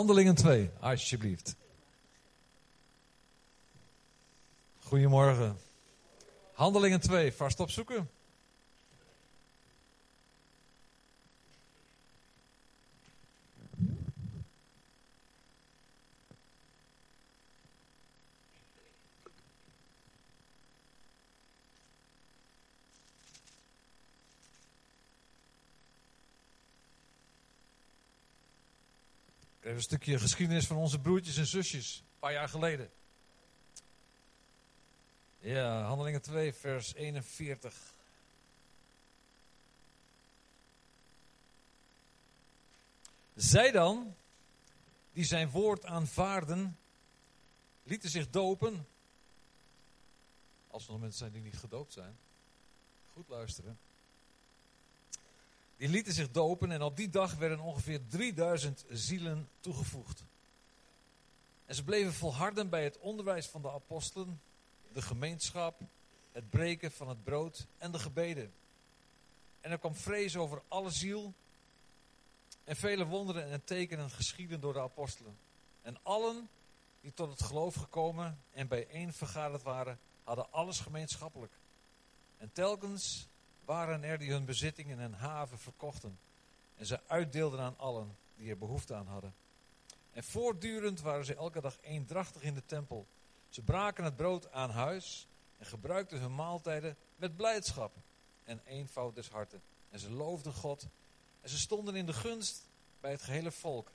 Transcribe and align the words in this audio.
Handelingen 0.00 0.34
2, 0.34 0.70
alsjeblieft. 0.80 1.56
Goedemorgen. 4.78 5.56
Handelingen 6.52 7.00
2, 7.00 7.32
vast 7.32 7.60
opzoeken. 7.60 8.10
Een 29.80 29.86
stukje 29.86 30.18
geschiedenis 30.18 30.66
van 30.66 30.76
onze 30.76 31.00
broertjes 31.00 31.36
en 31.36 31.46
zusjes, 31.46 31.98
een 31.98 32.18
paar 32.18 32.32
jaar 32.32 32.48
geleden. 32.48 32.90
Ja, 35.38 35.82
Handelingen 35.82 36.22
2, 36.22 36.54
vers 36.54 36.94
41. 36.94 37.94
Zij 43.34 43.70
dan, 43.70 44.14
die 45.12 45.24
zijn 45.24 45.50
woord 45.50 45.84
aanvaarden, 45.84 46.78
lieten 47.82 48.10
zich 48.10 48.30
dopen. 48.30 48.86
Als 50.68 50.84
er 50.84 50.90
nog 50.90 51.00
mensen 51.00 51.18
zijn 51.18 51.32
die 51.32 51.42
niet 51.42 51.58
gedoopt 51.58 51.92
zijn. 51.92 52.18
Goed 53.12 53.28
luisteren. 53.28 53.78
Die 55.80 55.88
lieten 55.88 56.12
zich 56.12 56.30
dopen 56.30 56.70
en 56.70 56.82
op 56.82 56.96
die 56.96 57.08
dag 57.08 57.34
werden 57.34 57.60
ongeveer 57.60 58.06
3000 58.06 58.84
zielen 58.88 59.48
toegevoegd. 59.60 60.24
En 61.66 61.74
ze 61.74 61.84
bleven 61.84 62.12
volharden 62.12 62.68
bij 62.68 62.84
het 62.84 62.98
onderwijs 62.98 63.46
van 63.46 63.62
de 63.62 63.70
apostelen, 63.70 64.40
de 64.92 65.02
gemeenschap, 65.02 65.80
het 66.32 66.50
breken 66.50 66.92
van 66.92 67.08
het 67.08 67.24
brood 67.24 67.66
en 67.78 67.92
de 67.92 67.98
gebeden. 67.98 68.52
En 69.60 69.70
er 69.70 69.78
kwam 69.78 69.94
vrees 69.94 70.36
over 70.36 70.62
alle 70.68 70.90
ziel. 70.90 71.34
En 72.64 72.76
vele 72.76 73.06
wonderen 73.06 73.50
en 73.50 73.64
tekenen 73.64 74.10
geschieden 74.10 74.60
door 74.60 74.72
de 74.72 74.80
apostelen. 74.80 75.38
En 75.82 75.98
allen 76.02 76.48
die 77.00 77.14
tot 77.14 77.30
het 77.30 77.42
geloof 77.42 77.74
gekomen 77.74 78.42
en 78.52 78.68
bijeen 78.68 79.12
vergaderd 79.12 79.62
waren, 79.62 79.98
hadden 80.24 80.52
alles 80.52 80.80
gemeenschappelijk. 80.80 81.52
En 82.38 82.52
telkens 82.52 83.28
waren 83.70 84.04
er 84.04 84.18
die 84.18 84.30
hun 84.30 84.44
bezittingen 84.44 84.98
en 84.98 85.12
haven 85.12 85.58
verkochten. 85.58 86.18
En 86.76 86.86
ze 86.86 87.00
uitdeelden 87.06 87.60
aan 87.60 87.78
allen 87.78 88.16
die 88.36 88.50
er 88.50 88.58
behoefte 88.58 88.94
aan 88.94 89.06
hadden. 89.06 89.34
En 90.12 90.24
voortdurend 90.24 91.00
waren 91.00 91.24
ze 91.24 91.34
elke 91.34 91.60
dag 91.60 91.78
eendrachtig 91.80 92.42
in 92.42 92.54
de 92.54 92.66
tempel. 92.66 93.06
Ze 93.48 93.62
braken 93.62 94.04
het 94.04 94.16
brood 94.16 94.52
aan 94.52 94.70
huis 94.70 95.26
en 95.58 95.66
gebruikten 95.66 96.20
hun 96.20 96.34
maaltijden 96.34 96.96
met 97.16 97.36
blijdschap 97.36 97.96
en 98.44 98.60
eenvoud 98.64 99.14
des 99.14 99.28
harten. 99.28 99.62
En 99.90 99.98
ze 99.98 100.10
loofden 100.10 100.52
God 100.52 100.86
en 101.40 101.48
ze 101.48 101.58
stonden 101.58 101.96
in 101.96 102.06
de 102.06 102.12
gunst 102.12 102.68
bij 103.00 103.10
het 103.10 103.22
gehele 103.22 103.50
volk. 103.50 103.90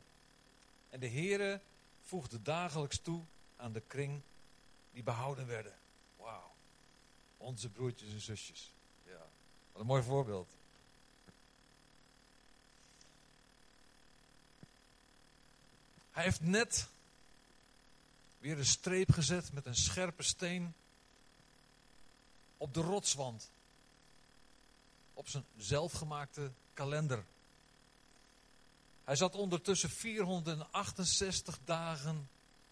En 0.90 1.00
de 1.00 1.10
Heere 1.10 1.62
voegde 2.02 2.42
dagelijks 2.42 2.98
toe 2.98 3.24
aan 3.56 3.74
de 3.74 3.82
kring 3.88 4.22
die 4.92 5.04
behouden 5.04 5.48
werden. 5.48 5.74
Wauw, 6.18 6.52
onze 7.38 7.70
broertjes 7.70 8.14
en 8.14 8.22
zusjes. 8.22 8.75
Wat 9.76 9.84
een 9.84 9.90
mooi 9.90 10.04
voorbeeld. 10.04 10.48
Hij 16.12 16.24
heeft 16.24 16.42
net 16.42 16.88
weer 18.40 18.58
een 18.58 18.66
streep 18.66 19.12
gezet 19.12 19.54
met 19.54 19.66
een 19.66 19.76
scherpe 19.76 20.24
steen 20.24 20.74
op 22.58 22.74
de 22.74 22.82
rotswand. 22.82 23.50
Op 25.14 25.28
zijn 25.28 25.46
zelfgemaakte 25.58 26.52
kalender. 26.74 27.24
Hij 29.04 29.16
zat 29.16 29.36
ondertussen 29.36 29.90
468 29.90 31.60
dagen 31.66 32.30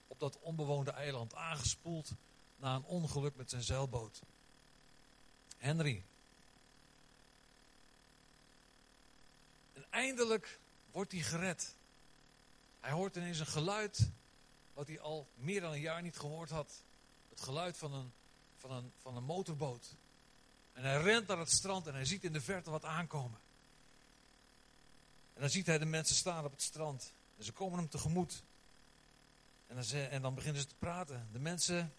op 0.07 0.19
dat 0.19 0.39
onbewoonde 0.39 0.91
eiland 0.91 1.35
aangespoeld 1.35 2.11
na 2.55 2.75
een 2.75 2.83
ongeluk 2.83 3.35
met 3.35 3.49
zijn 3.49 3.63
zeilboot. 3.63 4.21
Henry. 5.57 6.03
Eindelijk 9.93 10.59
wordt 10.91 11.11
hij 11.11 11.21
gered. 11.21 11.75
Hij 12.79 12.91
hoort 12.91 13.15
ineens 13.15 13.39
een 13.39 13.45
geluid 13.45 14.09
wat 14.73 14.87
hij 14.87 14.99
al 14.99 15.27
meer 15.35 15.61
dan 15.61 15.71
een 15.71 15.79
jaar 15.79 16.01
niet 16.01 16.17
gehoord 16.17 16.49
had. 16.49 16.83
Het 17.29 17.41
geluid 17.41 17.77
van 17.77 17.93
een, 17.93 18.11
van 18.57 18.71
een, 18.71 18.91
van 19.01 19.15
een 19.15 19.23
motorboot. 19.23 19.95
En 20.73 20.83
hij 20.83 21.01
rent 21.01 21.27
naar 21.27 21.37
het 21.37 21.51
strand 21.51 21.87
en 21.87 21.93
hij 21.93 22.05
ziet 22.05 22.23
in 22.23 22.33
de 22.33 22.41
verte 22.41 22.71
wat 22.71 22.85
aankomen. 22.85 23.39
En 25.33 25.41
dan 25.41 25.49
ziet 25.49 25.65
hij 25.65 25.77
de 25.77 25.85
mensen 25.85 26.15
staan 26.15 26.45
op 26.45 26.51
het 26.51 26.61
strand. 26.61 27.13
En 27.37 27.43
ze 27.43 27.51
komen 27.51 27.79
hem 27.79 27.89
tegemoet. 27.89 28.43
En 29.67 29.75
dan, 29.75 29.85
en 29.99 30.21
dan 30.21 30.35
beginnen 30.35 30.61
ze 30.61 30.67
te 30.67 30.75
praten. 30.75 31.27
De 31.31 31.39
mensen 31.39 31.93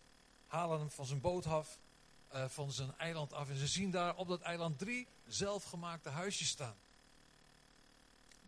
halen 0.47 0.79
hem 0.79 0.91
van 0.91 1.07
zijn 1.07 1.21
boot 1.21 1.47
af, 1.47 1.79
uh, 2.35 2.49
van 2.49 2.73
zijn 2.73 2.99
eiland 2.99 3.33
af. 3.33 3.49
En 3.49 3.57
ze 3.57 3.67
zien 3.67 3.91
daar 3.91 4.17
op 4.17 4.29
dat 4.29 4.41
eiland 4.41 4.79
drie 4.79 5.07
zelfgemaakte 5.27 6.09
huisjes 6.09 6.49
staan. 6.49 6.77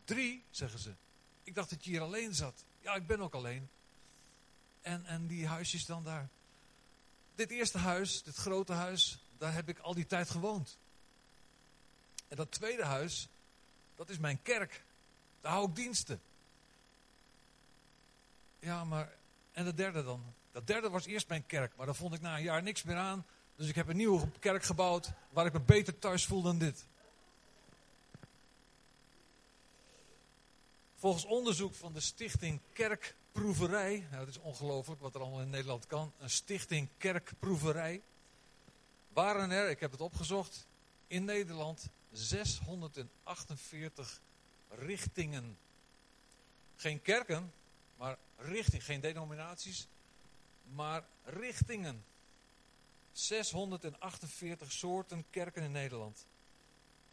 Drie, 0.06 0.44
zeggen 0.50 0.78
ze. 0.78 0.94
Ik 1.42 1.54
dacht 1.54 1.70
dat 1.70 1.84
je 1.84 1.90
hier 1.90 2.00
alleen 2.00 2.34
zat. 2.34 2.64
Ja, 2.80 2.94
ik 2.94 3.06
ben 3.06 3.20
ook 3.20 3.34
alleen. 3.34 3.68
En, 4.80 5.06
en 5.06 5.26
die 5.26 5.46
huisjes 5.46 5.86
dan 5.86 6.04
daar. 6.04 6.28
Dit 7.34 7.50
eerste 7.50 7.78
huis, 7.78 8.22
dit 8.22 8.36
grote 8.36 8.72
huis, 8.72 9.18
daar 9.38 9.54
heb 9.54 9.68
ik 9.68 9.78
al 9.78 9.94
die 9.94 10.06
tijd 10.06 10.30
gewoond. 10.30 10.78
En 12.28 12.36
dat 12.36 12.50
tweede 12.50 12.84
huis, 12.84 13.28
dat 13.94 14.08
is 14.08 14.18
mijn 14.18 14.42
kerk. 14.42 14.84
Daar 15.40 15.52
hou 15.52 15.68
ik 15.68 15.74
diensten. 15.74 16.20
Ja, 18.58 18.84
maar. 18.84 19.14
En 19.52 19.64
de 19.64 19.74
derde 19.74 20.04
dan? 20.04 20.34
Dat 20.52 20.66
derde 20.66 20.88
was 20.88 21.06
eerst 21.06 21.28
mijn 21.28 21.46
kerk, 21.46 21.76
maar 21.76 21.86
daar 21.86 21.94
vond 21.94 22.14
ik 22.14 22.20
na 22.20 22.36
een 22.36 22.42
jaar 22.42 22.62
niks 22.62 22.82
meer 22.82 22.96
aan. 22.96 23.26
Dus 23.56 23.68
ik 23.68 23.74
heb 23.74 23.88
een 23.88 23.96
nieuwe 23.96 24.28
kerk 24.38 24.62
gebouwd 24.62 25.12
waar 25.30 25.46
ik 25.46 25.52
me 25.52 25.60
beter 25.60 25.98
thuis 25.98 26.26
voel 26.26 26.42
dan 26.42 26.58
dit. 26.58 26.86
Volgens 31.06 31.26
onderzoek 31.26 31.74
van 31.74 31.92
de 31.92 32.00
stichting 32.00 32.60
Kerkproeverij, 32.72 34.06
nou, 34.10 34.26
het 34.26 34.28
is 34.28 34.40
ongelooflijk 34.40 35.00
wat 35.00 35.14
er 35.14 35.20
allemaal 35.20 35.40
in 35.40 35.50
Nederland 35.50 35.86
kan, 35.86 36.12
een 36.18 36.30
stichting 36.30 36.88
Kerkproeverij, 36.98 38.02
waren 39.12 39.50
er, 39.50 39.70
ik 39.70 39.80
heb 39.80 39.90
het 39.90 40.00
opgezocht, 40.00 40.66
in 41.06 41.24
Nederland 41.24 41.88
648 42.12 44.20
richtingen. 44.68 45.58
Geen 46.76 47.02
kerken, 47.02 47.52
maar 47.96 48.16
richting, 48.36 48.84
geen 48.84 49.00
denominaties, 49.00 49.86
maar 50.74 51.04
richtingen. 51.24 52.04
648 53.12 54.72
soorten 54.72 55.24
kerken 55.30 55.62
in 55.62 55.72
Nederland. 55.72 56.26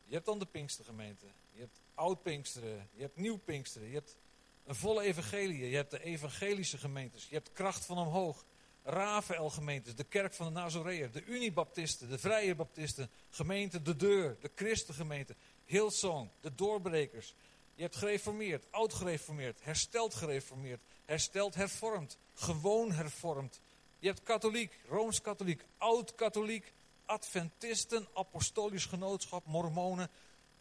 Je 0.05 0.13
hebt 0.13 0.25
dan 0.25 0.39
de 0.39 0.45
Pinkstergemeente, 0.45 1.25
je 1.51 1.59
hebt 1.59 1.81
Oud-Pinksteren, 1.95 2.89
je 2.93 3.01
hebt 3.01 3.17
Nieuw-Pinksteren, 3.17 3.87
je 3.87 3.93
hebt 3.93 4.17
een 4.65 4.75
volle 4.75 5.03
evangelie, 5.03 5.69
je 5.69 5.75
hebt 5.75 5.91
de 5.91 6.03
evangelische 6.03 6.77
gemeentes, 6.77 7.27
je 7.27 7.35
hebt 7.35 7.51
Kracht 7.51 7.85
van 7.85 7.97
Omhoog, 7.97 8.45
Rafael-gemeentes, 8.83 9.95
de 9.95 10.03
Kerk 10.03 10.33
van 10.33 10.45
de 10.45 10.51
Nazoreër, 10.51 11.11
de 11.11 11.25
Unibaptisten, 11.25 12.09
de 12.09 12.17
Vrije 12.17 12.55
Baptisten, 12.55 13.09
gemeente 13.29 13.81
De 13.81 13.95
Deur, 13.95 14.37
de 14.39 14.51
Christengemeente, 14.55 15.35
Hillsong, 15.65 16.29
de 16.41 16.55
Doorbrekers. 16.55 17.35
Je 17.75 17.81
hebt 17.81 17.95
gereformeerd, 17.95 18.65
oud-gereformeerd, 18.71 19.63
hersteld 19.63 20.13
gereformeerd, 20.13 20.81
hersteld 21.05 21.55
hervormd, 21.55 22.17
gewoon 22.33 22.91
hervormd. 22.91 23.61
Je 23.99 24.07
hebt 24.07 24.23
katholiek, 24.23 24.79
rooms-katholiek, 24.87 25.65
oud-katholiek, 25.77 26.73
adventisten, 27.05 28.07
apostolisch 28.13 28.85
genootschap, 28.85 29.45
mormonen. 29.45 30.09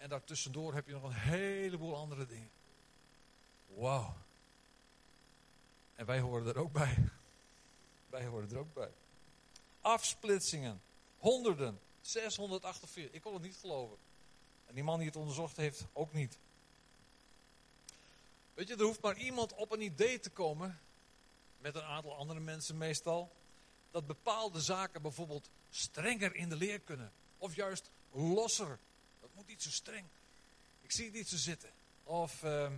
En 0.03 0.09
daartussendoor 0.09 0.75
heb 0.75 0.87
je 0.87 0.93
nog 0.93 1.03
een 1.03 1.13
heleboel 1.13 1.97
andere 1.97 2.27
dingen. 2.27 2.51
Wauw. 3.67 4.15
En 5.95 6.07
wij 6.07 6.21
horen 6.21 6.47
er 6.47 6.59
ook 6.59 6.73
bij. 6.73 6.99
Wij 8.11 8.27
horen 8.27 8.51
er 8.51 8.59
ook 8.59 8.75
bij. 8.75 8.91
Afsplitsingen. 9.81 10.83
Honderden. 11.19 11.81
648. 12.01 13.15
Ik 13.15 13.23
kon 13.23 13.33
het 13.33 13.43
niet 13.43 13.57
geloven. 13.57 13.97
En 14.67 14.75
die 14.75 14.85
man 14.85 14.99
die 14.99 15.07
het 15.07 15.17
onderzocht 15.17 15.57
heeft, 15.57 15.85
ook 15.93 16.13
niet. 16.13 16.39
Weet 18.55 18.69
je, 18.69 18.75
er 18.75 18.85
hoeft 18.85 19.03
maar 19.03 19.17
iemand 19.17 19.55
op 19.55 19.73
een 19.73 19.83
idee 19.83 20.21
te 20.21 20.31
komen, 20.31 20.81
met 21.59 21.75
een 21.75 21.83
aantal 21.83 22.17
andere 22.17 22.41
mensen 22.41 22.79
meestal, 22.79 23.33
dat 23.91 24.07
bepaalde 24.07 24.61
zaken 24.61 25.03
bijvoorbeeld 25.03 25.51
strenger 25.71 26.35
in 26.35 26.49
de 26.49 26.57
leer 26.57 26.81
kunnen. 26.81 27.13
Of 27.39 27.55
juist 27.55 27.91
losser. 28.13 28.79
Dat 29.33 29.41
moet 29.41 29.51
niet 29.51 29.63
zo 29.63 29.71
streng. 29.71 30.07
Ik 30.81 30.93
zie 30.93 31.05
het 31.05 31.15
niet 31.15 31.29
zo 31.29 31.37
zitten. 31.37 31.71
Of 32.05 32.43
uh, 32.43 32.71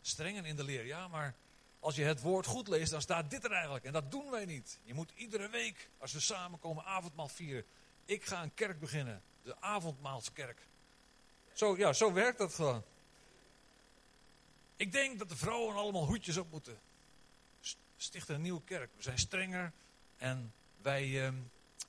strenger 0.00 0.46
in 0.46 0.56
de 0.56 0.64
leer, 0.64 0.86
ja, 0.86 1.08
maar 1.08 1.34
als 1.80 1.96
je 1.96 2.04
het 2.04 2.20
woord 2.20 2.46
goed 2.46 2.68
leest, 2.68 2.90
dan 2.90 3.00
staat 3.00 3.30
dit 3.30 3.44
er 3.44 3.52
eigenlijk. 3.52 3.84
En 3.84 3.92
dat 3.92 4.10
doen 4.10 4.30
wij 4.30 4.44
niet. 4.44 4.78
Je 4.82 4.94
moet 4.94 5.12
iedere 5.14 5.48
week, 5.48 5.88
als 5.98 6.12
we 6.12 6.20
samenkomen, 6.20 6.84
avondmaal 6.84 7.28
vieren. 7.28 7.64
Ik 8.04 8.24
ga 8.24 8.42
een 8.42 8.54
kerk 8.54 8.80
beginnen. 8.80 9.22
De 9.42 9.60
avondmaalskerk. 9.60 10.58
Zo, 11.52 11.76
ja, 11.76 11.92
zo 11.92 12.12
werkt 12.12 12.38
dat 12.38 12.54
gewoon. 12.54 12.84
Ik 14.76 14.92
denk 14.92 15.18
dat 15.18 15.28
de 15.28 15.36
vrouwen 15.36 15.76
allemaal 15.76 16.06
hoedjes 16.06 16.36
op 16.36 16.50
moeten. 16.50 16.80
Stichten 17.96 18.34
een 18.34 18.40
nieuwe 18.40 18.64
kerk. 18.64 18.90
We 18.96 19.02
zijn 19.02 19.18
strenger 19.18 19.72
en 20.16 20.52
wij, 20.82 21.06
uh, 21.08 21.32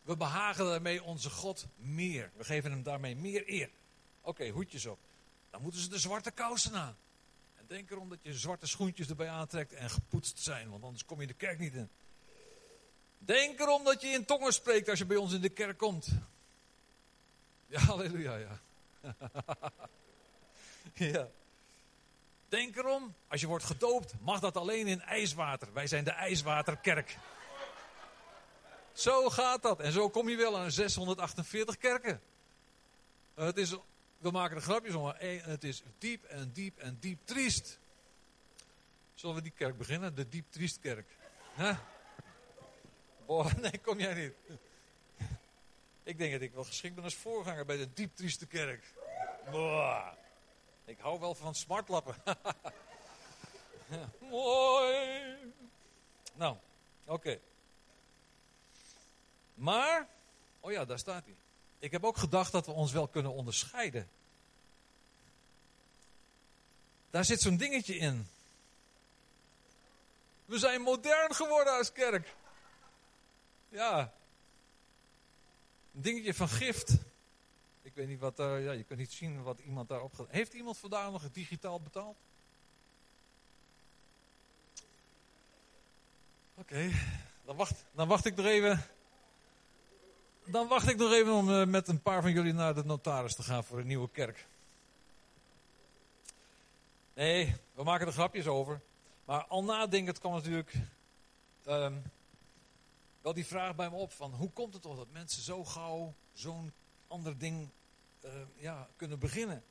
we 0.03 0.17
behagen 0.17 0.65
daarmee 0.65 1.03
onze 1.03 1.29
God 1.29 1.67
meer. 1.75 2.31
We 2.35 2.43
geven 2.43 2.71
hem 2.71 2.83
daarmee 2.83 3.15
meer 3.15 3.43
eer. 3.49 3.69
Oké, 4.21 4.49
hoedjes 4.49 4.85
op. 4.85 4.99
Dan 5.49 5.61
moeten 5.61 5.81
ze 5.81 5.89
de 5.89 5.99
zwarte 5.99 6.31
kousen 6.31 6.75
aan. 6.75 6.97
En 7.57 7.65
denk 7.67 7.91
erom 7.91 8.09
dat 8.09 8.17
je 8.21 8.33
zwarte 8.33 8.67
schoentjes 8.67 9.09
erbij 9.09 9.29
aantrekt 9.29 9.73
en 9.73 9.89
gepoetst 9.89 10.39
zijn, 10.39 10.69
want 10.69 10.83
anders 10.83 11.05
kom 11.05 11.21
je 11.21 11.27
de 11.27 11.33
kerk 11.33 11.59
niet 11.59 11.73
in. 11.73 11.89
Denk 13.17 13.59
erom 13.59 13.83
dat 13.83 14.01
je 14.01 14.07
in 14.07 14.25
tongen 14.25 14.53
spreekt 14.53 14.89
als 14.89 14.99
je 14.99 15.05
bij 15.05 15.17
ons 15.17 15.33
in 15.33 15.41
de 15.41 15.49
kerk 15.49 15.77
komt. 15.77 16.07
Ja, 17.67 17.79
halleluja, 17.79 18.35
ja. 18.35 18.59
ja. 21.13 21.27
Denk 22.49 22.75
erom, 22.75 23.13
als 23.27 23.41
je 23.41 23.47
wordt 23.47 23.65
gedoopt, 23.65 24.13
mag 24.19 24.39
dat 24.39 24.57
alleen 24.57 24.87
in 24.87 25.01
ijswater. 25.01 25.73
Wij 25.73 25.87
zijn 25.87 26.03
de 26.03 26.11
ijswaterkerk. 26.11 27.17
Zo 28.93 29.29
gaat 29.29 29.61
dat. 29.61 29.79
En 29.79 29.91
zo 29.91 30.09
kom 30.09 30.29
je 30.29 30.35
wel 30.35 30.57
aan 30.57 30.71
648 30.71 31.77
kerken. 31.77 32.21
Het 33.33 33.57
is, 33.57 33.75
we 34.21 34.31
maken 34.31 34.55
er 34.55 34.61
grapjes 34.61 34.95
om, 34.95 35.03
maar 35.03 35.19
het 35.19 35.63
is 35.63 35.83
diep 35.97 36.23
en 36.23 36.51
diep 36.51 36.77
en 36.77 36.97
diep 36.99 37.19
triest. 37.23 37.79
Zullen 39.13 39.35
we 39.35 39.41
die 39.41 39.51
kerk 39.51 39.77
beginnen? 39.77 40.15
De 40.15 40.29
diep 40.29 40.45
triest 40.49 40.79
kerk. 40.79 41.07
Huh? 41.55 41.77
Nee, 43.61 43.79
kom 43.81 43.99
jij 43.99 44.13
niet. 44.13 44.59
Ik 46.03 46.17
denk 46.17 46.31
dat 46.31 46.41
ik 46.41 46.53
wel 46.53 46.63
geschikt 46.63 46.95
ben 46.95 47.03
als 47.03 47.15
voorganger 47.15 47.65
bij 47.65 47.77
de 47.77 47.93
diep 47.93 48.15
trieste 48.15 48.45
kerk. 48.45 48.93
Ik 50.85 50.99
hou 50.99 51.19
wel 51.19 51.35
van 51.35 51.55
smartlappen. 51.55 52.15
mooi. 54.19 55.35
Nou, 56.33 56.57
oké. 57.05 57.39
Maar, 59.53 60.07
oh 60.59 60.71
ja, 60.71 60.85
daar 60.85 60.99
staat 60.99 61.23
hij. 61.25 61.35
Ik 61.81 61.91
heb 61.91 62.03
ook 62.03 62.17
gedacht 62.17 62.51
dat 62.51 62.65
we 62.65 62.71
ons 62.71 62.91
wel 62.91 63.07
kunnen 63.07 63.33
onderscheiden. 63.33 64.09
Daar 67.09 67.25
zit 67.25 67.41
zo'n 67.41 67.57
dingetje 67.57 67.95
in. 67.95 68.27
We 70.45 70.59
zijn 70.59 70.81
modern 70.81 71.33
geworden 71.33 71.77
als 71.77 71.91
kerk. 71.91 72.35
Ja. 73.69 74.13
Een 75.93 76.01
dingetje 76.01 76.33
van 76.33 76.49
gift. 76.49 76.89
Ik 77.81 77.91
weet 77.93 78.07
niet 78.07 78.19
wat 78.19 78.35
daar, 78.35 78.59
ja, 78.59 78.71
je 78.71 78.83
kunt 78.83 78.99
niet 78.99 79.11
zien 79.11 79.43
wat 79.43 79.59
iemand 79.59 79.89
daarop 79.89 80.13
gaat. 80.13 80.29
Heeft 80.29 80.53
iemand 80.53 80.77
vandaag 80.77 81.11
nog 81.11 81.31
digitaal 81.31 81.79
betaald? 81.79 82.17
Oké, 86.55 86.91
dan, 87.45 87.55
wacht, 87.55 87.83
dan 87.91 88.07
wacht 88.07 88.25
ik 88.25 88.37
er 88.37 88.45
even. 88.45 88.85
Dan 90.51 90.67
wacht 90.67 90.89
ik 90.89 90.97
nog 90.97 91.11
even 91.11 91.33
om 91.33 91.49
uh, 91.49 91.65
met 91.65 91.87
een 91.87 92.01
paar 92.01 92.21
van 92.21 92.31
jullie 92.31 92.53
naar 92.53 92.73
de 92.73 92.85
notaris 92.85 93.35
te 93.35 93.43
gaan 93.43 93.63
voor 93.63 93.79
een 93.79 93.87
nieuwe 93.87 94.09
kerk. 94.09 94.47
Nee, 97.13 97.55
we 97.73 97.83
maken 97.83 98.07
er 98.07 98.13
grapjes 98.13 98.47
over. 98.47 98.81
Maar 99.25 99.45
al 99.45 99.63
nadenkend 99.63 100.19
kwam 100.19 100.33
natuurlijk 100.33 100.73
um, 101.67 102.03
wel 103.21 103.33
die 103.33 103.45
vraag 103.45 103.75
bij 103.75 103.89
me 103.89 103.95
op 103.95 104.11
van 104.11 104.33
hoe 104.33 104.51
komt 104.51 104.73
het 104.73 104.81
toch 104.81 104.95
dat 104.95 105.11
mensen 105.11 105.41
zo 105.41 105.63
gauw 105.63 106.13
zo'n 106.33 106.73
ander 107.07 107.37
ding 107.37 107.69
uh, 108.25 108.31
ja, 108.55 108.87
kunnen 108.95 109.19
beginnen. 109.19 109.63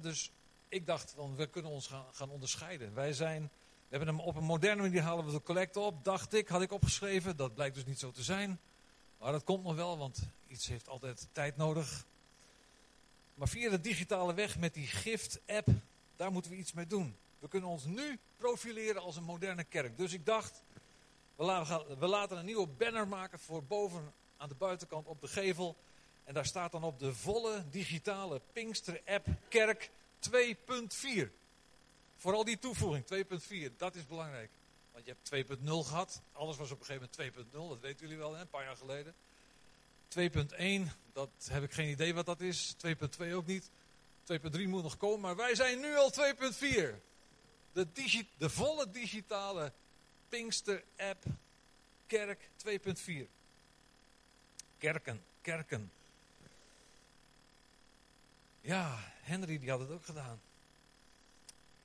Dus 0.00 0.32
ik 0.68 0.86
dacht, 0.86 1.12
van, 1.16 1.36
we 1.36 1.46
kunnen 1.46 1.70
ons 1.70 1.86
gaan, 1.86 2.04
gaan 2.12 2.30
onderscheiden. 2.30 2.94
Wij 2.94 3.12
zijn, 3.12 3.42
we 3.88 3.96
hebben 3.96 4.08
hem 4.08 4.20
op 4.20 4.36
een 4.36 4.44
moderne 4.44 4.82
manier 4.82 5.02
halen 5.02 5.24
we 5.24 5.32
de 5.32 5.42
collecte 5.42 5.80
op, 5.80 6.04
dacht 6.04 6.34
ik, 6.34 6.48
had 6.48 6.62
ik 6.62 6.72
opgeschreven. 6.72 7.36
Dat 7.36 7.54
blijkt 7.54 7.74
dus 7.74 7.84
niet 7.84 7.98
zo 7.98 8.10
te 8.10 8.22
zijn. 8.22 8.60
Maar 9.22 9.32
dat 9.32 9.44
komt 9.44 9.64
nog 9.64 9.74
wel, 9.74 9.98
want 9.98 10.22
iets 10.46 10.68
heeft 10.68 10.88
altijd 10.88 11.28
tijd 11.32 11.56
nodig. 11.56 12.06
Maar 13.34 13.48
via 13.48 13.70
de 13.70 13.80
digitale 13.80 14.34
weg 14.34 14.58
met 14.58 14.74
die 14.74 14.86
gift-app, 14.86 15.68
daar 16.16 16.32
moeten 16.32 16.50
we 16.50 16.56
iets 16.56 16.72
mee 16.72 16.86
doen. 16.86 17.16
We 17.38 17.48
kunnen 17.48 17.68
ons 17.68 17.84
nu 17.84 18.18
profileren 18.36 19.02
als 19.02 19.16
een 19.16 19.22
moderne 19.24 19.64
kerk. 19.64 19.96
Dus 19.96 20.12
ik 20.12 20.26
dacht, 20.26 20.62
we 21.36 21.44
laten, 21.98 22.38
een 22.38 22.44
nieuwe 22.44 22.66
banner 22.66 23.08
maken 23.08 23.38
voor 23.38 23.64
boven 23.64 24.12
aan 24.36 24.48
de 24.48 24.54
buitenkant 24.54 25.06
op 25.06 25.20
de 25.20 25.28
gevel. 25.28 25.76
En 26.24 26.34
daar 26.34 26.46
staat 26.46 26.72
dan 26.72 26.84
op 26.84 26.98
de 26.98 27.14
volle 27.14 27.64
digitale 27.70 28.40
Pinkster-app 28.52 29.26
Kerk 29.48 29.90
2.4. 30.30 31.28
Vooral 32.16 32.44
die 32.44 32.58
toevoeging, 32.58 33.04
2.4, 33.70 33.76
dat 33.76 33.94
is 33.94 34.06
belangrijk. 34.06 34.50
Je 35.04 35.16
hebt 35.30 35.58
2.0 35.60 35.64
gehad. 35.64 36.22
Alles 36.32 36.56
was 36.56 36.70
op 36.70 36.80
een 36.80 36.86
gegeven 36.86 37.08
moment 37.16 37.52
2.0, 37.52 37.68
dat 37.68 37.80
weten 37.80 38.00
jullie 38.00 38.16
wel, 38.16 38.34
hè? 38.34 38.40
een 38.40 38.48
paar 38.48 38.64
jaar 38.64 38.76
geleden. 38.76 39.14
2.1, 40.88 40.92
dat 41.12 41.30
heb 41.50 41.62
ik 41.62 41.72
geen 41.72 41.88
idee 41.88 42.14
wat 42.14 42.26
dat 42.26 42.40
is. 42.40 42.76
2.2 42.86 43.32
ook 43.32 43.46
niet. 43.46 43.70
2.3 44.32 44.62
moet 44.66 44.82
nog 44.82 44.96
komen, 44.96 45.20
maar 45.20 45.36
wij 45.36 45.54
zijn 45.54 45.80
nu 45.80 45.96
al 45.96 46.12
2.4. 46.12 46.16
De, 47.72 47.86
de 48.38 48.50
volle 48.50 48.90
digitale 48.90 49.72
Pinkster-app 50.28 51.24
Kerk 52.12 52.50
2.4. 52.66 53.26
Kerken, 54.78 55.24
kerken. 55.40 55.92
Ja, 58.60 58.98
Henry 59.22 59.58
die 59.58 59.70
had 59.70 59.80
het 59.80 59.90
ook 59.90 60.04
gedaan. 60.04 60.40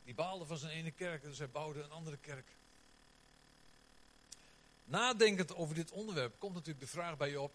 Die 0.04 0.14
baalde 0.14 0.46
van 0.46 0.58
zijn 0.58 0.72
ene 0.72 0.92
kerk, 0.92 1.22
dus 1.22 1.38
hij 1.38 1.50
bouwde 1.50 1.82
een 1.82 1.92
andere 1.92 2.18
kerk. 2.18 2.48
Nadenkend 4.88 5.56
over 5.56 5.76
dit 5.76 5.92
onderwerp 5.92 6.40
komt 6.40 6.54
natuurlijk 6.54 6.86
de 6.86 6.92
vraag 6.92 7.18
bij 7.18 7.30
je 7.30 7.42
op. 7.42 7.54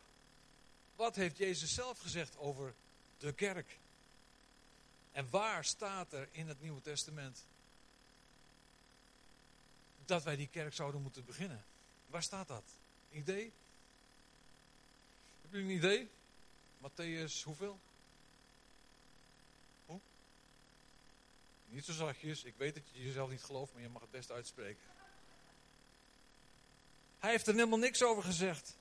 Wat 0.97 1.17
heeft 1.17 1.37
Jezus 1.37 1.75
zelf 1.75 1.99
gezegd 1.99 2.39
over 2.39 2.75
de 3.19 3.33
kerk? 3.33 3.79
En 5.13 5.31
waar 5.31 5.65
staat 5.65 6.13
er 6.13 6.29
in 6.31 6.49
het 6.49 6.61
Nieuwe 6.61 6.81
Testament 6.81 7.45
dat 10.05 10.23
wij 10.23 10.37
die 10.37 10.49
kerk 10.49 10.75
zouden 10.75 11.03
moeten 11.03 11.25
beginnen? 11.25 11.65
Waar 12.07 12.23
staat 12.23 12.49
dat? 12.49 12.65
Idee? 13.11 13.53
Heb 15.43 15.53
je 15.53 15.59
een 15.59 15.71
idee? 15.71 16.09
Matthäus 16.79 17.43
hoeveel? 17.45 17.81
Niet 21.73 21.85
zo 21.85 21.93
zachtjes. 21.93 22.45
Ik 22.45 22.55
weet 22.57 22.75
dat 22.75 22.83
je 22.93 23.03
jezelf 23.03 23.31
niet 23.31 23.43
gelooft, 23.43 23.73
maar 23.73 23.83
je 23.83 23.89
mag 23.89 24.03
het 24.03 24.11
best 24.11 24.31
uitspreken. 24.31 24.83
Hij 27.23 27.31
heeft 27.31 27.47
er 27.47 27.55
helemaal 27.55 27.79
niks 27.79 28.03
over 28.03 28.23
gezegd. 28.23 28.77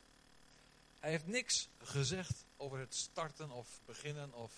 Hij 1.00 1.10
heeft 1.10 1.28
niks 1.28 1.68
gezegd 1.78 2.46
over 2.58 2.80
het 2.80 2.96
starten 2.96 3.52
of 3.52 3.80
beginnen 3.86 4.34
of 4.34 4.54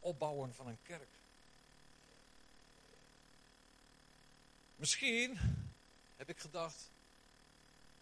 opbouwen 0.00 0.54
van 0.54 0.66
een 0.66 0.78
kerk. 0.82 1.08
Misschien, 4.76 5.38
heb 6.16 6.28
ik 6.28 6.38
gedacht, 6.38 6.90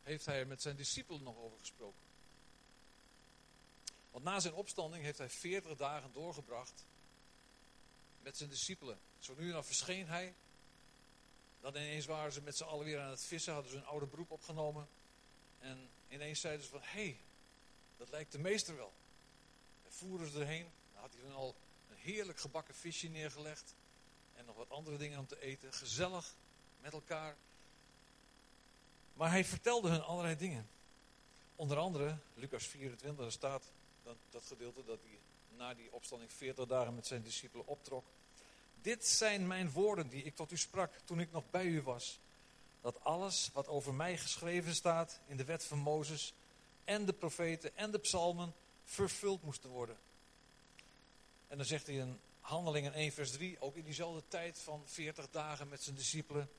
heeft 0.02 0.26
hij 0.26 0.38
er 0.38 0.46
met 0.46 0.62
zijn 0.62 0.76
discipelen 0.76 1.22
nog 1.22 1.36
over 1.36 1.58
gesproken. 1.58 2.00
Want 4.10 4.24
na 4.24 4.40
zijn 4.40 4.54
opstanding 4.54 5.04
heeft 5.04 5.18
hij 5.18 5.30
40 5.30 5.76
dagen 5.76 6.12
doorgebracht 6.12 6.84
met 8.22 8.36
zijn 8.36 8.50
discipelen. 8.50 8.98
Zo 9.18 9.34
nu 9.38 9.46
en 9.46 9.52
dan 9.52 9.64
verscheen 9.64 10.08
hij. 10.08 10.34
Dan 11.60 11.76
ineens 11.76 12.06
waren 12.06 12.32
ze 12.32 12.40
met 12.40 12.56
z'n 12.56 12.64
allen 12.64 12.84
weer 12.84 13.00
aan 13.00 13.10
het 13.10 13.24
vissen, 13.24 13.52
hadden 13.52 13.70
ze 13.70 13.76
een 13.76 13.86
oude 13.86 14.06
beroep 14.06 14.30
opgenomen. 14.30 14.88
En 15.58 15.88
ineens 16.08 16.40
zeiden 16.40 16.64
ze 16.64 16.70
van, 16.70 16.80
hé, 16.82 17.04
hey, 17.04 17.16
dat 17.96 18.10
lijkt 18.10 18.32
de 18.32 18.38
meester 18.38 18.76
wel. 18.76 18.92
En 19.84 19.92
voeren 19.92 20.30
ze 20.30 20.40
erheen. 20.40 20.70
Dan 20.92 21.02
had 21.02 21.12
hij 21.12 21.22
dan 21.22 21.34
al 21.34 21.54
een 21.90 21.96
heerlijk 21.96 22.38
gebakken 22.38 22.74
visje 22.74 23.08
neergelegd. 23.08 23.74
En 24.34 24.44
nog 24.44 24.56
wat 24.56 24.70
andere 24.70 24.96
dingen 24.96 25.18
om 25.18 25.26
te 25.26 25.40
eten. 25.40 25.72
Gezellig 25.72 26.34
met 26.80 26.92
elkaar. 26.92 27.36
Maar 29.14 29.30
hij 29.30 29.44
vertelde 29.44 29.88
hun 29.88 30.02
allerlei 30.02 30.36
dingen. 30.36 30.68
Onder 31.56 31.78
andere, 31.78 32.18
Lucas 32.34 32.66
24, 32.66 33.22
daar 33.22 33.32
staat 33.32 33.70
dat, 34.02 34.16
dat 34.30 34.42
gedeelte 34.46 34.84
dat 34.84 34.98
hij 35.02 35.18
na 35.56 35.74
die 35.74 35.92
opstanding 35.92 36.32
40 36.32 36.66
dagen 36.66 36.94
met 36.94 37.06
zijn 37.06 37.22
discipelen 37.22 37.66
optrok. 37.66 38.04
Dit 38.82 39.06
zijn 39.06 39.46
mijn 39.46 39.70
woorden 39.70 40.08
die 40.08 40.22
ik 40.22 40.34
tot 40.34 40.52
u 40.52 40.56
sprak 40.56 40.92
toen 41.04 41.20
ik 41.20 41.32
nog 41.32 41.50
bij 41.50 41.64
u 41.64 41.82
was. 41.82 42.18
Dat 42.80 43.04
alles 43.04 43.50
wat 43.52 43.68
over 43.68 43.94
mij 43.94 44.18
geschreven 44.18 44.74
staat 44.74 45.20
in 45.26 45.36
de 45.36 45.44
wet 45.44 45.64
van 45.64 45.78
Mozes 45.78 46.34
en 46.84 47.04
de 47.04 47.12
profeten 47.12 47.76
en 47.76 47.90
de 47.90 47.98
psalmen 47.98 48.54
vervuld 48.84 49.42
moesten 49.42 49.70
worden. 49.70 49.96
En 51.48 51.56
dan 51.56 51.66
zegt 51.66 51.86
hij 51.86 51.96
in 51.96 52.20
Handelingen 52.40 52.92
1 52.92 53.12
vers 53.12 53.30
3, 53.30 53.60
ook 53.60 53.76
in 53.76 53.84
diezelfde 53.84 54.22
tijd 54.28 54.58
van 54.58 54.82
40 54.84 55.30
dagen 55.30 55.68
met 55.68 55.82
zijn 55.82 55.96
discipelen. 55.96 56.50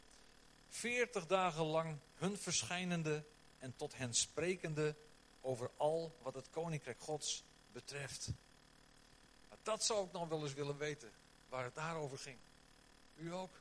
veertig 0.69 1.27
dagen 1.27 1.63
lang 1.63 1.97
hun 2.15 2.37
verschijnende 2.37 3.23
en 3.59 3.75
tot 3.75 3.97
hen 3.97 4.13
sprekende 4.13 4.95
over 5.41 5.71
al 5.77 6.15
wat 6.21 6.33
het 6.33 6.49
koninkrijk 6.49 6.99
Gods 6.99 7.43
betreft. 7.71 8.29
Dat 9.63 9.83
zou 9.83 10.05
ik 10.05 10.11
nog 10.11 10.27
wel 10.27 10.43
eens 10.43 10.53
willen 10.53 10.77
weten, 10.77 11.11
waar 11.49 11.63
het 11.63 11.75
daarover 11.75 12.17
ging. 12.17 12.37
U 13.15 13.33
ook? 13.33 13.51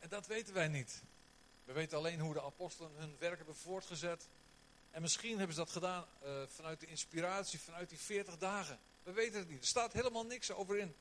En 0.00 0.08
dat 0.08 0.26
weten 0.26 0.54
wij 0.54 0.68
niet. 0.68 1.02
We 1.64 1.72
weten 1.72 1.98
alleen 1.98 2.20
hoe 2.20 2.32
de 2.32 2.42
apostelen 2.42 2.90
hun 2.94 3.16
werk 3.18 3.36
hebben 3.36 3.56
voortgezet. 3.56 4.28
En 4.90 5.02
misschien 5.02 5.36
hebben 5.36 5.54
ze 5.54 5.60
dat 5.60 5.70
gedaan 5.70 6.04
uh, 6.24 6.42
vanuit 6.46 6.80
de 6.80 6.86
inspiratie, 6.86 7.60
vanuit 7.60 7.88
die 7.88 7.98
40 7.98 8.38
dagen. 8.38 8.78
We 9.02 9.12
weten 9.12 9.38
het 9.38 9.48
niet. 9.48 9.60
Er 9.60 9.68
staat 9.68 9.92
helemaal 9.92 10.26
niks 10.26 10.50
over 10.50 10.78
in. 10.78 10.94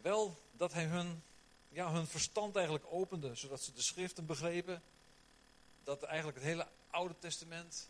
Wel 0.00 0.38
dat 0.52 0.72
hij 0.72 0.84
hun, 0.84 1.22
ja, 1.68 1.92
hun 1.92 2.06
verstand 2.06 2.56
eigenlijk 2.56 2.86
opende, 2.88 3.34
zodat 3.34 3.60
ze 3.62 3.72
de 3.72 3.82
schriften 3.82 4.26
begrepen. 4.26 4.82
Dat 5.84 6.02
eigenlijk 6.02 6.38
het 6.38 6.46
hele 6.46 6.66
Oude 6.90 7.14
Testament 7.18 7.88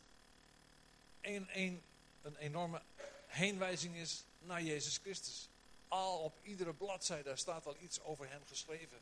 een, 1.21 1.49
een, 1.53 1.83
een 2.23 2.37
enorme 2.37 2.83
heenwijzing 3.27 3.97
is 3.97 4.25
naar 4.39 4.63
Jezus 4.63 4.97
Christus. 4.97 5.49
Al 5.89 6.19
op 6.19 6.39
iedere 6.43 6.75
bladzijde, 6.75 7.37
staat 7.37 7.67
al 7.67 7.77
iets 7.81 8.01
over 8.01 8.29
hem 8.29 8.43
geschreven. 8.47 8.99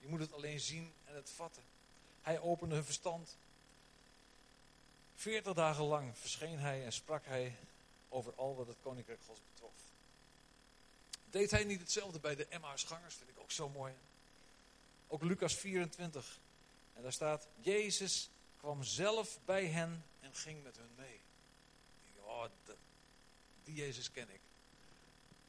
Je 0.00 0.08
moet 0.08 0.20
het 0.20 0.32
alleen 0.32 0.60
zien 0.60 0.92
en 1.04 1.14
het 1.14 1.30
vatten. 1.30 1.62
Hij 2.22 2.40
opende 2.40 2.74
hun 2.74 2.84
verstand. 2.84 3.36
Veertig 5.14 5.54
dagen 5.54 5.84
lang 5.84 6.18
verscheen 6.18 6.58
hij 6.58 6.84
en 6.84 6.92
sprak 6.92 7.24
hij 7.24 7.56
over 8.08 8.34
al 8.34 8.56
wat 8.56 8.66
het 8.66 8.76
Koninkrijk 8.82 9.20
Gods 9.26 9.40
betrof. 9.52 9.72
Deed 11.30 11.50
hij 11.50 11.64
niet 11.64 11.80
hetzelfde 11.80 12.18
bij 12.18 12.34
de 12.34 12.46
Emmausgangers, 12.46 13.14
vind 13.14 13.30
ik 13.30 13.38
ook 13.38 13.50
zo 13.50 13.68
mooi. 13.68 13.94
Ook 15.08 15.22
Lucas 15.22 15.54
24. 15.54 16.38
En 16.94 17.02
daar 17.02 17.12
staat, 17.12 17.48
Jezus 17.60 18.30
kwam 18.56 18.82
zelf 18.82 19.38
bij 19.44 19.66
hen 19.66 20.04
en 20.20 20.34
ging 20.34 20.62
met 20.62 20.76
hun 20.76 20.90
mee. 20.96 21.20
Oh, 22.22 22.44
die 23.64 23.74
Jezus 23.74 24.10
ken 24.10 24.30
ik. 24.30 24.40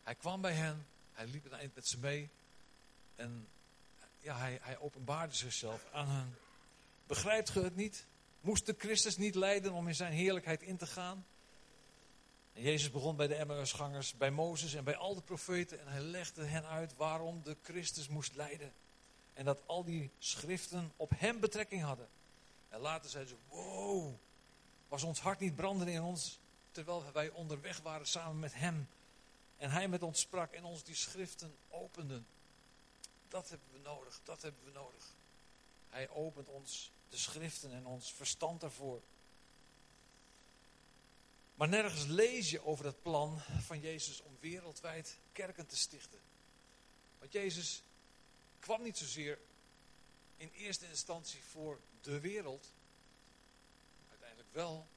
Hij 0.03 0.15
kwam 0.15 0.41
bij 0.41 0.53
hen, 0.53 0.87
hij 1.13 1.25
liep 1.25 1.73
met 1.73 1.87
ze 1.87 1.97
mee. 1.97 2.29
En 3.15 3.47
ja, 4.21 4.37
hij, 4.37 4.77
openbaarde 4.77 5.35
zichzelf 5.35 5.85
aan 5.91 6.07
hen. 6.07 6.37
Begrijpt 7.07 7.49
ge 7.49 7.61
het 7.61 7.75
niet? 7.75 8.05
Moest 8.41 8.65
de 8.65 8.75
Christus 8.77 9.17
niet 9.17 9.35
lijden 9.35 9.71
om 9.71 9.87
in 9.87 9.95
zijn 9.95 10.13
heerlijkheid 10.13 10.61
in 10.61 10.77
te 10.77 10.87
gaan? 10.87 11.25
En 12.53 12.61
Jezus 12.61 12.91
begon 12.91 13.15
bij 13.15 13.27
de 13.27 13.35
Emmausgangers, 13.35 14.17
bij 14.17 14.31
Mozes 14.31 14.73
en 14.73 14.83
bij 14.83 14.95
al 14.95 15.15
de 15.15 15.21
profeten. 15.21 15.79
En 15.79 15.87
hij 15.87 16.01
legde 16.01 16.43
hen 16.43 16.65
uit 16.65 16.95
waarom 16.95 17.41
de 17.43 17.57
Christus 17.61 18.07
moest 18.07 18.35
lijden. 18.35 18.73
En 19.33 19.45
dat 19.45 19.61
al 19.65 19.83
die 19.83 20.09
schriften 20.17 20.91
op 20.95 21.11
hem 21.15 21.39
betrekking 21.39 21.81
hadden. 21.81 22.07
En 22.69 22.79
later 22.79 23.09
zeiden 23.09 23.35
ze, 23.35 23.55
wow, 23.55 24.13
was 24.87 25.03
ons 25.03 25.19
hart 25.19 25.39
niet 25.39 25.55
branden 25.55 25.87
in 25.87 26.01
ons, 26.01 26.39
terwijl 26.71 27.03
wij 27.13 27.29
onderweg 27.29 27.81
waren 27.81 28.07
samen 28.07 28.39
met 28.39 28.53
hem. 28.53 28.87
En 29.57 29.71
hij 29.71 29.87
met 29.87 30.03
ons 30.03 30.19
sprak 30.19 30.53
en 30.53 30.63
ons 30.63 30.83
die 30.83 30.95
schriften 30.95 31.55
openden. 31.69 32.25
Dat 33.31 33.49
hebben 33.49 33.67
we 33.71 33.79
nodig, 33.79 34.19
dat 34.23 34.41
hebben 34.41 34.63
we 34.63 34.71
nodig. 34.71 35.13
Hij 35.89 36.09
opent 36.09 36.49
ons 36.49 36.91
de 37.09 37.17
schriften 37.17 37.71
en 37.71 37.85
ons 37.85 38.13
verstand 38.13 38.63
ervoor. 38.63 39.01
Maar 41.55 41.69
nergens 41.69 42.05
lees 42.05 42.49
je 42.49 42.65
over 42.65 42.85
het 42.85 43.01
plan 43.01 43.39
van 43.59 43.79
Jezus 43.79 44.21
om 44.21 44.37
wereldwijd 44.39 45.17
kerken 45.31 45.67
te 45.67 45.77
stichten. 45.77 46.19
Want 47.19 47.31
Jezus 47.31 47.83
kwam 48.59 48.81
niet 48.81 48.97
zozeer 48.97 49.39
in 50.37 50.51
eerste 50.53 50.87
instantie 50.87 51.43
voor 51.43 51.79
de 52.01 52.19
wereld. 52.19 52.73
Uiteindelijk 54.09 54.53
wel. 54.53 54.87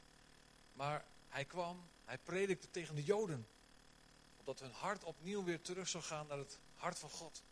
Maar 0.73 1.05
hij 1.29 1.45
kwam, 1.45 1.89
hij 2.05 2.19
predikte 2.19 2.71
tegen 2.71 2.95
de 2.95 3.05
Joden. 3.05 3.47
Omdat 4.39 4.61
hun 4.61 4.73
hart 4.73 5.05
opnieuw 5.05 5.45
weer 5.45 5.61
terug 5.61 5.89
zou 5.89 6.05
gaan 6.05 6.27
naar 6.27 6.39
het 6.39 6.59
hart 6.75 6.99
van 6.99 7.11
God. 7.11 7.43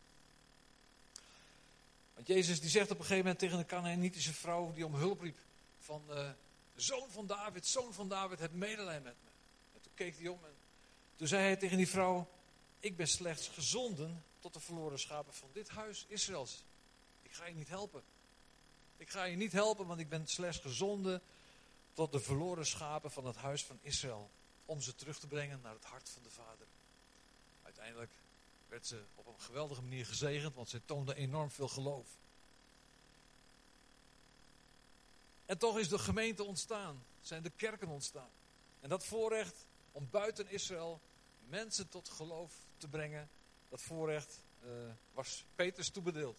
Want 2.14 2.26
Jezus 2.26 2.61
die 2.61 2.71
zegt 2.71 2.90
op 2.90 2.99
een 2.99 3.04
gegeven 3.04 3.23
moment 3.23 3.38
tegen 3.38 3.59
de 3.59 3.66
Canaanitische 3.66 4.33
vrouw 4.33 4.73
die 4.73 4.87
om 4.87 4.95
hulp 4.95 5.21
riep. 5.21 5.38
Van, 5.78 6.02
uh, 6.11 6.31
zoon 6.75 7.11
van 7.11 7.26
David, 7.26 7.66
zoon 7.66 7.92
van 7.92 8.09
David, 8.09 8.38
heb 8.38 8.52
medelijden 8.52 9.02
met 9.02 9.16
me. 9.25 9.31
En 9.75 9.81
toen 9.81 9.92
keek 9.95 10.19
hij 10.19 10.28
om 10.28 10.45
en 10.45 10.54
toen 11.16 11.28
zei 11.28 11.42
hij 11.42 11.57
tegen 11.57 11.76
die 11.76 11.88
vrouw. 11.88 12.28
Ik 12.81 12.97
ben 12.97 13.09
slechts 13.09 13.49
gezonden 13.49 14.25
tot 14.40 14.54
de 14.54 14.61
verloren 14.61 14.99
schapen 14.99 15.35
van 15.35 15.49
dit 15.52 15.69
huis 15.69 16.04
Israëls. 16.09 16.64
Ik 17.23 17.33
ga 17.33 17.47
je 17.47 17.54
niet 17.54 17.69
helpen. 17.69 18.02
Ik 18.97 19.11
ga 19.11 19.25
je 19.25 19.37
niet 19.37 19.52
helpen, 19.52 19.87
want 19.87 20.00
ik 20.00 20.09
ben 20.09 20.26
slechts 20.26 20.59
gezonden 20.59 21.23
tot 21.92 22.12
de 22.12 22.21
verloren 22.21 22.66
schapen 22.66 23.11
van 23.11 23.26
het 23.26 23.37
huis 23.37 23.64
van 23.64 23.78
Israël. 23.83 24.31
Om 24.64 24.81
ze 24.81 24.95
terug 24.95 25.19
te 25.19 25.26
brengen 25.26 25.61
naar 25.62 25.75
het 25.75 25.85
hart 25.85 26.09
van 26.09 26.23
de 26.23 26.31
Vader. 26.31 26.66
Uiteindelijk 27.62 28.11
werd 28.73 28.87
ze 28.87 29.02
op 29.14 29.26
een 29.26 29.41
geweldige 29.41 29.83
manier 29.83 30.07
gezegend, 30.07 30.55
want 30.55 30.69
zij 30.69 30.81
toonde 30.85 31.14
enorm 31.14 31.50
veel 31.50 31.69
geloof. 31.69 32.07
En 35.47 35.59
toch 35.59 35.79
is 35.79 35.88
de 35.88 35.99
gemeente 35.99 36.45
ontstaan, 36.45 37.05
zijn 37.21 37.43
de 37.43 37.50
kerken 37.57 37.88
ontstaan. 37.88 38.31
En 38.81 38.88
dat 38.88 39.05
voorrecht 39.05 39.67
om 39.93 40.09
buiten 40.11 40.50
Israël 40.50 41.00
mensen 41.49 41.88
tot 41.88 42.09
geloof 42.09 42.52
te 42.76 42.88
brengen, 42.88 43.29
dat 43.69 43.81
voorrecht 43.81 44.41
uh, 44.64 44.71
was 45.12 45.45
Peters 45.55 45.88
toebedeeld. 45.88 46.38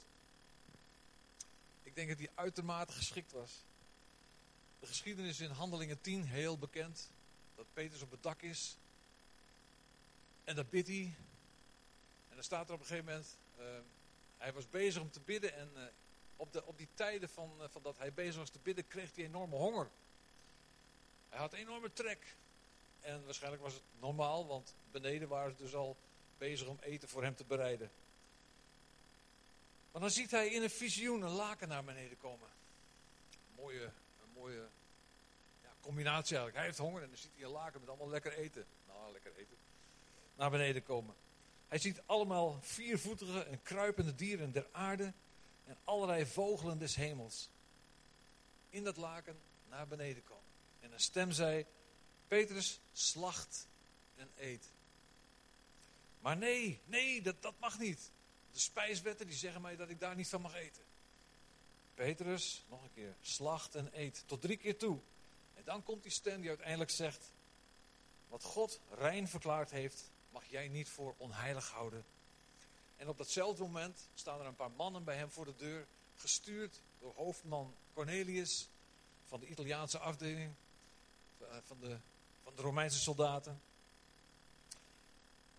Ik 1.84 1.96
denk 1.96 2.10
dat 2.10 2.18
hij 2.18 2.30
uitermate 2.36 2.94
geschikt 2.94 3.32
was. 3.32 3.52
De 4.80 4.88
geschiedenis 4.88 5.40
in 5.40 5.50
Handelingen 5.50 6.02
10, 6.02 6.24
heel 6.24 6.58
bekend. 6.58 7.10
Dat 7.56 7.66
Petrus 7.74 8.02
op 8.02 8.12
het 8.12 8.24
dak 8.24 8.42
is. 8.42 8.78
En 10.44 10.56
dat 10.56 10.70
bidt 10.70 10.88
hij. 10.88 11.16
En 12.34 12.40
dan 12.40 12.48
staat 12.48 12.68
er 12.68 12.74
op 12.74 12.80
een 12.80 12.86
gegeven 12.86 13.06
moment, 13.06 13.38
uh, 13.60 13.66
hij 14.38 14.54
was 14.54 14.70
bezig 14.70 15.02
om 15.02 15.12
te 15.12 15.20
bidden 15.20 15.54
en 15.54 15.72
uh, 15.76 15.84
op, 16.36 16.54
de, 16.54 16.66
op 16.66 16.78
die 16.78 16.88
tijden 16.94 17.30
van, 17.30 17.52
uh, 17.60 17.66
van 17.70 17.82
dat 17.82 17.98
hij 17.98 18.14
bezig 18.14 18.36
was 18.36 18.50
te 18.50 18.60
bidden, 18.64 18.88
kreeg 18.88 19.16
hij 19.16 19.26
enorme 19.26 19.56
honger. 19.56 19.90
Hij 21.30 21.40
had 21.40 21.54
enorme 21.54 21.94
trek. 21.94 22.36
En 23.02 23.26
waarschijnlijk 23.26 23.64
was 23.64 23.74
het 23.74 23.82
normaal, 24.00 24.48
want 24.48 24.76
beneden 24.92 25.28
waren 25.28 25.52
ze 25.52 25.64
dus 25.64 25.76
al 25.76 25.98
bezig 26.38 26.68
om 26.68 26.78
eten 26.82 27.10
voor 27.10 27.24
hem 27.24 27.36
te 27.36 27.44
bereiden. 27.44 27.92
Maar 29.92 30.02
dan 30.02 30.12
ziet 30.12 30.32
hij 30.32 30.48
in 30.48 30.64
een 30.64 30.70
visioen 30.70 31.22
een 31.22 31.30
laken 31.30 31.68
naar 31.68 31.84
beneden 31.84 32.18
komen. 32.18 32.50
Mooie, 33.56 33.84
een 33.84 34.34
mooie 34.34 34.68
ja, 35.62 35.70
combinatie 35.82 36.36
eigenlijk. 36.36 36.56
Hij 36.56 36.66
heeft 36.66 36.78
honger 36.78 37.02
en 37.02 37.10
dan 37.10 37.18
ziet 37.18 37.32
hij 37.36 37.44
een 37.44 37.52
laken 37.52 37.80
met 37.80 37.90
allemaal 37.90 38.10
lekker 38.10 38.34
eten. 38.34 38.66
Nou, 38.88 39.12
lekker 39.12 39.36
eten. 39.36 39.58
Naar 40.36 40.50
beneden 40.50 40.84
komen. 40.84 41.16
Hij 41.74 41.82
ziet 41.82 42.02
allemaal 42.06 42.60
viervoetige 42.62 43.44
en 43.44 43.62
kruipende 43.62 44.16
dieren 44.16 44.52
der 44.52 44.68
aarde 44.72 45.14
en 45.66 45.78
allerlei 45.84 46.26
vogelen 46.26 46.78
des 46.80 46.96
hemels. 46.96 47.50
In 48.70 48.84
dat 48.84 48.98
laken 48.98 49.40
naar 49.70 49.88
beneden 49.88 50.24
komen. 50.24 50.44
En 50.80 50.92
een 50.92 51.00
stem 51.00 51.32
zei, 51.32 51.66
Petrus, 52.28 52.80
slacht 52.92 53.68
en 54.16 54.30
eet. 54.38 54.66
Maar 56.20 56.38
nee, 56.38 56.80
nee, 56.86 57.22
dat, 57.22 57.42
dat 57.42 57.60
mag 57.60 57.80
niet. 57.80 58.12
De 58.52 58.60
spijswetten 58.60 59.28
die 59.28 59.36
zeggen 59.36 59.62
mij 59.62 59.76
dat 59.76 59.90
ik 59.90 60.00
daar 60.00 60.16
niet 60.16 60.30
van 60.30 60.42
mag 60.42 60.56
eten. 60.56 60.84
Petrus, 61.96 62.66
nog 62.70 62.84
een 62.84 62.94
keer, 62.94 63.16
slacht 63.22 63.76
en 63.76 63.90
eet. 63.94 64.24
Tot 64.26 64.42
drie 64.42 64.58
keer 64.58 64.78
toe. 64.78 65.00
En 65.54 65.64
dan 65.64 65.84
komt 65.84 66.04
die 66.04 66.12
stem 66.12 66.40
die 66.40 66.50
uiteindelijk 66.50 66.92
zegt, 66.92 67.32
wat 68.28 68.44
God 68.44 68.80
rein 68.90 69.28
verklaard 69.28 69.72
heeft, 69.72 70.12
mag 70.34 70.46
jij 70.46 70.68
niet 70.68 70.90
voor 70.90 71.14
onheilig 71.18 71.70
houden. 71.70 72.06
En 72.96 73.10
op 73.10 73.18
datzelfde 73.18 73.64
moment 73.64 74.08
staan 74.14 74.40
er 74.40 74.46
een 74.46 74.56
paar 74.56 74.72
mannen 74.72 75.04
bij 75.04 75.16
hem 75.16 75.30
voor 75.32 75.46
de 75.46 75.56
deur, 75.56 75.88
gestuurd 76.16 76.82
door 77.00 77.14
hoofdman 77.16 77.76
Cornelius 77.94 78.68
van 79.28 79.40
de 79.40 79.48
Italiaanse 79.48 80.00
afdeling 80.00 80.54
eh, 81.38 81.48
van 81.64 81.80
de, 81.80 81.98
van 82.44 82.56
de 82.56 82.62
Romeinse 82.62 83.00
soldaten. 83.00 83.62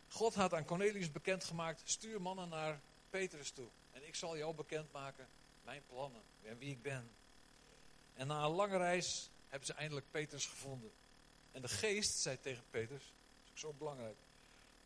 God 0.09 0.35
had 0.35 0.55
aan 0.55 0.65
Cornelius 0.65 1.13
bekendgemaakt, 1.13 1.83
stuur 1.85 2.21
mannen 2.21 2.49
naar 2.49 2.81
Petrus 3.11 3.51
toe. 3.51 3.69
En 3.93 4.07
ik 4.07 4.15
zal 4.15 4.37
jou 4.37 4.55
bekendmaken 4.55 5.29
mijn 5.65 5.83
plannen 5.87 6.23
en 6.43 6.59
wie 6.59 6.71
ik 6.71 6.83
ben. 6.83 7.11
En 8.15 8.27
na 8.27 8.45
een 8.45 8.51
lange 8.51 8.77
reis 8.77 9.31
hebben 9.49 9.67
ze 9.67 9.75
eindelijk 9.75 10.07
Petrus 10.11 10.47
gevonden. 10.47 10.93
En 11.53 11.63
de 11.63 11.69
geest 11.69 12.19
zei 12.19 12.41
tegen 12.41 12.65
Petrus, 12.71 13.03
dat 13.03 13.45
is 13.45 13.51
ook 13.51 13.59
zo 13.59 13.73
belangrijk. 13.79 14.17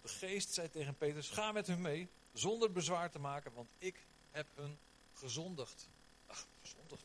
De 0.03 0.09
geest 0.09 0.53
zei 0.53 0.71
tegen 0.71 0.95
Petrus, 0.95 1.29
ga 1.29 1.53
met 1.53 1.67
hun 1.67 1.81
mee, 1.81 2.09
zonder 2.33 2.73
bezwaar 2.73 3.11
te 3.11 3.19
maken, 3.19 3.53
want 3.53 3.69
ik 3.79 4.07
heb 4.31 4.47
hun 4.55 4.79
gezondigd. 5.15 5.89
Ach, 6.27 6.47
gezondigd. 6.63 7.05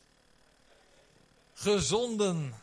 Gezonden. 1.54 2.54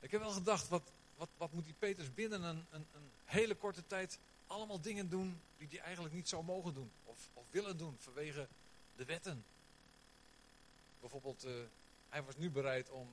Ik 0.00 0.10
heb 0.10 0.20
wel 0.20 0.30
gedacht, 0.30 0.68
wat, 0.68 0.82
wat, 1.16 1.28
wat 1.36 1.52
moet 1.52 1.64
die 1.64 1.74
Petrus 1.78 2.14
binnen 2.14 2.42
een, 2.42 2.66
een, 2.70 2.86
een 2.94 3.10
hele 3.24 3.54
korte 3.54 3.86
tijd 3.86 4.18
allemaal 4.46 4.80
dingen 4.80 5.08
doen 5.08 5.40
die 5.58 5.68
hij 5.68 5.80
eigenlijk 5.80 6.14
niet 6.14 6.28
zou 6.28 6.44
mogen 6.44 6.74
doen. 6.74 6.90
Of, 7.04 7.28
of 7.34 7.44
willen 7.50 7.76
doen 7.76 7.96
vanwege 7.98 8.48
de 8.96 9.04
wetten. 9.04 9.44
Bijvoorbeeld, 11.00 11.44
uh, 11.44 11.52
hij 12.08 12.22
was 12.22 12.36
nu 12.36 12.50
bereid 12.50 12.90
om, 12.90 13.08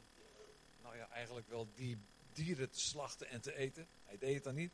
nou 0.82 0.98
ja, 0.98 1.10
eigenlijk 1.10 1.50
wel 1.50 1.68
die 1.76 1.98
dieren 2.34 2.70
te 2.70 2.80
slachten 2.80 3.30
en 3.30 3.42
te 3.42 3.56
eten. 3.56 3.88
Hij 4.06 4.18
deed 4.18 4.34
het 4.34 4.44
dan 4.44 4.56
niet. 4.56 4.72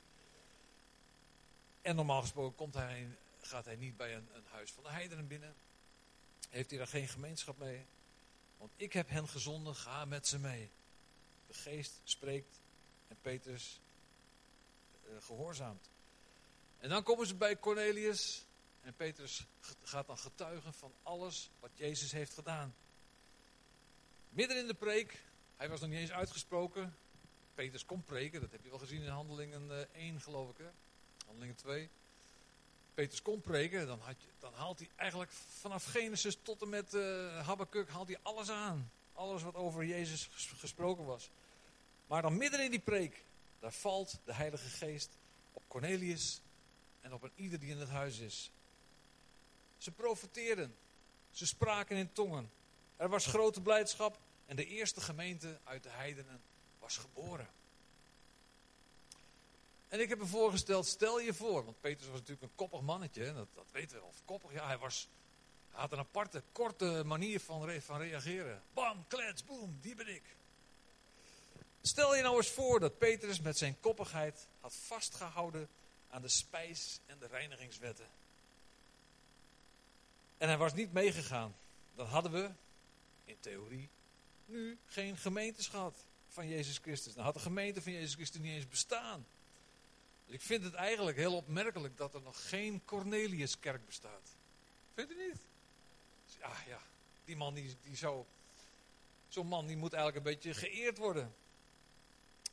En 1.83 1.95
normaal 1.95 2.21
gesproken 2.21 2.55
komt 2.55 2.73
hij, 2.73 3.07
gaat 3.41 3.65
hij 3.65 3.75
niet 3.75 3.97
bij 3.97 4.15
een, 4.15 4.27
een 4.33 4.45
huis 4.51 4.71
van 4.71 4.83
de 4.83 4.89
heidenen 4.89 5.27
binnen. 5.27 5.55
Heeft 6.49 6.69
hij 6.69 6.77
daar 6.77 6.87
geen 6.87 7.07
gemeenschap 7.07 7.57
mee. 7.57 7.85
Want 8.57 8.71
ik 8.75 8.93
heb 8.93 9.09
hen 9.09 9.27
gezonden, 9.27 9.75
ga 9.75 10.05
met 10.05 10.27
ze 10.27 10.39
mee. 10.39 10.69
De 11.47 11.53
geest 11.53 12.01
spreekt 12.03 12.59
en 13.07 13.17
Petrus 13.21 13.81
uh, 15.05 15.11
gehoorzaamt. 15.21 15.89
En 16.77 16.89
dan 16.89 17.03
komen 17.03 17.27
ze 17.27 17.35
bij 17.35 17.59
Cornelius. 17.59 18.45
En 18.81 18.95
Petrus 18.95 19.45
gaat 19.81 20.07
dan 20.07 20.17
getuigen 20.17 20.73
van 20.73 20.93
alles 21.03 21.49
wat 21.59 21.71
Jezus 21.73 22.11
heeft 22.11 22.33
gedaan. 22.33 22.75
Midden 24.29 24.57
in 24.57 24.67
de 24.67 24.73
preek, 24.73 25.23
hij 25.57 25.69
was 25.69 25.79
nog 25.79 25.89
niet 25.89 25.99
eens 25.99 26.11
uitgesproken. 26.11 26.95
Petrus 27.55 27.85
komt 27.85 28.05
preken, 28.05 28.41
dat 28.41 28.51
heb 28.51 28.63
je 28.63 28.69
wel 28.69 28.79
gezien 28.79 29.01
in 29.01 29.09
Handelingen 29.09 29.93
1 29.93 30.21
geloof 30.21 30.49
ik 30.49 30.57
hè. 30.57 30.69
Handelingen 31.33 31.61
2. 31.61 31.89
Petrus 32.93 33.21
komt 33.21 33.41
preken, 33.41 33.87
dan, 33.87 33.99
had 33.99 34.21
je, 34.21 34.27
dan, 34.39 34.53
haalt 34.53 34.79
hij 34.79 34.89
eigenlijk 34.95 35.31
vanaf 35.31 35.83
Genesis 35.83 36.37
tot 36.41 36.61
en 36.61 36.69
met 36.69 36.93
uh, 36.93 37.47
Habakkuk 37.47 37.89
haalt 37.89 38.07
hij 38.07 38.17
alles 38.21 38.49
aan. 38.49 38.91
Alles 39.13 39.43
wat 39.43 39.55
over 39.55 39.85
Jezus 39.85 40.29
gesproken 40.57 41.05
was. 41.05 41.29
Maar 42.07 42.21
dan 42.21 42.37
midden 42.37 42.63
in 42.63 42.71
die 42.71 42.79
preek, 42.79 43.23
daar 43.59 43.71
valt 43.71 44.19
de 44.23 44.33
Heilige 44.33 44.69
Geest 44.69 45.17
op 45.53 45.63
Cornelius 45.67 46.41
en 47.01 47.13
op 47.13 47.23
een 47.23 47.31
ieder 47.35 47.59
die 47.59 47.69
in 47.69 47.79
het 47.79 47.89
huis 47.89 48.19
is. 48.19 48.51
Ze 49.77 49.91
profeteerden, 49.91 50.75
ze 51.31 51.45
spraken 51.45 51.97
in 51.97 52.11
tongen. 52.11 52.51
Er 52.95 53.09
was 53.09 53.25
grote 53.25 53.61
blijdschap 53.61 54.19
en 54.45 54.55
de 54.55 54.65
eerste 54.65 55.01
gemeente 55.01 55.59
uit 55.63 55.83
de 55.83 55.89
heidenen 55.89 56.41
was 56.79 56.97
geboren. 56.97 57.47
En 59.93 59.99
ik 59.99 60.09
heb 60.09 60.19
me 60.19 60.25
voorgesteld, 60.25 60.85
stel 60.85 61.19
je 61.19 61.33
voor, 61.33 61.65
want 61.65 61.81
Petrus 61.81 62.07
was 62.07 62.19
natuurlijk 62.19 62.41
een 62.41 62.55
koppig 62.55 62.81
mannetje, 62.81 63.33
dat, 63.33 63.47
dat 63.53 63.71
weten 63.71 63.97
we. 63.97 64.03
Of 64.03 64.21
koppig, 64.25 64.53
ja, 64.53 64.67
hij, 64.67 64.77
was, 64.77 65.07
had 65.69 65.91
een 65.91 65.97
aparte, 65.97 66.43
korte 66.51 67.03
manier 67.05 67.39
van, 67.39 67.81
van 67.81 67.99
reageren. 67.99 68.61
Bam, 68.73 69.07
klets, 69.07 69.43
boem, 69.43 69.77
die 69.81 69.95
ben 69.95 70.07
ik. 70.07 70.23
Stel 71.81 72.15
je 72.15 72.21
nou 72.21 72.35
eens 72.35 72.49
voor 72.49 72.79
dat 72.79 72.97
Petrus 72.97 73.41
met 73.41 73.57
zijn 73.57 73.79
koppigheid 73.79 74.47
had 74.59 74.75
vastgehouden 74.75 75.69
aan 76.09 76.21
de 76.21 76.29
spijs- 76.29 76.99
en 77.05 77.19
de 77.19 77.27
reinigingswetten. 77.27 78.07
En 80.37 80.47
hij 80.47 80.57
was 80.57 80.73
niet 80.73 80.93
meegegaan. 80.93 81.55
Dan 81.95 82.07
hadden 82.07 82.31
we, 82.31 82.51
in 83.25 83.37
theorie, 83.39 83.89
nu 84.45 84.77
geen 84.85 85.17
gemeentes 85.17 85.67
gehad 85.67 86.05
van 86.27 86.47
Jezus 86.47 86.77
Christus. 86.77 87.13
Dan 87.13 87.23
had 87.23 87.33
de 87.33 87.39
gemeente 87.39 87.81
van 87.81 87.91
Jezus 87.91 88.13
Christus 88.13 88.41
niet 88.41 88.55
eens 88.55 88.67
bestaan. 88.67 89.25
Ik 90.25 90.41
vind 90.41 90.63
het 90.63 90.73
eigenlijk 90.73 91.17
heel 91.17 91.35
opmerkelijk 91.35 91.97
dat 91.97 92.13
er 92.13 92.21
nog 92.21 92.49
geen 92.49 92.81
Corneliuskerk 92.85 93.85
bestaat. 93.85 94.35
Vindt 94.93 95.11
u 95.11 95.27
niet? 95.27 95.41
Ja, 96.39 96.51
ja. 96.67 96.79
Die 97.25 97.35
man 97.35 97.53
die, 97.53 97.77
die 97.81 97.95
zo... 97.95 98.27
Zo'n 99.27 99.47
man 99.47 99.67
die 99.67 99.77
moet 99.77 99.93
eigenlijk 99.93 100.25
een 100.25 100.33
beetje 100.33 100.53
geëerd 100.53 100.97
worden. 100.97 101.35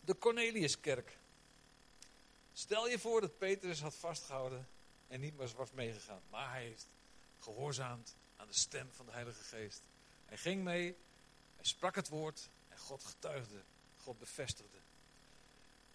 De 0.00 0.18
Corneliuskerk. 0.18 1.18
Stel 2.52 2.88
je 2.88 2.98
voor 2.98 3.20
dat 3.20 3.38
Petrus 3.38 3.80
had 3.80 3.94
vastgehouden 3.94 4.68
en 5.08 5.20
niet 5.20 5.36
meer 5.36 5.50
was 5.56 5.72
meegegaan. 5.72 6.22
Maar 6.30 6.50
hij 6.50 6.62
heeft 6.62 6.88
gehoorzaamd 7.38 8.16
aan 8.36 8.46
de 8.46 8.58
stem 8.58 8.88
van 8.92 9.06
de 9.06 9.12
Heilige 9.12 9.44
Geest. 9.44 9.82
Hij 10.26 10.36
ging 10.36 10.64
mee, 10.64 10.96
hij 11.56 11.64
sprak 11.64 11.94
het 11.94 12.08
woord 12.08 12.48
en 12.68 12.78
God 12.78 13.04
getuigde, 13.04 13.62
God 13.96 14.18
bevestigde. 14.18 14.78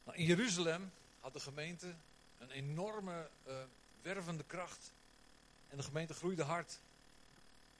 Nou, 0.04 0.18
in 0.18 0.26
Jeruzalem 0.26 0.92
had 1.26 1.34
de 1.34 1.40
gemeente 1.40 1.96
een 2.38 2.50
enorme 2.50 3.30
uh, 3.48 3.56
wervende 4.02 4.44
kracht. 4.44 4.92
En 5.68 5.78
de 5.78 5.84
gemeente 5.84 6.14
groeide 6.14 6.44
hard. 6.44 6.80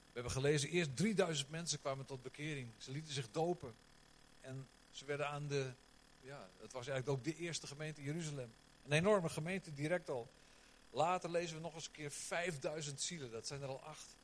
We 0.06 0.12
hebben 0.12 0.32
gelezen, 0.32 0.68
eerst 0.68 0.96
3000 0.96 1.50
mensen 1.50 1.80
kwamen 1.80 2.06
tot 2.06 2.22
bekering. 2.22 2.68
Ze 2.78 2.90
lieten 2.90 3.12
zich 3.12 3.30
dopen. 3.30 3.74
En 4.40 4.68
ze 4.90 5.04
werden 5.04 5.28
aan 5.28 5.48
de, 5.48 5.72
ja, 6.20 6.48
het 6.60 6.72
was 6.72 6.86
eigenlijk 6.88 7.18
ook 7.18 7.24
de 7.24 7.36
eerste 7.36 7.66
gemeente 7.66 8.02
Jeruzalem. 8.02 8.52
Een 8.84 8.92
enorme 8.92 9.28
gemeente 9.28 9.74
direct 9.74 10.10
al. 10.10 10.28
Later 10.90 11.30
lezen 11.30 11.56
we 11.56 11.62
nog 11.62 11.74
eens 11.74 11.86
een 11.86 11.92
keer 11.92 12.10
5000 12.10 13.00
zielen, 13.00 13.30
dat 13.30 13.46
zijn 13.46 13.62
er 13.62 13.68
al 13.68 13.82
acht. 13.82 14.16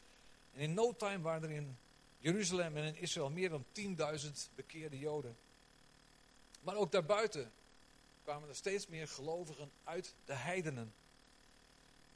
En 0.53 0.61
in 0.61 0.75
no 0.75 0.97
time 0.97 1.21
waren 1.21 1.43
er 1.43 1.57
in 1.57 1.77
Jeruzalem 2.19 2.77
en 2.77 2.85
in 2.85 2.97
Israël 2.97 3.31
meer 3.31 3.49
dan 3.49 3.65
10.000 4.25 4.31
bekeerde 4.55 4.99
Joden. 4.99 5.37
Maar 6.61 6.77
ook 6.77 6.93
daarbuiten 6.93 7.53
kwamen 8.23 8.49
er 8.49 8.55
steeds 8.55 8.87
meer 8.87 9.09
gelovigen 9.09 9.71
uit 9.85 10.15
de 10.25 10.35
heidenen. 10.35 10.95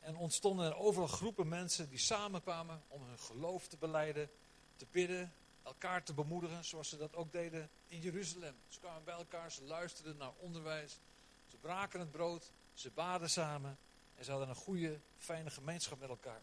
En 0.00 0.16
ontstonden 0.16 0.66
er 0.66 0.76
overal 0.76 1.08
groepen 1.08 1.48
mensen 1.48 1.88
die 1.88 1.98
samenkwamen 1.98 2.82
om 2.88 3.02
hun 3.02 3.18
geloof 3.18 3.68
te 3.68 3.76
beleiden, 3.76 4.30
te 4.76 4.86
bidden, 4.90 5.32
elkaar 5.62 6.02
te 6.02 6.14
bemoedigen, 6.14 6.64
zoals 6.64 6.88
ze 6.88 6.96
dat 6.96 7.14
ook 7.14 7.32
deden 7.32 7.70
in 7.86 8.00
Jeruzalem. 8.00 8.54
Ze 8.68 8.78
kwamen 8.78 9.04
bij 9.04 9.14
elkaar, 9.14 9.52
ze 9.52 9.64
luisterden 9.64 10.16
naar 10.16 10.32
onderwijs, 10.36 10.98
ze 11.46 11.56
braken 11.56 12.00
het 12.00 12.10
brood, 12.10 12.52
ze 12.74 12.90
baden 12.90 13.30
samen 13.30 13.78
en 14.14 14.24
ze 14.24 14.30
hadden 14.30 14.48
een 14.48 14.54
goede, 14.54 15.00
fijne 15.18 15.50
gemeenschap 15.50 16.00
met 16.00 16.08
elkaar. 16.08 16.42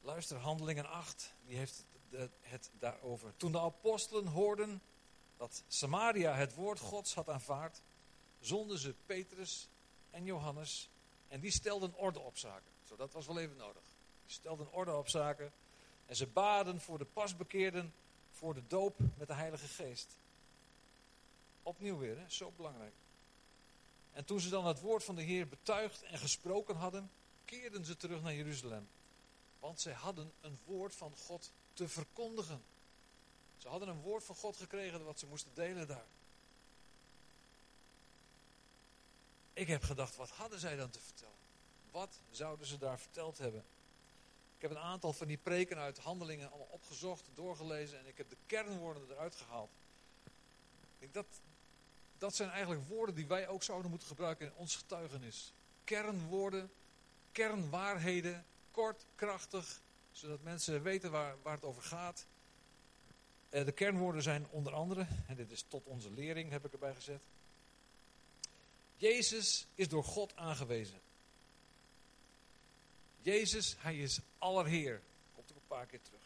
Luister, 0.00 0.36
Handelingen 0.36 0.86
8, 0.86 1.34
die 1.46 1.56
heeft 1.56 1.86
het 2.40 2.70
daarover. 2.78 3.36
Toen 3.36 3.52
de 3.52 3.60
apostelen 3.60 4.26
hoorden 4.26 4.82
dat 5.36 5.62
Samaria 5.68 6.34
het 6.34 6.54
woord 6.54 6.78
Gods 6.78 7.14
had 7.14 7.28
aanvaard, 7.28 7.82
zonden 8.40 8.78
ze 8.78 8.94
Petrus 9.06 9.68
en 10.10 10.24
Johannes 10.24 10.90
en 11.28 11.40
die 11.40 11.50
stelden 11.50 11.94
orde 11.94 12.20
op 12.20 12.38
zaken. 12.38 12.72
Zo, 12.82 12.96
dat 12.96 13.12
was 13.12 13.26
wel 13.26 13.38
even 13.38 13.56
nodig. 13.56 13.82
Die 14.26 14.34
stelden 14.34 14.72
orde 14.72 14.96
op 14.96 15.08
zaken 15.08 15.52
en 16.06 16.16
ze 16.16 16.26
baden 16.26 16.80
voor 16.80 16.98
de 16.98 17.04
pasbekeerden 17.04 17.94
voor 18.30 18.54
de 18.54 18.66
doop 18.66 18.96
met 19.16 19.28
de 19.28 19.34
Heilige 19.34 19.66
Geest. 19.66 20.16
Opnieuw 21.62 21.98
weer, 21.98 22.18
hè? 22.18 22.30
zo 22.30 22.52
belangrijk. 22.56 22.94
En 24.12 24.24
toen 24.24 24.40
ze 24.40 24.48
dan 24.48 24.66
het 24.66 24.80
woord 24.80 25.04
van 25.04 25.14
de 25.14 25.22
Heer 25.22 25.48
betuigd 25.48 26.02
en 26.02 26.18
gesproken 26.18 26.76
hadden, 26.76 27.10
keerden 27.44 27.84
ze 27.84 27.96
terug 27.96 28.22
naar 28.22 28.34
Jeruzalem. 28.34 28.88
Want 29.58 29.80
zij 29.80 29.92
hadden 29.92 30.32
een 30.40 30.58
woord 30.64 30.94
van 30.94 31.16
God 31.16 31.52
te 31.72 31.88
verkondigen. 31.88 32.62
Ze 33.64 33.70
hadden 33.70 33.88
een 33.88 34.00
woord 34.00 34.24
van 34.24 34.34
God 34.34 34.56
gekregen 34.56 35.04
wat 35.04 35.18
ze 35.18 35.26
moesten 35.26 35.50
delen 35.54 35.86
daar. 35.86 36.06
Ik 39.52 39.66
heb 39.66 39.82
gedacht, 39.82 40.16
wat 40.16 40.30
hadden 40.30 40.58
zij 40.58 40.76
dan 40.76 40.90
te 40.90 41.00
vertellen? 41.00 41.34
Wat 41.90 42.20
zouden 42.30 42.66
ze 42.66 42.78
daar 42.78 42.98
verteld 42.98 43.38
hebben? 43.38 43.64
Ik 44.56 44.62
heb 44.62 44.70
een 44.70 44.78
aantal 44.78 45.12
van 45.12 45.26
die 45.26 45.36
preken 45.36 45.76
uit 45.76 45.98
handelingen 45.98 46.48
allemaal 46.48 46.68
opgezocht, 46.70 47.24
doorgelezen 47.34 47.98
en 47.98 48.06
ik 48.06 48.16
heb 48.16 48.30
de 48.30 48.36
kernwoorden 48.46 49.10
eruit 49.10 49.34
gehaald. 49.34 49.70
Ik, 50.98 51.14
dat, 51.14 51.26
dat 52.18 52.34
zijn 52.34 52.50
eigenlijk 52.50 52.88
woorden 52.88 53.14
die 53.14 53.26
wij 53.26 53.48
ook 53.48 53.62
zouden 53.62 53.90
moeten 53.90 54.08
gebruiken 54.08 54.46
in 54.46 54.54
ons 54.54 54.76
getuigenis. 54.76 55.52
Kernwoorden, 55.84 56.72
kernwaarheden, 57.32 58.44
kort, 58.70 59.06
krachtig, 59.14 59.80
zodat 60.12 60.42
mensen 60.42 60.82
weten 60.82 61.10
waar, 61.10 61.36
waar 61.42 61.54
het 61.54 61.64
over 61.64 61.82
gaat. 61.82 62.26
Eh, 63.54 63.64
de 63.64 63.72
kernwoorden 63.72 64.22
zijn 64.22 64.46
onder 64.50 64.72
andere, 64.72 65.06
en 65.26 65.36
dit 65.36 65.50
is 65.50 65.64
tot 65.68 65.86
onze 65.86 66.10
lering 66.10 66.50
heb 66.50 66.64
ik 66.64 66.72
erbij 66.72 66.94
gezet. 66.94 67.20
Jezus 68.96 69.66
is 69.74 69.88
door 69.88 70.04
God 70.04 70.36
aangewezen. 70.36 71.00
Jezus, 73.22 73.76
hij 73.78 73.96
is 73.96 74.20
allerheer. 74.38 75.02
Komt 75.34 75.50
er 75.50 75.56
een 75.56 75.66
paar 75.66 75.86
keer 75.86 76.02
terug. 76.02 76.20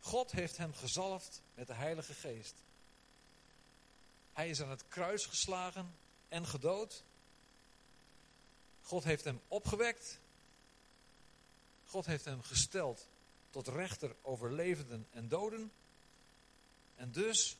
God 0.00 0.32
heeft 0.32 0.56
hem 0.56 0.74
gezalfd 0.74 1.42
met 1.54 1.66
de 1.66 1.74
Heilige 1.74 2.14
Geest. 2.14 2.54
Hij 4.32 4.48
is 4.48 4.62
aan 4.62 4.70
het 4.70 4.84
kruis 4.88 5.26
geslagen 5.26 5.94
en 6.28 6.46
gedood. 6.46 7.02
God 8.82 9.04
heeft 9.04 9.24
hem 9.24 9.40
opgewekt. 9.48 10.20
God 11.86 12.06
heeft 12.06 12.24
hem 12.24 12.42
gesteld 12.42 13.08
tot 13.50 13.68
rechter 13.68 14.16
over 14.22 14.52
levenden 14.52 15.06
en 15.10 15.28
doden. 15.28 15.72
En 17.00 17.12
dus 17.12 17.56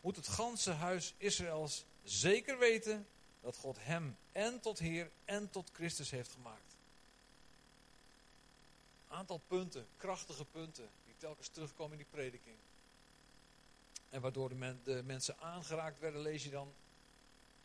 moet 0.00 0.16
het 0.16 0.28
ganse 0.28 0.70
huis 0.70 1.14
Israëls 1.16 1.84
zeker 2.04 2.58
weten 2.58 3.06
dat 3.40 3.56
God 3.56 3.76
hem 3.80 4.16
en 4.32 4.60
tot 4.60 4.78
Heer 4.78 5.10
en 5.24 5.50
tot 5.50 5.70
Christus 5.72 6.10
heeft 6.10 6.32
gemaakt. 6.32 6.76
Aantal 9.08 9.40
punten, 9.46 9.86
krachtige 9.96 10.44
punten, 10.44 10.90
die 11.04 11.14
telkens 11.18 11.48
terugkomen 11.48 11.92
in 11.92 11.98
die 11.98 12.06
prediking. 12.10 12.56
En 14.08 14.20
waardoor 14.20 14.48
de, 14.48 15.02
mensen 15.04 15.38
aangeraakt 15.38 15.98
werden, 15.98 16.20
lees 16.20 16.44
je 16.44 16.50
dan, 16.50 16.72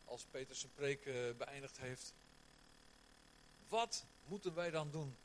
als 0.06 0.26
Peter 0.32 0.56
zijn 0.56 0.72
preek 0.76 1.06
uh, 1.06 1.36
beëindigd 1.38 1.78
heeft. 1.78 2.14
Wat 3.70 4.06
moeten 4.26 4.54
wij 4.54 4.72
dan 4.72 4.92
doen? 4.92 5.16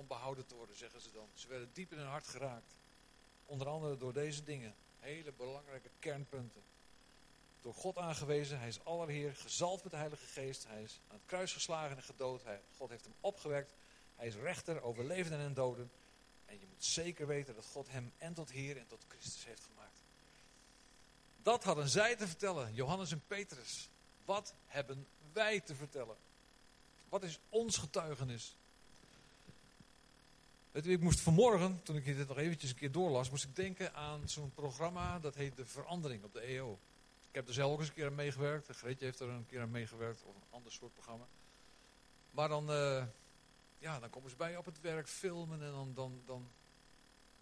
om 0.00 0.06
behouden 0.06 0.46
te 0.46 0.54
worden, 0.54 0.76
zeggen 0.76 1.00
ze 1.00 1.12
dan. 1.12 1.28
Ze 1.34 1.48
werden 1.48 1.70
diep 1.72 1.92
in 1.92 1.98
hun 1.98 2.06
hart 2.06 2.26
geraakt. 2.26 2.76
Onder 3.46 3.68
andere 3.68 3.96
door 3.96 4.12
deze 4.12 4.42
dingen. 4.42 4.74
Hele 5.00 5.32
belangrijke 5.32 5.90
kernpunten. 5.98 6.62
Door 7.60 7.74
God 7.74 7.98
aangewezen, 7.98 8.58
hij 8.58 8.68
is 8.68 8.84
allerheer, 8.84 9.34
gezalfd 9.36 9.82
met 9.82 9.92
de 9.92 9.98
Heilige 9.98 10.26
Geest. 10.26 10.66
Hij 10.66 10.82
is 10.82 11.00
aan 11.08 11.16
het 11.16 11.26
kruis 11.26 11.52
geslagen 11.52 11.96
en 11.96 12.02
gedood. 12.02 12.44
Hij, 12.44 12.60
God 12.76 12.88
heeft 12.90 13.04
hem 13.04 13.14
opgewekt. 13.20 13.74
Hij 14.16 14.26
is 14.26 14.34
rechter 14.34 14.82
over 14.82 15.04
levenden 15.04 15.40
en 15.40 15.54
doden. 15.54 15.90
En 16.46 16.58
je 16.60 16.66
moet 16.66 16.84
zeker 16.84 17.26
weten 17.26 17.54
dat 17.54 17.64
God 17.64 17.90
hem 17.90 18.12
en 18.18 18.34
tot 18.34 18.50
Heer 18.50 18.76
en 18.76 18.86
tot 18.86 19.04
Christus 19.08 19.44
heeft 19.44 19.64
gemaakt. 19.64 19.98
Dat 21.42 21.64
hadden 21.64 21.88
zij 21.88 22.16
te 22.16 22.26
vertellen, 22.26 22.74
Johannes 22.74 23.12
en 23.12 23.22
Petrus. 23.26 23.88
Wat 24.24 24.54
hebben 24.66 25.06
wij 25.32 25.60
te 25.60 25.74
vertellen? 25.74 26.16
Wat 27.08 27.22
is 27.22 27.38
ons 27.48 27.76
getuigenis? 27.76 28.56
Ik 30.72 31.00
moest 31.00 31.20
vanmorgen, 31.20 31.80
toen 31.82 31.96
ik 31.96 32.04
dit 32.04 32.28
nog 32.28 32.38
eventjes 32.38 32.70
een 32.70 32.76
keer 32.76 32.92
doorlas, 32.92 33.30
moest 33.30 33.44
ik 33.44 33.56
denken 33.56 33.94
aan 33.94 34.28
zo'n 34.28 34.52
programma 34.54 35.18
dat 35.18 35.34
heet 35.34 35.56
De 35.56 35.66
Verandering 35.66 36.24
op 36.24 36.32
de 36.32 36.40
EO. 36.40 36.78
Ik 37.28 37.34
heb 37.34 37.48
er 37.48 37.54
zelf 37.54 37.72
ook 37.72 37.78
eens 37.78 37.88
een 37.88 37.94
keer 37.94 38.06
aan 38.06 38.14
meegewerkt. 38.14 38.68
Greetje 38.68 39.04
heeft 39.04 39.20
er 39.20 39.28
een 39.28 39.46
keer 39.46 39.60
aan 39.60 39.70
meegewerkt, 39.70 40.22
of 40.22 40.34
een 40.34 40.42
ander 40.50 40.72
soort 40.72 40.92
programma. 40.92 41.26
Maar 42.30 42.48
dan, 42.48 42.70
uh, 42.70 43.04
ja, 43.78 44.00
dan 44.00 44.10
komen 44.10 44.30
ze 44.30 44.36
bij 44.36 44.50
je 44.50 44.58
op 44.58 44.64
het 44.64 44.80
werk 44.80 45.08
filmen 45.08 45.62
en 45.62 45.70
dan, 45.70 45.94
dan, 45.94 46.22
dan, 46.26 46.50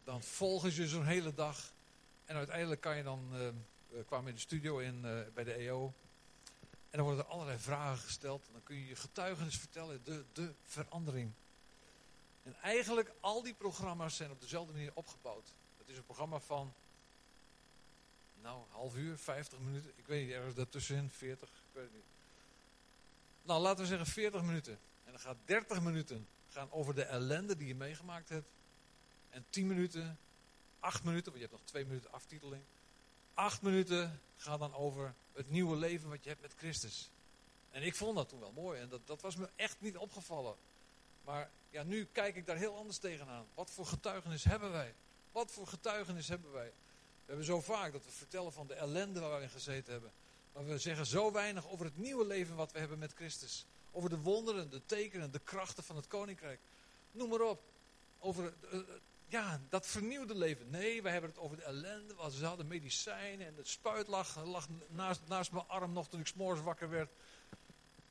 dan 0.04 0.22
volgen 0.22 0.72
ze 0.72 0.88
zo'n 0.88 1.06
hele 1.06 1.34
dag. 1.34 1.72
En 2.24 2.36
uiteindelijk 2.36 2.80
kan 2.80 2.96
je 2.96 3.02
dan, 3.02 3.30
uh, 3.32 3.48
kwamen 4.06 4.28
in 4.28 4.34
de 4.34 4.40
studio 4.40 4.78
in, 4.78 5.00
bij 5.34 5.44
de 5.44 5.52
EO. 5.52 5.94
En 6.90 6.98
dan 6.98 7.02
worden 7.02 7.24
er 7.24 7.30
allerlei 7.30 7.58
vragen 7.58 7.98
gesteld. 7.98 8.46
En 8.46 8.52
dan 8.52 8.62
kun 8.62 8.76
je 8.76 8.86
je 8.86 8.96
getuigenis 8.96 9.58
vertellen, 9.58 10.00
de, 10.04 10.24
de 10.32 10.54
verandering. 10.64 11.32
En 12.48 12.56
eigenlijk 12.62 13.12
al 13.20 13.42
die 13.42 13.54
programma's 13.54 14.16
zijn 14.16 14.30
op 14.30 14.40
dezelfde 14.40 14.72
manier 14.72 14.90
opgebouwd. 14.94 15.54
Het 15.78 15.88
is 15.88 15.96
een 15.96 16.04
programma 16.04 16.40
van, 16.40 16.72
nou, 18.42 18.62
half 18.68 18.96
uur, 18.96 19.18
50 19.18 19.58
minuten. 19.58 19.92
Ik 19.96 20.06
weet 20.06 20.26
niet, 20.26 20.34
ergens 20.34 20.54
daartussenin, 20.54 21.10
40, 21.10 21.48
ik 21.48 21.54
weet 21.72 21.84
het 21.84 21.92
niet. 21.92 22.04
Nou, 23.42 23.60
laten 23.60 23.80
we 23.80 23.86
zeggen 23.86 24.06
40 24.06 24.42
minuten. 24.42 24.78
En 25.04 25.12
dan 25.12 25.20
gaat 25.20 25.36
30 25.44 25.80
minuten 25.80 26.28
gaan 26.48 26.72
over 26.72 26.94
de 26.94 27.02
ellende 27.02 27.56
die 27.56 27.68
je 27.68 27.74
meegemaakt 27.74 28.28
hebt. 28.28 28.48
En 29.30 29.44
10 29.50 29.66
minuten, 29.66 30.18
8 30.80 31.04
minuten, 31.04 31.32
want 31.32 31.42
je 31.42 31.48
hebt 31.48 31.60
nog 31.60 31.70
2 31.70 31.84
minuten 31.84 32.12
aftiteling. 32.12 32.62
8 33.34 33.62
minuten 33.62 34.20
gaat 34.36 34.58
dan 34.58 34.74
over 34.74 35.14
het 35.32 35.50
nieuwe 35.50 35.76
leven 35.76 36.08
wat 36.08 36.22
je 36.22 36.28
hebt 36.28 36.42
met 36.42 36.54
Christus. 36.56 37.10
En 37.70 37.82
ik 37.82 37.94
vond 37.94 38.16
dat 38.16 38.28
toen 38.28 38.40
wel 38.40 38.52
mooi 38.52 38.80
en 38.80 38.88
dat, 38.88 39.06
dat 39.06 39.20
was 39.20 39.36
me 39.36 39.48
echt 39.56 39.80
niet 39.80 39.96
opgevallen. 39.96 40.56
Maar 41.28 41.50
ja, 41.70 41.82
nu 41.82 42.08
kijk 42.12 42.36
ik 42.36 42.46
daar 42.46 42.56
heel 42.56 42.76
anders 42.76 42.98
tegenaan. 42.98 43.46
Wat 43.54 43.70
voor 43.70 43.86
getuigenis 43.86 44.44
hebben 44.44 44.72
wij? 44.72 44.94
Wat 45.32 45.50
voor 45.50 45.66
getuigenis 45.66 46.28
hebben 46.28 46.52
wij? 46.52 46.66
We 46.66 47.24
hebben 47.26 47.44
zo 47.44 47.60
vaak 47.60 47.92
dat 47.92 48.04
we 48.04 48.10
vertellen 48.10 48.52
van 48.52 48.66
de 48.66 48.74
ellende 48.74 49.20
waar 49.20 49.36
we 49.36 49.42
in 49.42 49.48
gezeten 49.48 49.92
hebben. 49.92 50.12
Maar 50.52 50.66
we 50.66 50.78
zeggen 50.78 51.06
zo 51.06 51.32
weinig 51.32 51.68
over 51.68 51.84
het 51.84 51.98
nieuwe 51.98 52.26
leven 52.26 52.56
wat 52.56 52.72
we 52.72 52.78
hebben 52.78 52.98
met 52.98 53.12
Christus. 53.12 53.66
Over 53.92 54.10
de 54.10 54.18
wonderen, 54.18 54.70
de 54.70 54.80
tekenen, 54.86 55.30
de 55.30 55.38
krachten 55.38 55.84
van 55.84 55.96
het 55.96 56.06
koninkrijk. 56.06 56.60
Noem 57.12 57.28
maar 57.28 57.40
op. 57.40 57.62
Over 58.18 58.54
uh, 58.72 58.80
ja, 59.26 59.60
dat 59.68 59.86
vernieuwde 59.86 60.34
leven. 60.34 60.70
Nee, 60.70 61.02
we 61.02 61.10
hebben 61.10 61.30
het 61.30 61.38
over 61.38 61.56
de 61.56 61.62
ellende. 61.62 62.14
Want 62.14 62.32
ze 62.32 62.44
hadden 62.44 62.66
medicijnen 62.66 63.46
en 63.46 63.56
het 63.56 63.68
spuit 63.68 64.08
lag, 64.08 64.38
naast, 64.88 65.20
naast 65.26 65.52
mijn 65.52 65.68
arm 65.68 65.92
nog 65.92 66.08
toen 66.08 66.20
ik 66.20 66.26
s'morgens 66.26 66.64
wakker 66.64 66.90
werd. 66.90 67.10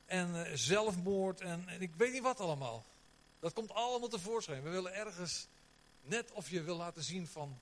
En 0.06 0.34
uh, 0.34 0.42
zelfmoord 0.54 1.40
en 1.40 1.68
ik 1.78 1.94
weet 1.94 2.12
niet 2.12 2.22
wat 2.22 2.40
allemaal. 2.40 2.84
Dat 3.40 3.52
komt 3.52 3.72
allemaal 3.72 4.08
tevoorschijn. 4.08 4.62
We 4.62 4.70
willen 4.70 4.94
ergens, 4.94 5.46
net 6.02 6.32
of 6.32 6.50
je 6.50 6.62
wil 6.62 6.76
laten 6.76 7.02
zien 7.02 7.26
van, 7.26 7.60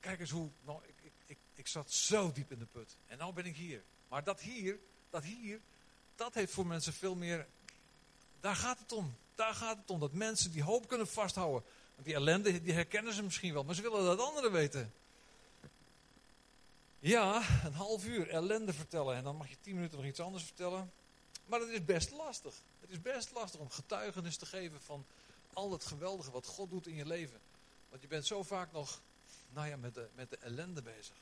kijk 0.00 0.20
eens 0.20 0.30
hoe, 0.30 0.48
nou, 0.64 0.80
ik, 0.86 0.94
ik, 1.02 1.12
ik, 1.26 1.38
ik 1.54 1.66
zat 1.66 1.92
zo 1.92 2.32
diep 2.32 2.52
in 2.52 2.58
de 2.58 2.66
put. 2.66 2.96
En 3.06 3.18
nou 3.18 3.32
ben 3.32 3.46
ik 3.46 3.56
hier. 3.56 3.82
Maar 4.08 4.24
dat 4.24 4.40
hier, 4.40 4.78
dat 5.10 5.24
hier, 5.24 5.60
dat 6.14 6.34
heeft 6.34 6.52
voor 6.52 6.66
mensen 6.66 6.92
veel 6.92 7.14
meer, 7.14 7.46
daar 8.40 8.56
gaat 8.56 8.78
het 8.78 8.92
om. 8.92 9.16
Daar 9.34 9.54
gaat 9.54 9.76
het 9.76 9.90
om, 9.90 10.00
dat 10.00 10.12
mensen 10.12 10.52
die 10.52 10.62
hoop 10.62 10.88
kunnen 10.88 11.08
vasthouden. 11.08 11.62
Want 11.94 12.06
die 12.06 12.16
ellende, 12.16 12.62
die 12.62 12.72
herkennen 12.72 13.12
ze 13.12 13.22
misschien 13.22 13.52
wel, 13.52 13.64
maar 13.64 13.74
ze 13.74 13.82
willen 13.82 14.04
dat 14.04 14.20
anderen 14.20 14.52
weten. 14.52 14.92
Ja, 16.98 17.42
een 17.64 17.72
half 17.72 18.04
uur 18.04 18.28
ellende 18.28 18.72
vertellen 18.72 19.16
en 19.16 19.24
dan 19.24 19.36
mag 19.36 19.48
je 19.48 19.56
tien 19.60 19.74
minuten 19.74 19.96
nog 19.98 20.06
iets 20.06 20.20
anders 20.20 20.44
vertellen. 20.44 20.92
Maar 21.46 21.60
het 21.60 21.68
is 21.68 21.84
best 21.84 22.10
lastig. 22.10 22.54
Het 22.80 22.90
is 22.90 23.02
best 23.02 23.32
lastig 23.32 23.60
om 23.60 23.70
getuigenis 23.70 24.36
te 24.36 24.46
geven 24.46 24.80
van 24.80 25.06
al 25.52 25.72
het 25.72 25.84
geweldige 25.84 26.30
wat 26.30 26.46
God 26.46 26.70
doet 26.70 26.86
in 26.86 26.94
je 26.94 27.06
leven. 27.06 27.40
Want 27.88 28.02
je 28.02 28.08
bent 28.08 28.26
zo 28.26 28.42
vaak 28.42 28.72
nog 28.72 29.00
nou 29.52 29.68
ja, 29.68 29.76
met, 29.76 29.94
de, 29.94 30.08
met 30.14 30.30
de 30.30 30.36
ellende 30.36 30.82
bezig. 30.82 31.14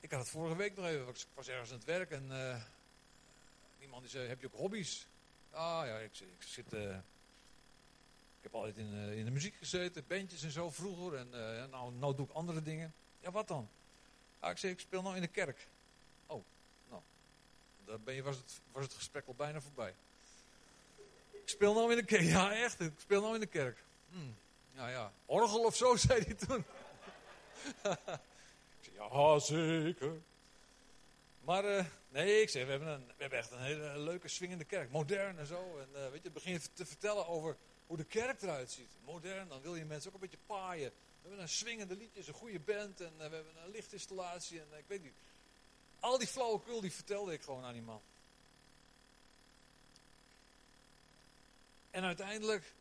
Ik 0.00 0.10
had 0.10 0.20
het 0.20 0.28
vorige 0.28 0.56
week 0.56 0.76
nog 0.76 0.86
even, 0.86 1.08
ik 1.08 1.26
was 1.34 1.48
ergens 1.48 1.70
aan 1.70 1.76
het 1.76 1.84
werk 1.84 2.10
en 2.10 2.26
uh, 2.30 2.62
iemand 3.80 4.02
die 4.02 4.10
zei, 4.10 4.28
heb 4.28 4.40
je 4.40 4.46
ook 4.46 4.58
hobby's? 4.58 5.06
Ah 5.50 5.86
ja, 5.86 5.98
ik, 5.98 6.20
ik 6.20 6.42
zit... 6.46 6.72
Uh, 6.72 6.96
ik 8.36 8.50
heb 8.50 8.54
altijd 8.54 8.76
in, 8.76 8.94
uh, 8.94 9.18
in, 9.18 9.24
de 9.24 9.30
muziek 9.30 9.54
gezeten, 9.54 10.04
bandjes 10.06 10.42
en 10.42 10.50
zo 10.50 10.70
vroeger. 10.70 11.18
En 11.18 11.28
nou, 11.70 11.92
nou 11.92 12.16
doe 12.16 12.26
ik 12.26 12.32
andere 12.32 12.62
dingen. 12.62 12.94
Ja, 13.20 13.30
wat 13.30 13.48
dan? 13.48 13.68
Ah, 14.38 14.50
ik 14.50 14.58
zei, 14.58 14.72
ik 14.72 14.80
speel 14.80 15.02
nou 15.02 15.14
in 15.16 15.22
de 15.22 15.28
kerk. 15.28 15.66
Dan 17.84 18.04
ben 18.04 18.14
je, 18.14 18.22
was, 18.22 18.36
het, 18.36 18.60
was 18.72 18.84
het 18.84 18.94
gesprek 18.94 19.26
al 19.26 19.34
bijna 19.34 19.60
voorbij. 19.60 19.94
Ik 21.30 21.48
speel 21.48 21.74
nou 21.74 21.90
in 21.90 21.96
de 21.96 22.04
kerk. 22.04 22.22
Ja, 22.36 22.52
echt. 22.52 22.80
Ik 22.80 22.92
speel 22.96 23.20
nou 23.20 23.34
in 23.34 23.40
de 23.40 23.46
kerk. 23.46 23.84
Hmm. 24.10 24.36
Ja, 24.74 24.88
ja. 24.88 25.12
Orgel 25.26 25.64
of 25.64 25.76
zo, 25.76 25.96
zei 26.06 26.20
hij 26.20 26.34
toen. 26.34 26.58
ik 28.80 28.90
zei, 28.94 29.08
ja, 29.12 29.38
zeker. 29.38 30.20
Maar 31.44 31.64
uh, 31.64 31.84
nee, 32.08 32.40
ik 32.40 32.48
zeg, 32.48 32.64
we 32.64 32.70
hebben, 32.70 32.88
een, 32.88 33.06
we 33.06 33.14
hebben 33.16 33.38
echt 33.38 33.50
een 33.50 33.62
hele 33.62 33.98
leuke 33.98 34.28
swingende 34.28 34.64
kerk. 34.64 34.90
Modern 34.90 35.38
en 35.38 35.46
zo. 35.46 35.78
En 35.78 35.88
uh, 35.94 36.10
weet 36.10 36.22
je, 36.22 36.30
begin 36.30 36.60
te 36.72 36.86
vertellen 36.86 37.26
over 37.26 37.56
hoe 37.86 37.96
de 37.96 38.04
kerk 38.04 38.42
eruit 38.42 38.70
ziet. 38.70 38.90
Modern, 39.04 39.48
dan 39.48 39.60
wil 39.60 39.74
je 39.74 39.84
mensen 39.84 40.08
ook 40.08 40.14
een 40.14 40.28
beetje 40.28 40.46
paaien. 40.46 40.90
We 40.90 41.28
hebben 41.28 41.40
een 41.40 41.48
swingende 41.48 41.96
liedjes, 41.96 42.26
een 42.26 42.34
goede 42.34 42.60
band 42.60 43.00
en 43.00 43.12
uh, 43.12 43.28
we 43.28 43.34
hebben 43.34 43.56
een 43.64 43.70
lichtinstallatie 43.70 44.60
en 44.60 44.78
ik 44.78 44.84
weet 44.86 45.02
niet. 45.02 45.14
Al 46.02 46.18
die 46.18 46.28
flauwekul 46.28 46.80
die 46.80 46.92
vertelde 46.92 47.32
ik 47.32 47.42
gewoon 47.42 47.64
aan 47.64 47.72
die 47.72 47.82
man. 47.82 48.00
En 51.90 52.04
uiteindelijk, 52.04 52.74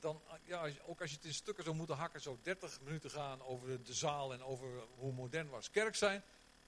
dan, 0.00 0.20
ja, 0.44 0.70
ook 0.86 1.00
als 1.00 1.10
je 1.10 1.16
het 1.16 1.24
in 1.24 1.34
stukken 1.34 1.64
zou 1.64 1.76
moeten 1.76 1.96
hakken, 1.96 2.20
zo 2.20 2.38
30 2.42 2.80
minuten 2.80 3.10
gaan 3.10 3.42
over 3.42 3.84
de 3.84 3.94
zaal 3.94 4.32
en 4.32 4.42
over 4.42 4.68
hoe 4.98 5.12
modern 5.12 5.48
was 5.48 5.70
kerk 5.70 5.94
zijn. 5.94 6.22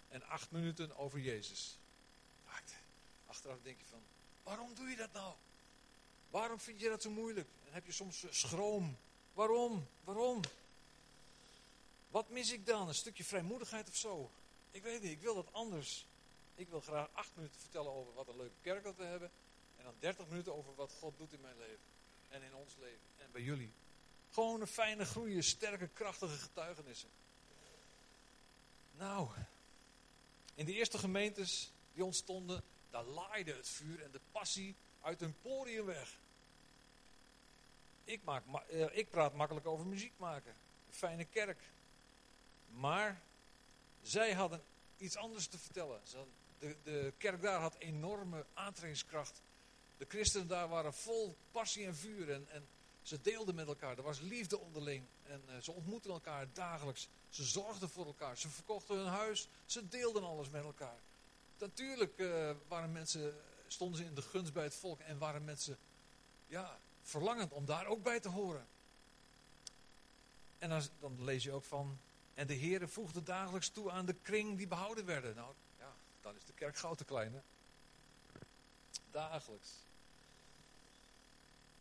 En 0.09 0.23
8 0.23 0.51
minuten 0.51 0.97
over 0.97 1.19
Jezus. 1.19 1.79
Achteraf 3.29 3.59
denk 3.63 3.79
je 3.79 3.85
van, 3.91 4.03
waarom 4.43 4.75
doe 4.75 4.89
je 4.89 4.97
dat 4.97 5.13
nou? 5.13 5.35
Waarom 6.31 6.61
vind 6.61 6.81
je 6.81 6.89
dat 6.89 7.03
zo 7.03 7.11
moeilijk? 7.11 7.49
En 7.67 7.73
heb 7.73 7.87
je 7.87 7.93
soms 7.93 8.25
eh, 8.25 8.33
schroom. 8.33 8.97
Waarom? 9.33 9.87
Waarom? 10.05 10.41
Wat 12.11 12.29
mis 12.29 12.53
ik 12.53 12.67
dan? 12.67 12.89
Een 12.89 12.95
stukje 12.95 13.25
vrijmoedigheid 13.25 13.89
of 13.89 13.97
zo? 13.97 14.31
Ik 14.79 14.85
weet 14.85 15.03
niet, 15.03 15.13
ik 15.13 15.21
wil 15.21 15.35
dat 15.35 15.53
anders. 15.53 16.07
Ik 16.55 16.69
wil 16.69 16.81
graag 16.81 17.09
acht 17.13 17.37
minuten 17.37 17.61
vertellen 17.61 17.93
over 17.93 18.15
wat 18.15 18.29
een 18.29 18.37
leuke 18.37 18.61
kerk 18.61 18.85
dat 18.85 18.97
we 18.97 19.05
hebben. 19.05 19.31
En 19.77 19.85
dan 19.85 19.95
dertig 19.99 20.29
minuten 20.29 20.57
over 20.57 20.75
wat 20.75 20.93
God 20.93 21.19
doet 21.19 21.33
in 21.33 21.41
mijn 21.41 21.59
leven. 21.59 21.85
En 22.29 22.43
in 22.43 22.55
ons 22.55 22.77
leven. 22.81 23.07
En 23.17 23.31
bij 23.33 23.43
jullie. 23.43 23.73
Gewoon 24.31 24.61
een 24.61 24.67
fijne, 24.67 25.05
groeien, 25.05 25.43
sterke, 25.43 25.89
krachtige 25.89 26.37
getuigenissen. 26.37 27.09
Nou, 28.97 29.29
in 30.55 30.67
de 30.67 30.73
eerste 30.73 30.99
gemeentes 30.99 31.73
die 31.93 32.05
ontstonden, 32.05 32.63
daar 32.91 33.05
laaide 33.05 33.53
het 33.53 33.69
vuur 33.69 34.03
en 34.03 34.11
de 34.11 34.21
passie 34.33 34.75
uit 35.01 35.21
hun 35.21 35.35
poriën 35.43 35.85
weg. 35.85 36.19
Ik, 38.05 38.25
maak, 38.25 38.45
eh, 38.69 38.97
ik 38.97 39.11
praat 39.11 39.35
makkelijk 39.35 39.67
over 39.67 39.87
muziek 39.87 40.13
maken. 40.17 40.55
Een 40.87 40.95
fijne 40.95 41.25
kerk. 41.25 41.63
Maar 42.71 43.27
zij 44.03 44.33
hadden 44.33 44.63
iets 44.97 45.17
anders 45.17 45.47
te 45.47 45.59
vertellen. 45.59 46.01
De, 46.59 46.77
de 46.83 47.13
kerk 47.19 47.43
daar 47.43 47.61
had 47.61 47.77
enorme 47.79 48.47
aantrekkingskracht. 48.55 49.43
De 49.97 50.05
christenen 50.09 50.47
daar 50.47 50.69
waren 50.69 50.95
vol 50.95 51.37
passie 51.51 51.87
en 51.87 51.97
vuur. 51.97 52.33
En, 52.33 52.49
en 52.51 52.69
ze 53.03 53.21
deelden 53.21 53.55
met 53.55 53.67
elkaar. 53.67 53.97
Er 53.97 54.03
was 54.03 54.21
liefde 54.21 54.59
onderling. 54.59 55.05
En 55.23 55.43
uh, 55.49 55.57
ze 55.63 55.73
ontmoetten 55.73 56.11
elkaar 56.11 56.47
dagelijks. 56.53 57.09
Ze 57.29 57.45
zorgden 57.45 57.89
voor 57.89 58.07
elkaar. 58.07 58.39
Ze 58.39 58.49
verkochten 58.49 58.97
hun 58.97 59.07
huis. 59.07 59.49
Ze 59.67 59.89
deelden 59.89 60.25
alles 60.25 60.51
met 60.51 60.65
elkaar. 60.65 61.01
Natuurlijk 61.59 62.19
uh, 62.19 62.51
waren 62.69 62.93
mensen, 62.93 63.35
stonden 63.67 63.99
ze 63.99 64.05
in 64.05 64.15
de 64.15 64.23
gunst 64.23 64.53
bij 64.53 64.65
het 64.65 64.75
volk. 64.75 65.01
En 65.01 65.19
waren 65.19 65.45
mensen 65.45 65.79
ja, 66.47 66.79
verlangend 67.03 67.53
om 67.53 67.65
daar 67.65 67.87
ook 67.87 68.03
bij 68.03 68.21
te 68.21 68.29
horen. 68.29 68.67
En 70.59 70.69
dan, 70.69 70.83
dan 71.01 71.25
lees 71.25 71.43
je 71.43 71.53
ook 71.53 71.65
van 71.65 71.99
en 72.39 72.47
de 72.47 72.59
Heere 72.59 72.89
voegde 72.89 73.23
dagelijks 73.23 73.69
toe 73.69 73.91
aan 73.91 74.07
de 74.07 74.15
kring 74.23 74.57
die 74.57 74.67
behouden 74.67 75.05
werden. 75.05 75.35
Nou, 75.35 75.55
ja, 75.79 75.93
dan 76.21 76.37
is 76.37 76.45
de 76.45 76.53
kerk 76.53 76.77
goud 76.77 76.99
te 76.99 77.05
klein, 77.05 77.33
hè? 77.33 77.41
Dagelijks. 79.11 79.69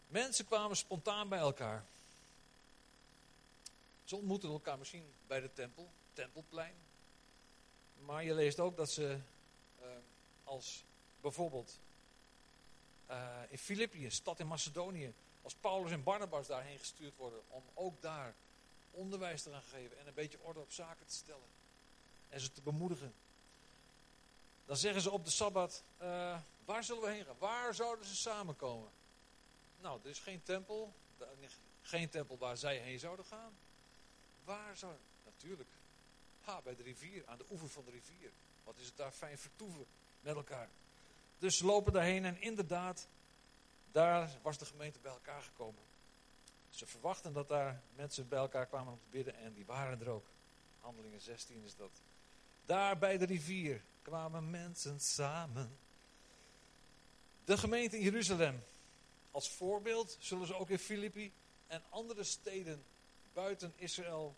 Mensen 0.08 0.46
kwamen 0.46 0.78
spontaan 0.78 1.30
bij 1.30 1.39
elkaar. 1.39 1.86
Ze 4.04 4.15
ontmoeten 4.15 4.50
elkaar 4.50 4.78
misschien 4.78 5.13
bij 5.28 5.39
de 5.39 5.54
tempel, 5.54 5.89
tempelplein. 6.13 6.76
Maar 8.06 8.24
je 8.24 8.34
leest 8.34 8.60
ook 8.60 8.78
dat 8.78 8.91
ze 8.91 9.20
uh, 9.82 9.88
als 10.43 10.84
bijvoorbeeld 11.22 11.80
uh, 13.10 13.38
in 13.50 13.58
Filippië, 13.58 14.12
stad 14.12 14.39
in 14.39 14.48
Macedonië, 14.48 15.13
als 15.41 15.54
Paulus 15.54 15.91
en 15.91 16.04
Barnabas 16.04 16.48
daarheen 16.48 16.80
gestuurd 16.80 17.15
worden 17.15 17.41
om 17.48 17.63
ook 17.74 18.02
daar 18.02 18.36
onderwijs 18.97 19.43
te 19.43 19.51
gaan 19.51 19.62
geven 19.62 19.99
en 19.99 20.07
een 20.07 20.13
beetje 20.13 20.39
orde 20.41 20.60
op 20.60 20.71
zaken 20.71 21.05
te 21.05 21.15
stellen 21.15 21.47
en 22.29 22.39
ze 22.39 22.51
te 22.51 22.62
bemoedigen. 22.62 23.13
Dan 24.65 24.77
zeggen 24.77 25.01
ze 25.01 25.12
op 25.12 25.25
de 25.25 25.31
Sabbat, 25.31 25.83
uh, 26.01 26.39
waar 26.65 26.83
zullen 26.83 27.03
we 27.03 27.10
heen 27.10 27.25
gaan? 27.25 27.38
Waar 27.38 27.73
zouden 27.73 28.05
ze 28.05 28.15
samenkomen? 28.15 28.89
Nou, 29.81 29.99
er 30.03 30.10
is 30.10 30.19
geen 30.19 30.43
tempel, 30.43 30.93
geen 31.81 32.10
tempel 32.10 32.38
waar 32.38 32.57
zij 32.57 32.77
heen 32.77 32.99
zouden 32.99 33.25
gaan. 33.25 33.57
Waar 34.43 34.77
zou, 34.77 34.93
natuurlijk, 35.25 35.69
ha, 36.41 36.62
bij 36.62 36.75
de 36.75 36.83
rivier, 36.83 37.23
aan 37.25 37.38
de 37.38 37.45
oever 37.51 37.69
van 37.69 37.86
de 37.86 37.91
rivier. 37.91 38.31
Wat 38.63 38.77
is 38.77 38.86
het 38.86 38.97
daar 38.97 39.12
fijn 39.12 39.38
vertoeven 39.38 39.86
met 40.19 40.36
elkaar. 40.36 40.69
Dus 41.39 41.57
ze 41.57 41.65
lopen 41.65 41.93
daarheen 41.93 42.25
en 42.25 42.41
inderdaad, 42.41 43.07
daar 43.91 44.31
was 44.41 44.57
de 44.57 44.65
gemeente 44.65 44.99
bij 44.99 45.12
elkaar 45.12 45.41
gekomen. 45.41 45.83
Ze 46.78 46.86
verwachten 46.86 47.34
dat 47.34 47.48
daar 47.48 47.82
mensen 47.96 48.28
bij 48.28 48.40
elkaar 48.40 48.66
kwamen 48.66 48.94
om 48.94 49.00
te 49.00 49.10
bidden 49.10 49.36
en 49.36 49.54
die 49.54 49.66
waren 49.66 50.00
er 50.00 50.10
ook. 50.10 50.26
Handelingen 50.80 51.22
16 51.22 51.63
is 51.63 51.76
dat. 51.76 52.02
Daar 52.66 52.98
bij 52.98 53.18
de 53.18 53.26
rivier 53.26 53.82
kwamen 54.02 54.50
mensen 54.50 55.00
samen. 55.00 55.78
De 57.46 57.58
gemeente 57.58 57.98
in 57.98 58.04
Jeruzalem. 58.04 58.63
Als 59.32 59.52
voorbeeld 59.52 60.18
zullen 60.20 60.48
ze 60.48 60.56
ook 60.56 60.70
in 60.70 60.80
Filippi 60.80 61.32
en 61.68 61.84
andere 61.90 62.24
steden 62.24 62.84
buiten 63.34 63.74
Israël 63.76 64.36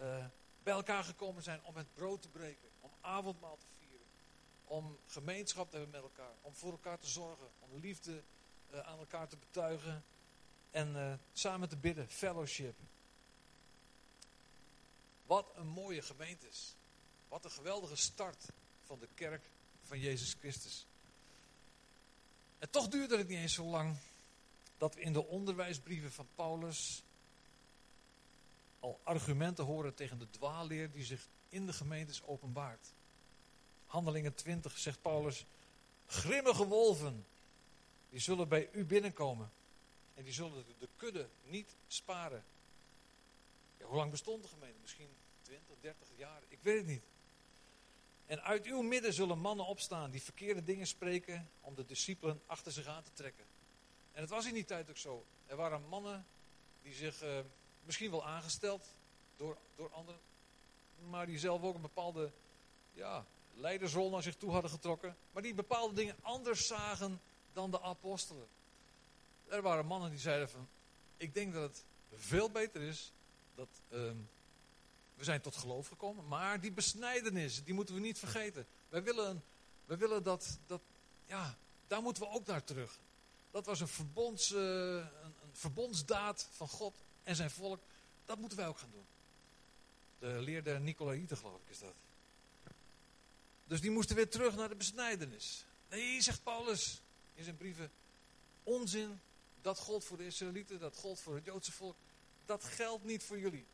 uh, 0.00 0.24
bij 0.62 0.74
elkaar 0.74 1.04
gekomen 1.04 1.42
zijn 1.42 1.60
om 1.64 1.76
het 1.76 1.94
brood 1.94 2.22
te 2.22 2.28
breken, 2.28 2.68
om 2.80 2.90
avondmaal 3.00 3.56
te 3.56 3.66
vieren, 3.78 4.06
om 4.64 4.98
gemeenschap 5.06 5.70
te 5.70 5.76
hebben 5.76 5.94
met 5.94 6.10
elkaar, 6.10 6.34
om 6.42 6.54
voor 6.54 6.70
elkaar 6.70 6.98
te 6.98 7.08
zorgen, 7.08 7.48
om 7.60 7.80
liefde 7.80 8.22
uh, 8.72 8.78
aan 8.78 8.98
elkaar 8.98 9.28
te 9.28 9.36
betuigen 9.36 10.04
en 10.74 10.96
uh, 10.96 11.12
samen 11.32 11.68
te 11.68 11.76
bidden, 11.76 12.08
fellowship. 12.08 12.74
Wat 15.26 15.52
een 15.56 15.66
mooie 15.66 16.02
gemeente 16.02 16.48
is. 16.48 16.74
Wat 17.28 17.44
een 17.44 17.50
geweldige 17.50 17.96
start 17.96 18.46
van 18.84 18.98
de 18.98 19.08
kerk 19.14 19.44
van 19.82 19.98
Jezus 19.98 20.36
Christus. 20.38 20.86
En 22.58 22.70
toch 22.70 22.88
duurde 22.88 23.16
het 23.16 23.28
niet 23.28 23.38
eens 23.38 23.54
zo 23.54 23.64
lang 23.64 23.96
dat 24.78 24.94
we 24.94 25.00
in 25.00 25.12
de 25.12 25.26
onderwijsbrieven 25.26 26.12
van 26.12 26.28
Paulus 26.34 27.02
al 28.80 29.00
argumenten 29.02 29.64
horen 29.64 29.94
tegen 29.94 30.18
de 30.18 30.30
dwaalleer 30.30 30.90
die 30.90 31.04
zich 31.04 31.28
in 31.48 31.66
de 31.66 31.72
gemeentes 31.72 32.22
openbaart. 32.22 32.88
Handelingen 33.86 34.34
20 34.34 34.78
zegt 34.78 35.02
Paulus, 35.02 35.44
grimmige 36.06 36.66
wolven, 36.66 37.26
die 38.10 38.20
zullen 38.20 38.48
bij 38.48 38.68
u 38.72 38.84
binnenkomen 38.84 39.50
en 40.14 40.24
die 40.24 40.32
zullen 40.32 40.64
de 40.78 40.88
kudde 40.96 41.28
niet 41.42 41.76
sparen. 41.86 42.44
Ja, 43.78 43.86
hoe 43.86 43.96
lang 43.96 44.10
bestond 44.10 44.42
de 44.42 44.48
gemeente? 44.48 44.78
Misschien 44.80 45.08
20, 45.42 45.74
30 45.80 46.08
jaar, 46.16 46.42
ik 46.48 46.58
weet 46.62 46.76
het 46.76 46.86
niet. 46.86 47.02
En 48.26 48.42
uit 48.42 48.66
uw 48.66 48.82
midden 48.82 49.12
zullen 49.12 49.38
mannen 49.38 49.66
opstaan 49.66 50.10
die 50.10 50.22
verkeerde 50.22 50.64
dingen 50.64 50.86
spreken 50.86 51.50
om 51.60 51.74
de 51.74 51.84
discipelen 51.84 52.42
achter 52.46 52.72
zich 52.72 52.86
aan 52.86 53.02
te 53.02 53.12
trekken. 53.12 53.44
En 54.12 54.20
het 54.20 54.30
was 54.30 54.46
in 54.46 54.54
die 54.54 54.64
tijd 54.64 54.90
ook 54.90 54.96
zo. 54.96 55.24
Er 55.46 55.56
waren 55.56 55.88
mannen 55.88 56.26
die 56.82 56.94
zich 56.94 57.22
uh, 57.22 57.38
misschien 57.82 58.10
wel 58.10 58.26
aangesteld 58.26 58.94
door, 59.36 59.56
door 59.76 59.92
anderen, 59.92 60.20
maar 61.08 61.26
die 61.26 61.38
zelf 61.38 61.62
ook 61.62 61.74
een 61.74 61.80
bepaalde 61.80 62.32
ja, 62.92 63.26
leidersrol 63.54 64.10
naar 64.10 64.22
zich 64.22 64.36
toe 64.36 64.50
hadden 64.50 64.70
getrokken, 64.70 65.16
maar 65.32 65.42
die 65.42 65.54
bepaalde 65.54 65.94
dingen 65.94 66.16
anders 66.22 66.66
zagen 66.66 67.20
dan 67.52 67.70
de 67.70 67.80
apostelen. 67.80 68.46
Er 69.54 69.62
waren 69.62 69.86
mannen 69.86 70.10
die 70.10 70.18
zeiden 70.18 70.48
van, 70.48 70.68
ik 71.16 71.34
denk 71.34 71.52
dat 71.52 71.62
het 71.62 71.84
veel 72.14 72.50
beter 72.50 72.80
is 72.80 73.12
dat 73.54 73.68
uh, 73.88 74.10
we 75.14 75.24
zijn 75.24 75.40
tot 75.40 75.56
geloof 75.56 75.88
gekomen, 75.88 76.28
maar 76.28 76.60
die 76.60 76.72
besnijdenis, 76.72 77.64
die 77.64 77.74
moeten 77.74 77.94
we 77.94 78.00
niet 78.00 78.18
vergeten. 78.18 78.66
Wij 78.88 79.02
willen, 79.02 79.44
wij 79.84 79.98
willen 79.98 80.22
dat, 80.22 80.58
dat, 80.66 80.80
ja, 81.26 81.56
daar 81.86 82.02
moeten 82.02 82.22
we 82.22 82.28
ook 82.28 82.46
naar 82.46 82.64
terug. 82.64 82.98
Dat 83.50 83.66
was 83.66 83.80
een, 83.80 83.88
verbonds, 83.88 84.50
uh, 84.50 84.60
een, 84.96 85.34
verbondsdaad 85.52 86.48
van 86.52 86.68
God 86.68 86.96
en 87.22 87.36
zijn 87.36 87.50
volk. 87.50 87.80
Dat 88.24 88.38
moeten 88.38 88.58
wij 88.58 88.68
ook 88.68 88.78
gaan 88.78 88.90
doen. 88.92 89.06
De 90.18 90.40
leer 90.40 90.64
der 90.64 90.80
Nicolaïten, 90.80 91.36
geloof 91.36 91.60
ik, 91.64 91.70
is 91.70 91.78
dat. 91.78 91.94
Dus 93.66 93.80
die 93.80 93.90
moesten 93.90 94.16
weer 94.16 94.28
terug 94.28 94.56
naar 94.56 94.68
de 94.68 94.74
besnijdenis. 94.74 95.64
Nee, 95.90 96.20
zegt 96.20 96.42
Paulus 96.42 97.02
in 97.34 97.44
zijn 97.44 97.56
brieven. 97.56 97.90
Onzin, 98.62 99.20
dat 99.64 99.78
gold 99.78 100.04
voor 100.04 100.16
de 100.16 100.26
Israëlieten, 100.26 100.78
dat 100.78 100.96
gold 100.96 101.20
voor 101.20 101.34
het 101.34 101.44
Joodse 101.44 101.72
volk. 101.72 101.96
Dat 102.44 102.64
geldt 102.64 103.04
niet 103.04 103.22
voor 103.22 103.38
jullie. 103.38 103.66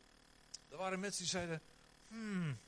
Er 0.69 0.77
waren 0.77 0.99
mensen 0.99 1.21
die 1.21 1.31
zeiden, 1.31 1.61
hmm, 2.07 2.59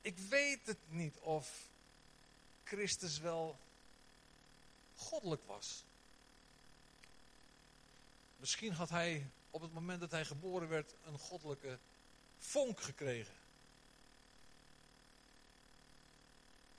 ik 0.00 0.18
weet 0.18 0.66
het 0.66 0.78
niet 0.88 1.18
of 1.18 1.68
Christus 2.64 3.18
wel 3.18 3.58
goddelijk 4.96 5.42
was. 5.46 5.84
Misschien 8.36 8.72
had 8.72 8.88
hij 8.90 9.30
op 9.50 9.60
het 9.60 9.72
moment 9.72 10.00
dat 10.00 10.10
hij 10.10 10.24
geboren 10.24 10.68
werd 10.68 10.94
een 11.04 11.18
goddelijke 11.18 11.78
vonk 12.38 12.80
gekregen. 12.80 13.34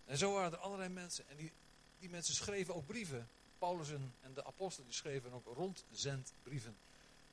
En 0.06 0.18
zo 0.18 0.34
waren 0.34 0.52
er 0.52 0.58
allerlei 0.58 0.90
mensen. 0.90 1.28
En 1.30 1.38
die, 1.38 1.52
die 2.00 2.10
mensen 2.10 2.36
schreven 2.36 2.76
ook 2.76 2.86
brieven. 2.86 3.30
Paulus 3.58 3.90
en, 3.90 4.14
de 4.34 4.46
apostelen 4.46 4.94
schreven 4.94 5.32
ook 5.32 5.46
rondzendbrieven. 5.46 6.78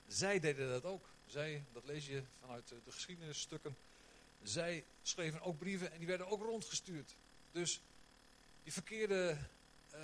Zij 0.06 0.40
deden 0.40 0.68
dat 0.68 0.84
ook. 0.84 1.08
Zij, 1.26 1.64
dat 1.72 1.84
lees 1.84 2.06
je 2.06 2.22
vanuit 2.40 2.68
de 2.68 2.92
geschiedenisstukken. 2.92 3.76
Zij 4.42 4.84
schreven 5.02 5.40
ook 5.40 5.58
brieven 5.58 5.92
en 5.92 5.98
die 5.98 6.06
werden 6.06 6.28
ook 6.28 6.42
rondgestuurd. 6.42 7.16
Dus 7.52 7.80
die 8.62 8.72
verkeerde 8.72 9.38
uh, 9.94 10.00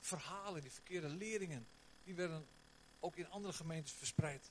verhalen, 0.00 0.62
die 0.62 0.70
verkeerde 0.70 1.08
leringen, 1.08 1.66
die 2.04 2.14
werden 2.14 2.46
ook 3.00 3.16
in 3.16 3.30
andere 3.30 3.52
gemeentes 3.52 3.92
verspreid. 3.92 4.50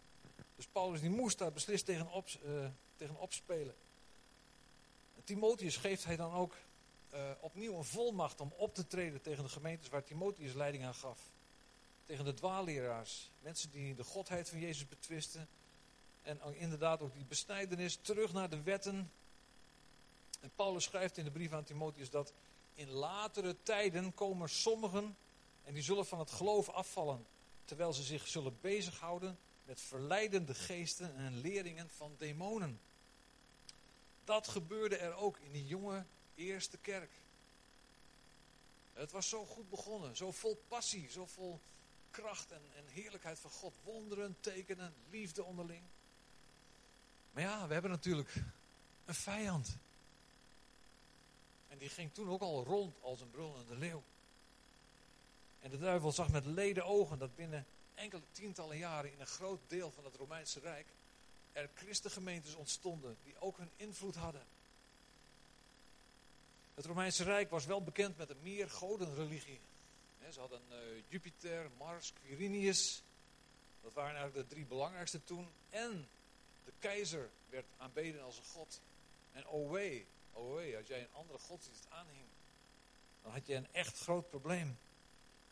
Dus 0.56 0.68
Paulus 0.68 1.00
die 1.00 1.10
moest 1.10 1.38
daar 1.38 1.52
beslist 1.52 1.86
tegen, 1.86 2.08
uh, 2.46 2.68
tegen 2.98 3.16
opspelen. 3.16 3.76
En 5.16 5.24
Timotheus 5.24 5.78
geeft 5.78 6.06
hij 6.06 6.16
dan 6.16 6.34
ook 6.34 6.56
uh, 7.14 7.32
opnieuw 7.40 7.78
een 7.78 7.84
volmacht 7.84 8.42
om 8.42 8.54
op 8.58 8.76
te 8.76 8.88
treden 8.88 9.22
tegen 9.22 9.44
de 9.44 9.50
gemeentes 9.50 9.90
waar 9.90 10.04
Timotheus 10.04 10.54
leiding 10.54 10.86
aan 10.86 10.94
gaf. 10.94 11.20
Tegen 12.06 12.26
de 12.26 12.34
dwaalleraars, 12.34 13.32
mensen 13.42 13.72
die 13.72 13.96
de 13.96 14.04
godheid 14.04 14.50
van 14.50 14.60
Jezus 14.60 14.88
betwisten. 14.88 15.48
En 16.22 16.40
inderdaad 16.56 17.02
ook 17.02 17.14
die 17.14 17.26
besnijdenis, 17.26 17.96
terug 18.02 18.34
naar 18.34 18.50
de 18.50 18.62
wetten. 18.62 19.12
En 20.40 20.52
Paulus 20.56 20.84
schrijft 20.84 21.18
in 21.18 21.24
de 21.24 21.32
brief 21.32 21.54
aan 21.54 21.64
Timotheus 21.64 22.10
dat 22.10 22.34
in 22.74 22.90
latere 22.90 23.56
tijden 23.64 24.14
komen 24.14 24.50
sommigen 24.50 25.18
en 25.64 25.74
die 25.74 25.84
zullen 25.84 26.06
van 26.06 26.20
het 26.20 26.32
geloof 26.32 26.70
afvallen, 26.70 27.26
terwijl 27.66 27.94
ze 27.94 28.04
zich 28.04 28.28
zullen 28.28 28.58
bezighouden 28.62 29.38
met 29.66 29.82
verleidende 29.82 30.54
geesten 30.54 31.16
en 31.16 31.38
leringen 31.38 31.90
van 31.90 32.16
demonen. 32.18 32.80
Dat 34.24 34.48
gebeurde 34.48 34.98
er 34.98 35.16
ook 35.16 35.38
in 35.38 35.52
die 35.52 35.66
jonge 35.66 36.06
eerste 36.40 36.78
kerk. 36.78 37.12
Het 38.94 39.12
was 39.12 39.30
zo 39.30 39.46
goed 39.46 39.70
begonnen, 39.70 40.18
zo 40.18 40.32
vol 40.32 40.62
passie, 40.68 41.10
zo 41.10 41.26
vol 41.26 41.60
kracht 42.12 42.52
en, 42.52 42.62
en 42.76 42.84
heerlijkheid 42.88 43.40
van 43.40 43.52
God. 43.52 43.74
Wonderen, 43.84 44.36
tekenen, 44.40 44.94
liefde 45.10 45.44
onderling. 45.44 45.84
Maar 47.32 47.44
ja, 47.44 47.68
we 47.68 47.74
hebben 47.74 47.92
natuurlijk 47.92 48.34
een 49.06 49.16
vijand. 49.16 49.78
En 51.68 51.78
die 51.78 51.90
ging 51.90 52.14
toen 52.14 52.30
ook 52.30 52.42
al 52.42 52.64
rond 52.64 52.96
als 53.02 53.22
een 53.22 53.32
brullende 53.32 53.76
leeuw. 53.76 54.04
En 55.60 55.70
de 55.70 55.78
duivel 55.78 56.12
zag 56.12 56.30
met 56.30 56.46
leden 56.46 56.86
ogen 56.86 57.20
dat 57.20 57.36
binnen 57.36 57.66
enkele 57.96 58.24
tientallen 58.32 58.78
jaren 58.78 59.12
in 59.12 59.20
een 59.20 59.28
groot 59.28 59.60
deel 59.68 59.92
van 59.92 60.06
het 60.06 60.16
Romeinse 60.16 60.60
Rijk 60.60 60.88
er 61.52 61.70
christengemeentes 61.74 62.56
ontstonden 62.56 63.18
die 63.24 63.40
ook 63.40 63.58
hun 63.58 63.70
invloed 63.76 64.16
hadden. 64.16 64.44
Het 66.80 66.88
Romeinse 66.88 67.24
Rijk 67.24 67.50
was 67.50 67.66
wel 67.66 67.84
bekend 67.84 68.18
met 68.18 68.30
een 68.30 68.42
meer 68.42 68.70
godenreligie. 68.70 69.60
Ze 70.32 70.40
hadden 70.40 70.62
uh, 70.72 70.78
Jupiter, 71.08 71.72
Mars, 71.78 72.14
Quirinius. 72.14 73.04
Dat 73.82 73.94
waren 73.94 74.16
eigenlijk 74.16 74.50
de 74.50 74.56
drie 74.56 74.66
belangrijkste 74.66 75.24
toen. 75.24 75.48
En 75.70 76.08
de 76.66 76.72
keizer 76.80 77.30
werd 77.50 77.66
aanbeden 77.78 78.24
als 78.24 78.38
een 78.38 78.44
god. 78.44 78.82
En 79.32 79.70
wee, 79.70 80.06
oh 80.34 80.56
wee, 80.56 80.78
als 80.78 80.88
jij 80.88 81.00
een 81.00 81.14
andere 81.14 81.40
godsdienst 81.40 81.86
aanhing, 81.90 82.26
dan 83.22 83.32
had 83.32 83.48
je 83.48 83.56
een 83.56 83.74
echt 83.74 84.00
groot 84.00 84.30
probleem. 84.30 84.78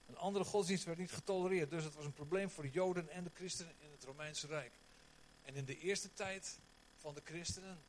Een 0.08 0.18
andere 0.18 0.46
godsdienst 0.46 0.84
werd 0.84 0.98
niet 0.98 1.12
getolereerd. 1.12 1.70
Dus 1.70 1.84
het 1.84 1.96
was 1.96 2.06
een 2.06 2.14
probleem 2.14 2.50
voor 2.50 2.64
de 2.64 2.72
Joden 2.72 3.10
en 3.10 3.24
de 3.24 3.32
christenen 3.34 3.74
in 3.80 3.92
het 3.92 4.04
Romeinse 4.04 4.48
Rijk. 4.48 4.74
En 5.44 5.56
in 5.56 5.66
de 5.66 5.80
eerste 5.80 6.14
tijd 6.14 6.60
van 6.98 7.14
de 7.14 7.22
christenen 7.24 7.80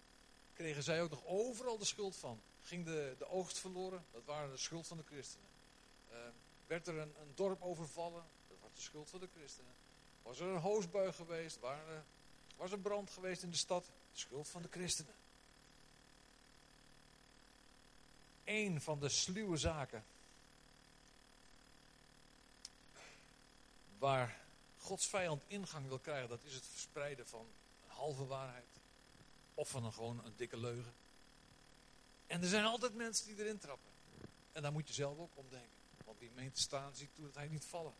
kregen 0.58 0.82
zij 0.82 1.02
ook 1.02 1.10
nog 1.10 1.24
overal 1.26 1.78
de 1.78 1.84
schuld 1.84 2.16
van. 2.16 2.40
Ging 2.60 2.84
de, 2.84 3.14
de 3.18 3.28
oogst 3.28 3.58
verloren, 3.58 4.04
dat 4.12 4.24
waren 4.24 4.50
de 4.50 4.56
schuld 4.56 4.86
van 4.86 4.96
de 4.96 5.02
christenen. 5.02 5.48
Uh, 6.10 6.16
werd 6.66 6.86
er 6.86 6.98
een, 6.98 7.14
een, 7.20 7.32
dorp 7.34 7.62
overvallen, 7.62 8.24
dat 8.48 8.58
was 8.60 8.74
de 8.74 8.80
schuld 8.80 9.10
van 9.10 9.20
de 9.20 9.28
christenen. 9.36 9.72
Was 10.22 10.40
er 10.40 10.46
een 10.46 10.60
hoosbui 10.60 11.12
geweest, 11.12 11.60
waren, 11.60 12.04
was 12.56 12.72
er 12.72 12.78
brand 12.78 13.10
geweest 13.10 13.42
in 13.42 13.50
de 13.50 13.56
stad, 13.56 13.84
de 13.84 14.18
schuld 14.18 14.48
van 14.48 14.62
de 14.62 14.68
christenen. 14.70 15.14
Eén 18.44 18.80
van 18.80 19.00
de 19.00 19.08
sluwe 19.08 19.56
zaken 19.56 20.04
waar 23.98 24.40
Gods 24.78 25.06
vijand 25.06 25.44
ingang 25.46 25.88
wil 25.88 25.98
krijgen, 25.98 26.28
dat 26.28 26.44
is 26.44 26.54
het 26.54 26.66
verspreiden 26.66 27.26
van 27.26 27.46
een 27.84 27.90
halve 27.90 28.26
waarheid. 28.26 28.77
Of 29.58 29.68
van 29.68 29.84
een, 29.84 29.92
gewoon 29.92 30.24
een 30.24 30.32
dikke 30.36 30.56
leugen. 30.56 30.92
En 32.26 32.42
er 32.42 32.48
zijn 32.48 32.64
altijd 32.64 32.94
mensen 32.94 33.26
die 33.26 33.44
erin 33.44 33.58
trappen. 33.58 33.90
En 34.52 34.62
daar 34.62 34.72
moet 34.72 34.88
je 34.88 34.94
zelf 34.94 35.18
ook 35.18 35.30
om 35.34 35.46
denken. 35.50 35.78
Want 36.04 36.18
wie 36.18 36.30
meent 36.34 36.54
te 36.54 36.60
staan, 36.60 36.94
ziet 36.94 37.14
toe 37.14 37.24
dat 37.24 37.34
hij 37.34 37.48
niet 37.48 37.64
vallen. 37.64 37.92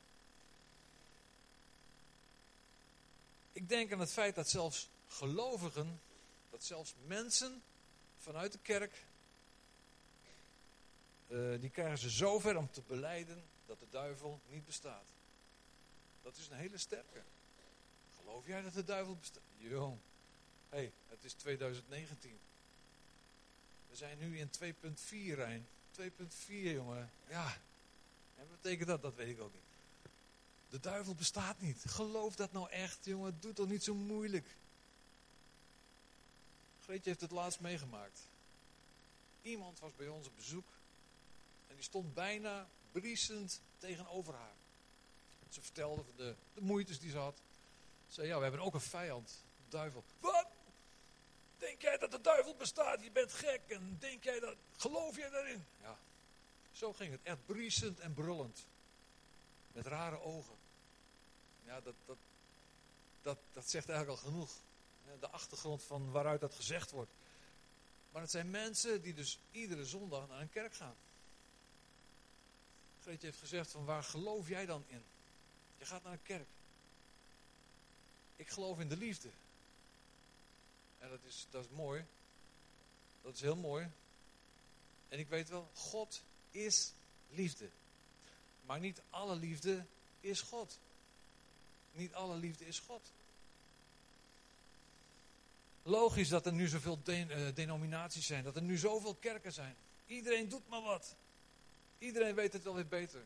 Ik 3.52 3.68
denk 3.68 3.92
aan 3.92 4.00
het 4.00 4.12
feit 4.12 4.34
dat 4.34 4.48
zelfs 4.48 4.88
gelovigen, 5.06 6.00
dat 6.50 6.64
zelfs 6.64 6.94
mensen 7.06 7.62
vanuit 8.18 8.52
de 8.52 8.58
kerk, 8.58 9.04
uh, 11.28 11.60
die 11.60 11.70
krijgen 11.70 11.98
ze 11.98 12.10
zover 12.10 12.56
om 12.56 12.70
te 12.70 12.82
beleiden 12.86 13.42
dat 13.66 13.80
de 13.80 13.88
duivel 13.90 14.40
niet 14.46 14.64
bestaat. 14.64 15.06
Dat 16.22 16.36
is 16.36 16.48
een 16.48 16.56
hele 16.56 16.78
sterke. 16.78 17.22
Geloof 18.20 18.46
jij 18.46 18.62
dat 18.62 18.74
de 18.74 18.84
duivel 18.84 19.16
bestaat? 19.16 19.42
Jong. 19.56 19.98
Hé, 20.68 20.78
hey, 20.78 20.92
het 21.08 21.24
is 21.24 21.32
2019. 21.32 22.38
We 23.88 23.96
zijn 23.96 24.18
nu 24.18 24.38
in 24.38 24.50
2.4, 24.62 25.34
Rijn. 25.34 25.66
2.4, 26.00 26.10
jongen. 26.46 27.10
Ja. 27.28 27.56
En 28.36 28.48
wat 28.48 28.62
betekent 28.62 28.88
dat? 28.88 29.02
Dat 29.02 29.14
weet 29.14 29.28
ik 29.28 29.40
ook 29.40 29.52
niet. 29.52 29.62
De 30.68 30.80
duivel 30.80 31.14
bestaat 31.14 31.60
niet. 31.60 31.84
Geloof 31.86 32.36
dat 32.36 32.52
nou 32.52 32.70
echt, 32.70 33.04
jongen. 33.04 33.36
Doe 33.40 33.52
toch 33.52 33.68
niet 33.68 33.84
zo 33.84 33.94
moeilijk. 33.94 34.46
Greetje 36.82 37.08
heeft 37.08 37.20
het 37.20 37.30
laatst 37.30 37.60
meegemaakt. 37.60 38.20
Iemand 39.42 39.78
was 39.78 39.96
bij 39.96 40.08
ons 40.08 40.26
op 40.26 40.36
bezoek. 40.36 40.66
En 41.68 41.74
die 41.74 41.84
stond 41.84 42.14
bijna 42.14 42.68
briesend 42.92 43.60
tegenover 43.78 44.34
haar. 44.34 44.54
Ze 45.48 45.60
vertelde 45.60 46.02
van 46.02 46.16
de, 46.16 46.34
de 46.54 46.60
moeites 46.60 46.98
die 46.98 47.10
ze 47.10 47.18
had. 47.18 47.36
Ze 48.06 48.14
zei, 48.14 48.26
ja, 48.26 48.36
we 48.36 48.42
hebben 48.42 48.60
ook 48.60 48.74
een 48.74 48.80
vijand. 48.80 49.28
De 49.56 49.76
duivel. 49.76 50.04
Wat? 50.20 50.37
Denk 51.58 51.82
jij 51.82 51.98
dat 51.98 52.10
de 52.10 52.20
duivel 52.20 52.54
bestaat? 52.54 53.02
Je 53.02 53.10
bent 53.10 53.32
gek. 53.32 53.60
En 53.68 53.96
denk 54.00 54.24
jij 54.24 54.40
dat... 54.40 54.56
Geloof 54.76 55.16
jij 55.16 55.30
daarin? 55.30 55.64
Ja. 55.82 55.98
Zo 56.72 56.92
ging 56.92 57.12
het. 57.12 57.20
Echt 57.22 57.46
briesend 57.46 58.00
en 58.00 58.14
brullend. 58.14 58.66
Met 59.72 59.86
rare 59.86 60.20
ogen. 60.20 60.54
Ja, 61.64 61.80
dat, 61.80 61.94
dat, 62.06 62.16
dat, 63.22 63.38
dat 63.52 63.70
zegt 63.70 63.88
eigenlijk 63.88 64.20
al 64.20 64.30
genoeg. 64.30 64.50
De 65.20 65.28
achtergrond 65.28 65.82
van 65.82 66.10
waaruit 66.10 66.40
dat 66.40 66.54
gezegd 66.54 66.90
wordt. 66.90 67.10
Maar 68.10 68.22
het 68.22 68.30
zijn 68.30 68.50
mensen 68.50 69.02
die 69.02 69.14
dus 69.14 69.38
iedere 69.50 69.84
zondag 69.84 70.28
naar 70.28 70.40
een 70.40 70.50
kerk 70.50 70.74
gaan. 70.74 70.96
Greetje 73.02 73.26
heeft 73.26 73.38
gezegd 73.38 73.70
van 73.70 73.84
waar 73.84 74.02
geloof 74.02 74.48
jij 74.48 74.66
dan 74.66 74.84
in? 74.88 75.02
Je 75.78 75.84
gaat 75.84 76.02
naar 76.02 76.12
een 76.12 76.22
kerk. 76.22 76.46
Ik 78.36 78.48
geloof 78.48 78.78
in 78.78 78.88
de 78.88 78.96
liefde. 78.96 79.28
En 80.98 81.08
dat 81.08 81.18
is, 81.26 81.46
dat 81.50 81.64
is 81.64 81.70
mooi. 81.76 82.04
Dat 83.22 83.34
is 83.34 83.40
heel 83.40 83.56
mooi. 83.56 83.90
En 85.08 85.18
ik 85.18 85.28
weet 85.28 85.48
wel, 85.48 85.68
God 85.74 86.22
is 86.50 86.92
liefde. 87.30 87.68
Maar 88.66 88.80
niet 88.80 89.00
alle 89.10 89.36
liefde 89.36 89.84
is 90.20 90.40
God. 90.40 90.78
Niet 91.92 92.14
alle 92.14 92.36
liefde 92.36 92.66
is 92.66 92.78
God. 92.78 93.00
Logisch 95.82 96.28
dat 96.28 96.46
er 96.46 96.52
nu 96.52 96.68
zoveel 96.68 96.98
de, 97.02 97.26
uh, 97.28 97.54
denominaties 97.54 98.26
zijn, 98.26 98.44
dat 98.44 98.56
er 98.56 98.62
nu 98.62 98.76
zoveel 98.76 99.14
kerken 99.14 99.52
zijn. 99.52 99.76
Iedereen 100.06 100.48
doet 100.48 100.68
maar 100.68 100.82
wat. 100.82 101.14
Iedereen 101.98 102.34
weet 102.34 102.52
het 102.52 102.62
wel 102.62 102.74
weer 102.74 102.86
beter. 102.86 103.20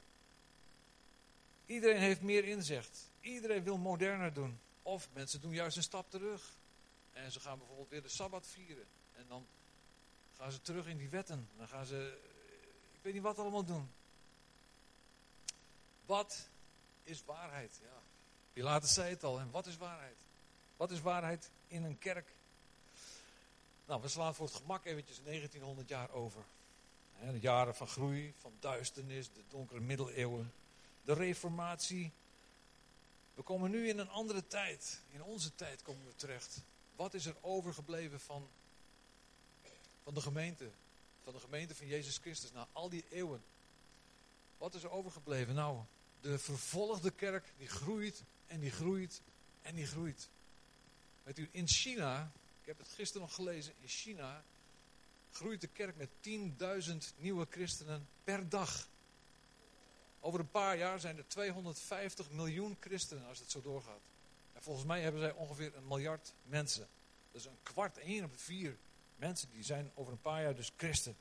Iedereen 1.67 2.01
heeft 2.01 2.21
meer 2.21 2.45
inzicht. 2.45 3.11
Iedereen 3.21 3.63
wil 3.63 3.79
moderner 3.79 4.33
doen. 4.33 4.59
Of 4.83 5.09
mensen 5.13 5.41
doen 5.41 5.53
juist 5.53 5.77
een 5.77 5.83
stap 5.83 6.11
terug. 6.11 6.43
En 7.13 7.33
ze 7.33 7.41
gaan 7.41 7.59
bijvoorbeeld 7.59 7.89
weer 7.89 8.03
de 8.03 8.09
Sabbat 8.09 8.47
vieren. 8.47 8.87
En 9.13 9.25
dan 9.29 9.47
gaan 10.37 10.53
ze 10.53 10.61
terug 10.61 10.87
in 10.87 10.97
die 10.97 11.09
wetten. 11.09 11.49
Dan 11.57 11.69
gaan 11.69 11.87
ze, 11.87 12.19
ik 12.93 13.03
weet 13.03 13.13
niet 13.13 13.23
wat 13.23 13.39
allemaal 13.39 13.65
doen. 13.65 13.91
Wat 16.07 16.49
is 17.03 17.25
waarheid? 17.25 17.79
Ja. 17.83 18.03
Pilatus 18.53 18.95
zei 18.95 19.11
het 19.11 19.25
al. 19.25 19.39
En 19.39 19.51
wat 19.51 19.67
is 19.67 19.77
waarheid? 19.77 20.17
Wat 20.77 20.91
is 20.91 21.01
waarheid 21.01 21.51
in 21.67 21.85
een 21.85 21.99
kerk? 21.99 22.35
Nou, 23.87 24.01
we 24.01 24.09
slaan 24.09 24.35
voor 24.35 24.47
het 24.47 24.55
gemak 24.55 24.85
eventjes 24.85 25.23
1900 25.23 25.89
jaar 25.89 26.11
over. 26.11 26.43
De 27.21 27.41
jaren 27.41 27.75
van 27.75 27.87
groei, 27.87 28.35
van 28.41 28.53
duisternis, 28.61 29.33
de 29.33 29.43
donkere 29.49 29.81
middeleeuwen 29.81 30.53
de 31.05 31.13
reformatie. 31.13 32.13
We 33.35 33.43
komen 33.43 33.71
nu 33.71 33.89
in 33.89 33.99
een 33.99 34.11
andere 34.11 34.47
tijd. 34.47 35.01
In 35.11 35.23
onze 35.23 35.55
tijd 35.55 35.83
komen 35.83 36.07
we 36.07 36.15
terecht. 36.15 36.63
Wat 37.03 37.15
is 37.15 37.27
er 37.27 37.37
overgebleven 37.41 38.21
van, 38.21 38.49
van 40.03 40.15
de 40.15 40.21
gemeente? 40.21 40.71
Van 41.23 41.33
de 41.33 41.41
gemeente 41.41 41.75
van 41.75 41.87
Jezus 41.87 42.19
Christus 42.19 42.53
na 42.53 42.69
al 42.73 42.89
die 42.89 43.05
eeuwen. 43.11 43.43
Wat 44.59 44.75
is 44.75 44.83
er 44.83 44.91
overgebleven? 44.91 45.55
Nou, 45.55 45.81
de 46.21 46.39
vervolgde 46.39 47.11
kerk 47.11 47.53
die 47.59 47.69
groeit 47.69 48.23
en 48.47 48.61
die 48.61 48.71
groeit 48.71 49.21
en 49.63 49.75
die 49.75 49.87
groeit. 49.87 50.29
Weet 51.23 51.39
u, 51.39 51.49
in 51.53 51.69
China, 51.69 52.33
ik 52.61 52.67
heb 52.67 52.79
het 52.79 52.89
gisteren 52.89 53.27
nog 53.27 53.35
gelezen, 53.35 53.75
in 53.81 53.89
China 53.89 54.45
groeit 55.33 55.61
de 55.61 55.69
kerk 55.69 55.97
met 55.97 56.09
10.000 56.89 57.17
nieuwe 57.17 57.47
christenen 57.51 58.09
per 58.25 58.49
dag. 58.49 58.89
Over 60.21 60.41
een 60.41 60.51
paar 60.51 60.77
jaar 60.77 61.01
zijn 61.01 61.17
er 61.17 61.29
250 61.29 62.31
miljoen 62.31 62.77
christenen 62.81 63.27
als 63.27 63.39
het 63.39 63.51
zo 63.51 63.63
doorgaat. 63.63 64.11
En 64.63 64.69
volgens 64.69 64.87
mij 64.87 65.03
hebben 65.03 65.21
zij 65.21 65.33
ongeveer 65.33 65.77
een 65.77 65.87
miljard 65.87 66.35
mensen. 66.43 66.89
Dus 67.33 67.45
een 67.45 67.59
kwart, 67.63 67.99
één 67.99 68.25
op 68.25 68.39
vier 68.39 68.77
mensen 69.17 69.51
die 69.51 69.65
zijn 69.65 69.91
over 69.95 70.13
een 70.13 70.21
paar 70.21 70.43
jaar 70.43 70.55
dus 70.55 70.73
christen. 70.77 71.17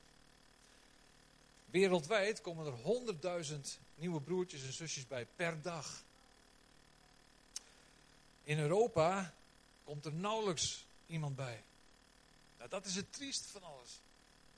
Wereldwijd 1.66 2.42
komen 2.42 2.66
er 2.66 2.72
honderdduizend 2.72 3.80
nieuwe 3.96 4.22
broertjes 4.22 4.64
en 4.64 4.74
zusjes 4.74 5.08
bij 5.08 5.26
per 5.36 5.62
dag. 5.62 6.04
In 8.44 8.60
Europa 8.60 9.34
komt 9.84 10.06
er 10.06 10.14
nauwelijks 10.14 10.86
iemand 11.06 11.36
bij. 11.36 11.64
Nou, 12.58 12.70
dat 12.70 12.86
is 12.86 12.96
het 12.96 13.14
triest 13.14 13.46
van 13.46 13.64
alles. 13.64 14.00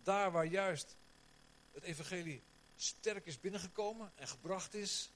Daar 0.03 0.31
waar 0.31 0.45
juist 0.45 0.95
het 1.73 1.83
evangelie 1.83 2.41
sterk 2.75 3.25
is 3.25 3.39
binnengekomen 3.39 4.11
en 4.15 4.27
gebracht 4.27 4.73
is, 4.73 5.09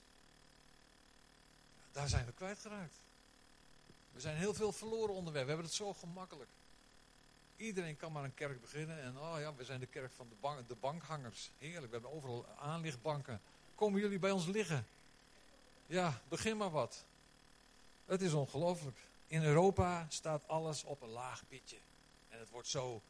daar 1.92 2.10
zijn 2.10 2.26
we 2.26 2.32
kwijtgeraakt. 2.32 3.06
We 4.18 4.24
zijn 4.24 4.38
heel 4.38 4.54
veel 4.54 4.72
verloren 4.72 5.16
onderweg. 5.16 5.42
We 5.42 5.48
hebben 5.48 5.66
het 5.66 5.76
zo 5.76 5.94
gemakkelijk. 5.94 6.50
Iedereen 7.56 7.98
kan 7.98 8.12
maar 8.12 8.24
een 8.24 8.34
kerk 8.34 8.62
beginnen 8.62 9.02
en 9.02 9.18
oh 9.18 9.40
ja, 9.40 9.56
we 9.56 9.64
zijn 9.64 9.80
de 9.80 9.86
kerk 9.86 10.12
van 10.12 10.28
de, 10.30 10.64
de 10.68 10.76
bankhangers. 10.76 11.52
Heerlijk, 11.58 11.86
we 11.86 11.92
hebben 11.92 12.12
overal 12.12 12.46
aanlichtbanken. 12.60 13.42
Komen 13.76 14.02
jullie 14.02 14.20
bij 14.20 14.32
ons 14.32 14.46
liggen? 14.46 14.88
Ja, 15.88 16.22
begin 16.28 16.58
maar 16.58 16.72
wat. 16.72 17.06
Het 18.06 18.22
is 18.22 18.34
ongelooflijk. 18.34 18.98
In 19.28 19.44
Europa 19.44 20.06
staat 20.10 20.48
alles 20.48 20.84
op 20.84 21.02
een 21.02 21.10
laag 21.10 21.44
pitje. 21.48 21.78
En 22.30 22.40
het 22.40 22.50
wordt 22.50 22.68
zo 22.68 23.02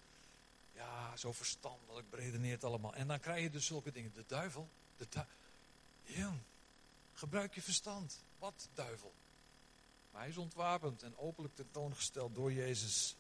ja, 0.73 1.17
zo 1.17 1.31
verstandelijk, 1.31 2.09
beredeneert 2.09 2.63
allemaal. 2.63 2.93
En 2.93 3.07
dan 3.07 3.19
krijg 3.19 3.43
je 3.43 3.49
dus 3.49 3.65
zulke 3.65 3.91
dingen. 3.91 4.11
De 4.13 4.23
duivel, 4.27 4.69
de 4.97 5.07
gebruik 7.13 7.55
je 7.55 7.61
verstand. 7.61 8.19
Wat 8.39 8.67
duivel? 8.73 9.13
Hij 10.17 10.27
is 10.27 10.37
ontwapend 10.37 11.03
en 11.03 11.17
openlijk 11.17 11.55
tentoongesteld 11.55 12.35
door 12.35 12.53
Jezus. 12.53 13.15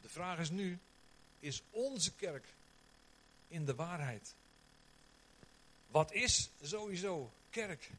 De 0.00 0.08
vraag 0.08 0.38
is 0.38 0.50
nu, 0.50 0.78
is 1.38 1.62
onze 1.70 2.12
kerk 2.12 2.54
in 3.48 3.64
de 3.64 3.74
waarheid? 3.74 4.34
Wat 5.86 6.12
is 6.12 6.50
sowieso 6.62 7.32
kerk? 7.50 7.90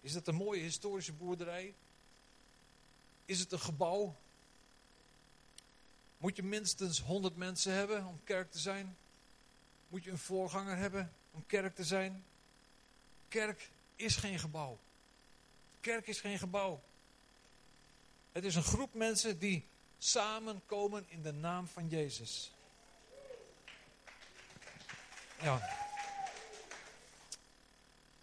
Is 0.00 0.14
het 0.14 0.26
een 0.26 0.34
mooie 0.34 0.60
historische 0.60 1.12
boerderij? 1.12 1.74
Is 3.24 3.40
het 3.40 3.52
een 3.52 3.60
gebouw 3.60 4.16
moet 6.18 6.36
je 6.36 6.42
minstens 6.42 7.00
100 7.00 7.36
mensen 7.36 7.72
hebben 7.72 8.06
om 8.06 8.20
kerk 8.24 8.50
te 8.50 8.58
zijn? 8.58 8.96
Moet 9.88 10.04
je 10.04 10.10
een 10.10 10.18
voorganger 10.18 10.76
hebben? 10.76 11.12
om 11.36 11.46
kerk 11.46 11.74
te 11.74 11.84
zijn. 11.84 12.24
Kerk 13.28 13.70
is 13.96 14.16
geen 14.16 14.38
gebouw. 14.38 14.78
Kerk 15.86 16.06
is 16.06 16.20
geen 16.20 16.38
gebouw. 16.38 16.82
Het 18.32 18.44
is 18.44 18.54
een 18.54 18.62
groep 18.62 18.94
mensen 18.94 19.38
die 19.38 19.64
samenkomen 19.98 21.04
in 21.08 21.22
de 21.22 21.32
naam 21.32 21.66
van 21.66 21.88
Jezus. 21.88 22.52
Ja. 25.40 25.68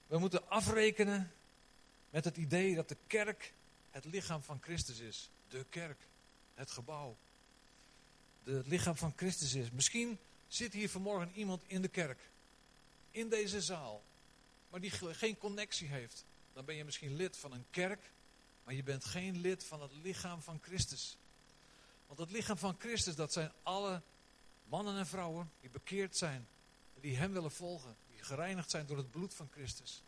We 0.07 0.18
moeten 0.18 0.49
afrekenen 0.49 1.32
met 2.09 2.26
het 2.26 2.38
idee 2.38 2.76
dat 2.76 2.89
de 2.89 2.97
kerk 3.07 3.53
het 3.91 4.05
lichaam 4.05 4.41
van 4.41 4.59
Christus 4.61 4.99
is. 4.99 5.30
De 5.49 5.66
kerk, 5.70 6.07
het 6.53 6.72
gebouw. 6.72 7.18
De, 8.43 8.51
het 8.51 8.68
lichaam 8.68 8.95
van 8.95 9.14
Christus 9.16 9.53
is. 9.53 9.72
Misschien 9.72 10.20
zit 10.47 10.74
hier 10.74 10.89
vanmorgen 10.89 11.32
iemand 11.36 11.64
in 11.68 11.82
de 11.82 11.88
kerk, 11.88 12.20
in 13.11 13.30
deze 13.30 13.61
zaal, 13.61 14.03
maar 14.70 14.80
die 14.80 14.91
geen 14.91 15.38
connectie 15.38 15.88
heeft. 15.88 16.26
Dan 16.54 16.66
ben 16.66 16.76
je 16.76 16.86
misschien 16.86 17.16
lid 17.16 17.38
van 17.38 17.51
een 17.51 17.66
kerk, 17.70 18.12
maar 18.64 18.74
je 18.74 18.84
bent 18.84 19.06
geen 19.06 19.38
lid 19.38 19.64
van 19.64 19.82
het 19.82 19.91
lichaam 19.93 20.41
van 20.41 20.60
Christus. 20.62 21.18
Want 22.08 22.20
het 22.20 22.32
lichaam 22.32 22.58
van 22.58 22.76
Christus, 22.80 23.16
dat 23.16 23.34
zijn 23.34 23.51
alle 23.64 24.01
mannen 24.64 24.97
en 24.97 25.08
vrouwen 25.08 25.51
die 25.60 25.70
bekeerd 25.70 26.18
zijn, 26.18 26.47
die 27.01 27.18
Hem 27.18 27.34
willen 27.34 27.51
volgen, 27.51 27.95
die 28.12 28.24
gereinigd 28.24 28.72
zijn 28.72 28.86
door 28.86 28.97
het 28.97 29.12
bloed 29.12 29.34
van 29.34 29.47
Christus. 29.51 30.04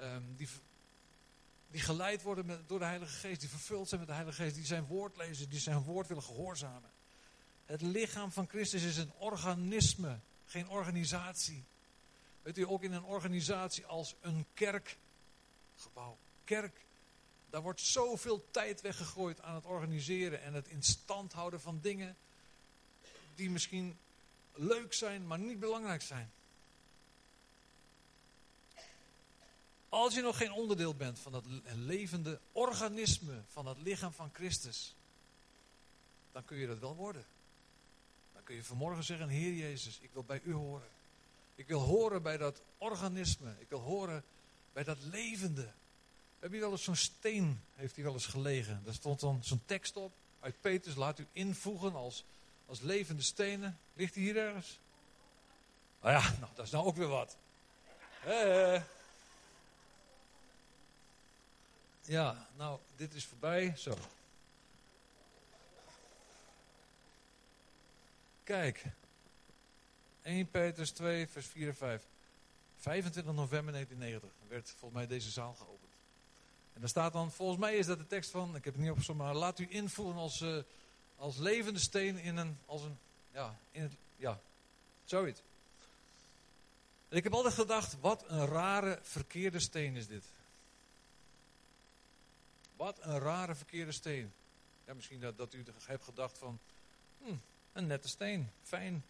Um, 0.00 0.36
die, 0.36 0.48
die 1.70 1.80
geleid 1.80 2.22
worden 2.22 2.64
door 2.66 2.78
de 2.78 2.84
Heilige 2.84 3.16
Geest, 3.16 3.40
die 3.40 3.48
vervuld 3.48 3.88
zijn 3.88 4.00
met 4.00 4.08
de 4.08 4.14
Heilige 4.14 4.42
Geest, 4.42 4.54
die 4.54 4.66
zijn 4.66 4.86
woord 4.86 5.16
lezen, 5.16 5.48
die 5.48 5.60
zijn 5.60 5.82
woord 5.82 6.08
willen 6.08 6.22
gehoorzamen. 6.22 6.90
Het 7.64 7.82
lichaam 7.82 8.32
van 8.32 8.48
Christus 8.48 8.82
is 8.82 8.96
een 8.96 9.12
organisme, 9.18 10.18
geen 10.46 10.68
organisatie. 10.68 11.64
Weet 12.42 12.58
u, 12.58 12.66
ook 12.66 12.82
in 12.82 12.92
een 12.92 13.04
organisatie 13.04 13.86
als 13.86 14.14
een 14.20 14.46
kerkgebouw. 15.72 16.18
Kerk, 16.44 16.84
daar 17.50 17.62
wordt 17.62 17.80
zoveel 17.80 18.50
tijd 18.50 18.80
weggegooid 18.80 19.40
aan 19.40 19.54
het 19.54 19.64
organiseren 19.64 20.42
en 20.42 20.54
het 20.54 20.68
in 20.68 20.82
stand 20.82 21.32
houden 21.32 21.60
van 21.60 21.78
dingen 21.82 22.16
die 23.34 23.50
misschien 23.50 23.98
leuk 24.54 24.92
zijn, 24.92 25.26
maar 25.26 25.38
niet 25.38 25.60
belangrijk 25.60 26.02
zijn. 26.02 26.32
Als 29.88 30.14
je 30.14 30.20
nog 30.20 30.36
geen 30.36 30.52
onderdeel 30.52 30.94
bent 30.94 31.18
van 31.18 31.32
dat 31.32 31.44
levende 31.74 32.40
organisme, 32.52 33.42
van 33.48 33.66
het 33.66 33.78
lichaam 33.78 34.12
van 34.12 34.30
Christus, 34.32 34.94
dan 36.32 36.44
kun 36.44 36.56
je 36.56 36.66
dat 36.66 36.78
wel 36.78 36.94
worden. 36.94 37.24
Dan 38.32 38.42
kun 38.42 38.54
je 38.54 38.64
vanmorgen 38.64 39.04
zeggen, 39.04 39.28
Heer 39.28 39.52
Jezus, 39.52 39.98
ik 40.00 40.10
wil 40.12 40.24
bij 40.24 40.40
u 40.44 40.52
horen. 40.52 40.88
Ik 41.54 41.66
wil 41.66 41.80
horen 41.80 42.22
bij 42.22 42.36
dat 42.36 42.62
organisme. 42.78 43.54
Ik 43.58 43.68
wil 43.68 43.80
horen 43.80 44.24
bij 44.72 44.84
dat 44.84 44.98
levende. 45.02 45.68
Heb 46.38 46.52
je 46.52 46.60
wel 46.60 46.70
eens 46.70 46.84
zo'n 46.84 46.96
steen, 46.96 47.60
heeft 47.74 47.94
hij 47.94 48.04
wel 48.04 48.12
eens 48.12 48.26
gelegen. 48.26 48.80
Daar 48.84 48.94
stond 48.94 49.20
dan 49.20 49.44
zo'n 49.44 49.62
tekst 49.66 49.96
op 49.96 50.12
uit 50.40 50.60
Petrus, 50.60 50.94
laat 50.94 51.18
u 51.18 51.26
invoegen 51.32 51.94
als, 51.94 52.24
als 52.66 52.80
levende 52.80 53.22
stenen. 53.22 53.78
Ligt 53.94 54.14
hij 54.14 54.22
hier 54.22 54.36
ergens? 54.36 54.78
Nou 56.00 56.14
ja, 56.14 56.30
nou, 56.40 56.52
dat 56.54 56.66
is 56.66 56.72
nou 56.72 56.86
ook 56.86 56.96
weer 56.96 57.08
wat. 57.08 57.36
Ja, 62.00 62.46
nou, 62.56 62.78
dit 62.96 63.14
is 63.14 63.24
voorbij. 63.24 63.74
Zo. 63.76 63.96
Kijk. 68.44 68.84
1 70.22 70.50
Petrus 70.50 70.90
2, 70.90 71.28
vers 71.28 71.46
4 71.46 71.68
en 71.68 71.76
5. 71.76 72.02
25 72.82 73.34
november 73.34 73.72
1990 73.72 74.48
werd 74.48 74.70
volgens 74.70 75.00
mij 75.00 75.06
deze 75.06 75.30
zaal 75.30 75.54
geopend. 75.54 75.92
En 76.72 76.80
daar 76.80 76.88
staat 76.88 77.12
dan, 77.12 77.32
volgens 77.32 77.58
mij 77.58 77.76
is 77.76 77.86
dat 77.86 77.98
de 77.98 78.06
tekst 78.06 78.30
van, 78.30 78.56
ik 78.56 78.64
heb 78.64 78.74
het 78.74 78.82
niet 78.82 78.90
opgezocht, 78.90 79.18
maar 79.18 79.34
laat 79.34 79.58
u 79.58 79.66
invoeren 79.70 80.20
als, 80.20 80.40
uh, 80.40 80.62
als 81.16 81.36
levende 81.36 81.78
steen 81.78 82.18
in 82.18 82.36
een, 82.36 82.58
als 82.66 82.82
een, 82.82 82.98
ja, 83.32 83.58
in 83.70 83.82
het, 83.82 83.92
ja, 84.16 84.40
zoiets. 85.04 85.42
En 87.08 87.16
ik 87.16 87.24
heb 87.24 87.34
altijd 87.34 87.54
gedacht, 87.54 88.00
wat 88.00 88.24
een 88.26 88.46
rare 88.46 88.98
verkeerde 89.02 89.60
steen 89.60 89.96
is 89.96 90.06
dit. 90.06 90.24
Wat 92.76 92.98
een 93.00 93.18
rare 93.18 93.54
verkeerde 93.54 93.92
steen. 93.92 94.32
Ja, 94.86 94.94
misschien 94.94 95.20
dat, 95.20 95.36
dat 95.36 95.54
u 95.54 95.64
hebt 95.86 96.04
gedacht 96.04 96.38
van, 96.38 96.58
hm, 97.24 97.34
een 97.72 97.86
nette 97.86 98.08
steen, 98.08 98.50
fijn. 98.62 99.04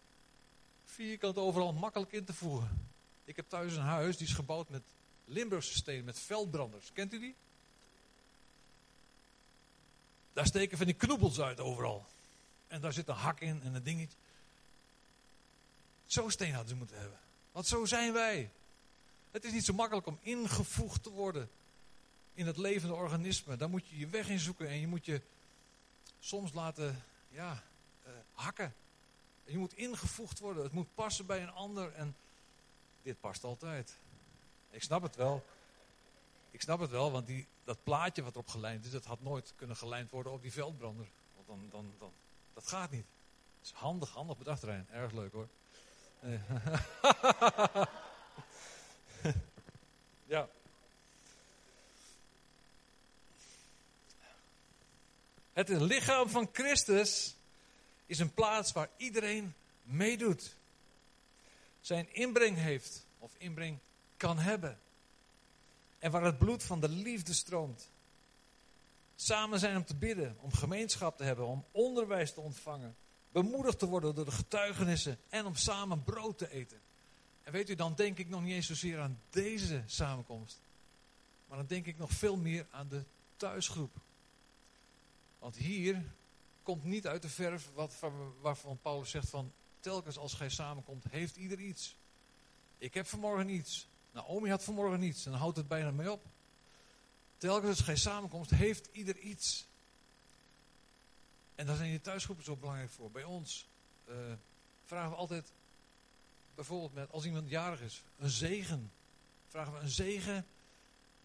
Vierkant 0.85 1.37
overal 1.37 1.73
makkelijk 1.73 2.11
in 2.11 2.25
te 2.25 2.33
voeren. 2.33 2.91
Ik 3.25 3.35
heb 3.35 3.49
thuis 3.49 3.75
een 3.75 3.81
huis, 3.81 4.17
die 4.17 4.27
is 4.27 4.33
gebouwd 4.33 4.69
met 4.69 4.81
Limburgse 5.25 5.73
steen, 5.73 6.03
met 6.03 6.19
veldbranders. 6.19 6.91
Kent 6.93 7.13
u 7.13 7.19
die? 7.19 7.35
Daar 10.33 10.45
steken 10.45 10.77
van 10.77 10.85
die 10.85 10.95
knoepels 10.95 11.39
uit 11.39 11.59
overal. 11.59 12.05
En 12.67 12.81
daar 12.81 12.93
zit 12.93 13.07
een 13.07 13.15
hak 13.15 13.39
in 13.39 13.61
en 13.63 13.73
een 13.73 13.83
dingetje. 13.83 14.17
Zo'n 16.05 16.31
steen 16.31 16.51
hadden 16.51 16.69
ze 16.69 16.75
moeten 16.75 16.99
hebben. 16.99 17.19
Want 17.51 17.67
zo 17.67 17.85
zijn 17.85 18.13
wij. 18.13 18.49
Het 19.31 19.43
is 19.43 19.51
niet 19.51 19.65
zo 19.65 19.73
makkelijk 19.73 20.07
om 20.07 20.19
ingevoegd 20.21 21.03
te 21.03 21.09
worden 21.09 21.49
in 22.33 22.45
het 22.45 22.57
levende 22.57 22.95
organisme. 22.95 23.55
Daar 23.57 23.69
moet 23.69 23.87
je 23.87 23.97
je 23.97 24.07
weg 24.07 24.29
in 24.29 24.39
zoeken 24.39 24.67
en 24.67 24.79
je 24.79 24.87
moet 24.87 25.05
je 25.05 25.21
soms 26.19 26.53
laten 26.53 27.03
ja, 27.29 27.63
uh, 28.07 28.13
hakken. 28.33 28.73
Je 29.45 29.57
moet 29.57 29.73
ingevoegd 29.73 30.39
worden. 30.39 30.63
Het 30.63 30.71
moet 30.71 30.93
passen 30.95 31.25
bij 31.25 31.41
een 31.41 31.51
ander 31.51 31.93
en 31.93 32.15
dit 33.03 33.19
past 33.19 33.43
altijd. 33.43 33.97
Ik 34.69 34.83
snap 34.83 35.01
het 35.01 35.15
wel. 35.15 35.43
Ik 36.51 36.61
snap 36.61 36.79
het 36.79 36.89
wel, 36.89 37.11
want 37.11 37.27
die, 37.27 37.47
dat 37.63 37.83
plaatje 37.83 38.23
wat 38.23 38.33
erop 38.33 38.47
gelijnd 38.47 38.85
is, 38.85 38.91
dat 38.91 39.05
had 39.05 39.21
nooit 39.21 39.53
kunnen 39.55 39.75
gelijnd 39.75 40.11
worden 40.11 40.31
op 40.31 40.41
die 40.41 40.51
veldbrander. 40.51 41.07
Want 41.35 41.47
dan, 41.47 41.67
dan, 41.69 41.93
dan, 41.99 42.11
dat 42.53 42.67
gaat 42.67 42.91
niet. 42.91 43.05
Het 43.59 43.65
is 43.67 43.71
handig, 43.71 44.09
handig 44.09 44.37
bedacht, 44.37 44.63
Rijn. 44.63 44.87
Erg 44.91 45.11
leuk 45.11 45.31
hoor. 45.31 45.47
ja. 50.25 50.47
Het 55.53 55.69
lichaam 55.69 56.29
van 56.29 56.49
Christus 56.51 57.35
is 58.05 58.19
een 58.19 58.33
plaats 58.33 58.71
waar 58.71 58.89
iedereen 58.97 59.53
meedoet. 59.83 60.55
Zijn 61.83 62.13
inbreng 62.13 62.57
heeft, 62.57 63.05
of 63.19 63.31
inbreng 63.37 63.79
kan 64.17 64.37
hebben. 64.37 64.79
En 65.99 66.11
waar 66.11 66.23
het 66.23 66.37
bloed 66.37 66.63
van 66.63 66.79
de 66.79 66.89
liefde 66.89 67.33
stroomt. 67.33 67.89
Samen 69.15 69.59
zijn 69.59 69.77
om 69.77 69.85
te 69.85 69.95
bidden, 69.95 70.37
om 70.39 70.53
gemeenschap 70.53 71.17
te 71.17 71.23
hebben, 71.23 71.45
om 71.45 71.65
onderwijs 71.71 72.33
te 72.33 72.41
ontvangen. 72.41 72.95
Bemoedigd 73.31 73.79
te 73.79 73.85
worden 73.85 74.15
door 74.15 74.25
de 74.25 74.31
getuigenissen 74.31 75.17
en 75.29 75.45
om 75.45 75.55
samen 75.55 76.03
brood 76.03 76.37
te 76.37 76.51
eten. 76.51 76.81
En 77.43 77.51
weet 77.51 77.69
u, 77.69 77.75
dan 77.75 77.93
denk 77.95 78.17
ik 78.17 78.29
nog 78.29 78.41
niet 78.41 78.53
eens 78.53 78.67
zozeer 78.67 78.99
aan 78.99 79.19
deze 79.29 79.83
samenkomst. 79.85 80.59
Maar 81.47 81.57
dan 81.57 81.67
denk 81.67 81.85
ik 81.85 81.97
nog 81.97 82.11
veel 82.11 82.37
meer 82.37 82.65
aan 82.71 82.87
de 82.87 83.03
thuisgroep. 83.37 83.95
Want 85.39 85.55
hier 85.55 86.03
komt 86.63 86.83
niet 86.83 87.07
uit 87.07 87.21
de 87.21 87.29
verf 87.29 87.69
wat, 87.73 87.95
waarvan 88.41 88.79
Paulus 88.81 89.09
zegt 89.09 89.29
van 89.29 89.51
telkens 89.83 90.17
als 90.17 90.33
gij 90.33 90.49
samenkomt, 90.49 91.03
heeft 91.09 91.35
ieder 91.35 91.59
iets. 91.59 91.95
Ik 92.77 92.93
heb 92.93 93.07
vanmorgen 93.07 93.49
iets. 93.49 93.87
Naomi 94.11 94.49
had 94.49 94.63
vanmorgen 94.63 94.99
niets. 94.99 95.25
En 95.25 95.31
dan 95.31 95.39
houdt 95.39 95.57
het 95.57 95.67
bijna 95.67 95.91
mee 95.91 96.11
op. 96.11 96.25
Telkens 97.37 97.69
als 97.69 97.79
gij 97.79 97.95
samenkomt, 97.95 98.49
heeft 98.49 98.89
ieder 98.91 99.17
iets. 99.17 99.65
En 101.55 101.65
daar 101.65 101.75
zijn 101.75 101.89
die 101.89 102.01
thuisgroepen 102.01 102.43
zo 102.43 102.55
belangrijk 102.55 102.89
voor. 102.89 103.11
Bij 103.11 103.23
ons 103.23 103.67
uh, 104.09 104.15
vragen 104.85 105.09
we 105.09 105.15
altijd, 105.15 105.51
bijvoorbeeld 106.55 106.93
met, 106.93 107.11
als 107.11 107.25
iemand 107.25 107.49
jarig 107.49 107.81
is, 107.81 108.03
een 108.19 108.29
zegen. 108.29 108.91
Vragen 109.47 109.73
we 109.73 109.79
een 109.79 109.89
zegen. 109.89 110.45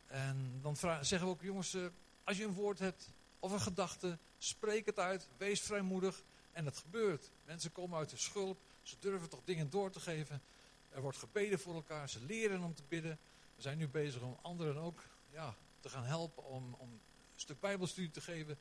En 0.06 0.58
dan 0.62 0.76
vragen, 0.76 1.06
zeggen 1.06 1.28
we 1.28 1.34
ook, 1.34 1.42
jongens, 1.42 1.74
uh, 1.74 1.86
als 2.24 2.36
je 2.36 2.44
een 2.44 2.54
woord 2.54 2.78
hebt, 2.78 3.10
of 3.38 3.52
een 3.52 3.60
gedachte, 3.60 4.18
spreek 4.38 4.86
het 4.86 4.98
uit, 4.98 5.28
wees 5.36 5.60
vrijmoedig. 5.60 6.22
En 6.58 6.64
het 6.64 6.78
gebeurt. 6.78 7.30
Mensen 7.44 7.72
komen 7.72 7.98
uit 7.98 8.10
de 8.10 8.16
schulp, 8.16 8.58
ze 8.82 8.96
durven 9.00 9.28
toch 9.28 9.40
dingen 9.44 9.70
door 9.70 9.90
te 9.90 10.00
geven. 10.00 10.42
Er 10.90 11.00
wordt 11.00 11.18
gebeden 11.18 11.58
voor 11.58 11.74
elkaar, 11.74 12.08
ze 12.08 12.24
leren 12.24 12.62
om 12.62 12.74
te 12.74 12.82
bidden. 12.88 13.18
We 13.56 13.62
zijn 13.62 13.78
nu 13.78 13.88
bezig 13.88 14.22
om 14.22 14.38
anderen 14.42 14.76
ook 14.76 15.02
ja, 15.30 15.54
te 15.80 15.88
gaan 15.88 16.04
helpen, 16.04 16.44
om, 16.44 16.74
om 16.78 16.88
een 16.88 17.00
stuk 17.36 17.60
bijbelstudie 17.60 18.10
te 18.10 18.20
geven. 18.20 18.58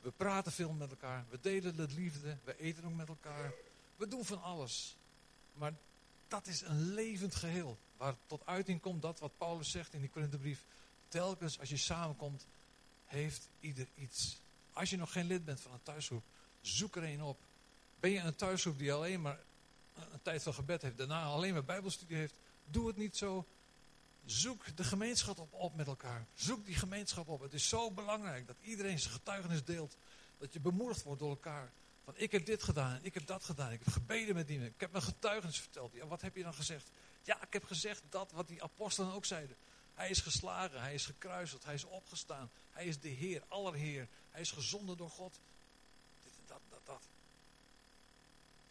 We 0.00 0.10
praten 0.10 0.52
veel 0.52 0.72
met 0.72 0.90
elkaar, 0.90 1.24
we 1.30 1.38
delen 1.40 1.76
de 1.76 1.86
liefde, 1.88 2.36
we 2.44 2.58
eten 2.58 2.84
ook 2.84 2.94
met 2.94 3.08
elkaar. 3.08 3.52
We 3.96 4.08
doen 4.08 4.24
van 4.24 4.42
alles. 4.42 4.96
Maar 5.54 5.72
dat 6.28 6.46
is 6.46 6.60
een 6.60 6.92
levend 6.94 7.34
geheel. 7.34 7.78
Waar 7.96 8.14
tot 8.26 8.46
uiting 8.46 8.80
komt 8.80 9.02
dat 9.02 9.18
wat 9.18 9.38
Paulus 9.38 9.70
zegt 9.70 9.92
in 9.92 10.00
die 10.00 10.10
Korinthebrief. 10.10 10.64
Telkens 11.08 11.60
als 11.60 11.68
je 11.68 11.76
samenkomt, 11.76 12.46
heeft 13.04 13.48
ieder 13.60 13.86
iets. 13.94 14.38
Als 14.72 14.90
je 14.90 14.96
nog 14.96 15.12
geen 15.12 15.26
lid 15.26 15.44
bent 15.44 15.60
van 15.60 15.72
een 15.72 15.82
thuisgroep, 15.82 16.22
zoek 16.62 16.96
er 16.96 17.02
een 17.02 17.22
op. 17.22 17.38
Ben 18.00 18.10
je 18.10 18.18
een 18.18 18.36
thuisgroep 18.36 18.78
die 18.78 18.92
alleen 18.92 19.20
maar 19.20 19.38
een 19.94 20.22
tijd 20.22 20.42
van 20.42 20.54
gebed 20.54 20.82
heeft, 20.82 20.96
daarna 20.96 21.22
alleen 21.22 21.52
maar 21.52 21.64
bijbelstudie 21.64 22.16
heeft, 22.16 22.34
Doe 22.64 22.86
het 22.86 22.96
niet 22.96 23.16
zo. 23.16 23.46
Zoek 24.24 24.76
de 24.76 24.84
gemeenschap 24.84 25.38
op, 25.38 25.52
op 25.52 25.74
met 25.74 25.86
elkaar. 25.86 26.26
Zoek 26.34 26.64
die 26.64 26.74
gemeenschap 26.74 27.28
op. 27.28 27.40
Het 27.40 27.52
is 27.52 27.68
zo 27.68 27.90
belangrijk 27.90 28.46
dat 28.46 28.56
iedereen 28.60 28.98
zijn 28.98 29.12
getuigenis 29.12 29.64
deelt. 29.64 29.96
Dat 30.38 30.52
je 30.52 30.60
bemoedigd 30.60 31.02
wordt 31.02 31.20
door 31.20 31.30
elkaar. 31.30 31.72
Van 32.04 32.14
ik 32.16 32.32
heb 32.32 32.46
dit 32.46 32.62
gedaan, 32.62 32.98
ik 33.02 33.14
heb 33.14 33.26
dat 33.26 33.44
gedaan, 33.44 33.72
ik 33.72 33.78
heb 33.84 33.92
gebeden 33.92 34.34
met 34.34 34.46
die 34.46 34.64
Ik 34.64 34.80
heb 34.80 34.92
mijn 34.92 35.04
getuigenis 35.04 35.58
verteld. 35.58 35.92
Ja, 35.92 36.06
wat 36.06 36.20
heb 36.20 36.36
je 36.36 36.42
dan 36.42 36.54
gezegd? 36.54 36.90
Ja, 37.22 37.42
ik 37.42 37.52
heb 37.52 37.64
gezegd 37.64 38.02
dat 38.08 38.32
wat 38.32 38.48
die 38.48 38.62
apostelen 38.62 39.12
ook 39.12 39.24
zeiden. 39.24 39.56
Hij 39.94 40.10
is 40.10 40.20
geslagen, 40.20 40.80
hij 40.80 40.94
is 40.94 41.06
gekruisigd, 41.06 41.64
hij 41.64 41.74
is 41.74 41.84
opgestaan. 41.84 42.50
Hij 42.70 42.84
is 42.84 43.00
de 43.00 43.08
Heer, 43.08 43.42
allerheer. 43.48 44.08
Hij 44.30 44.40
is 44.40 44.50
gezonden 44.50 44.96
door 44.96 45.10
God. 45.10 45.40
Dat. 46.84 47.02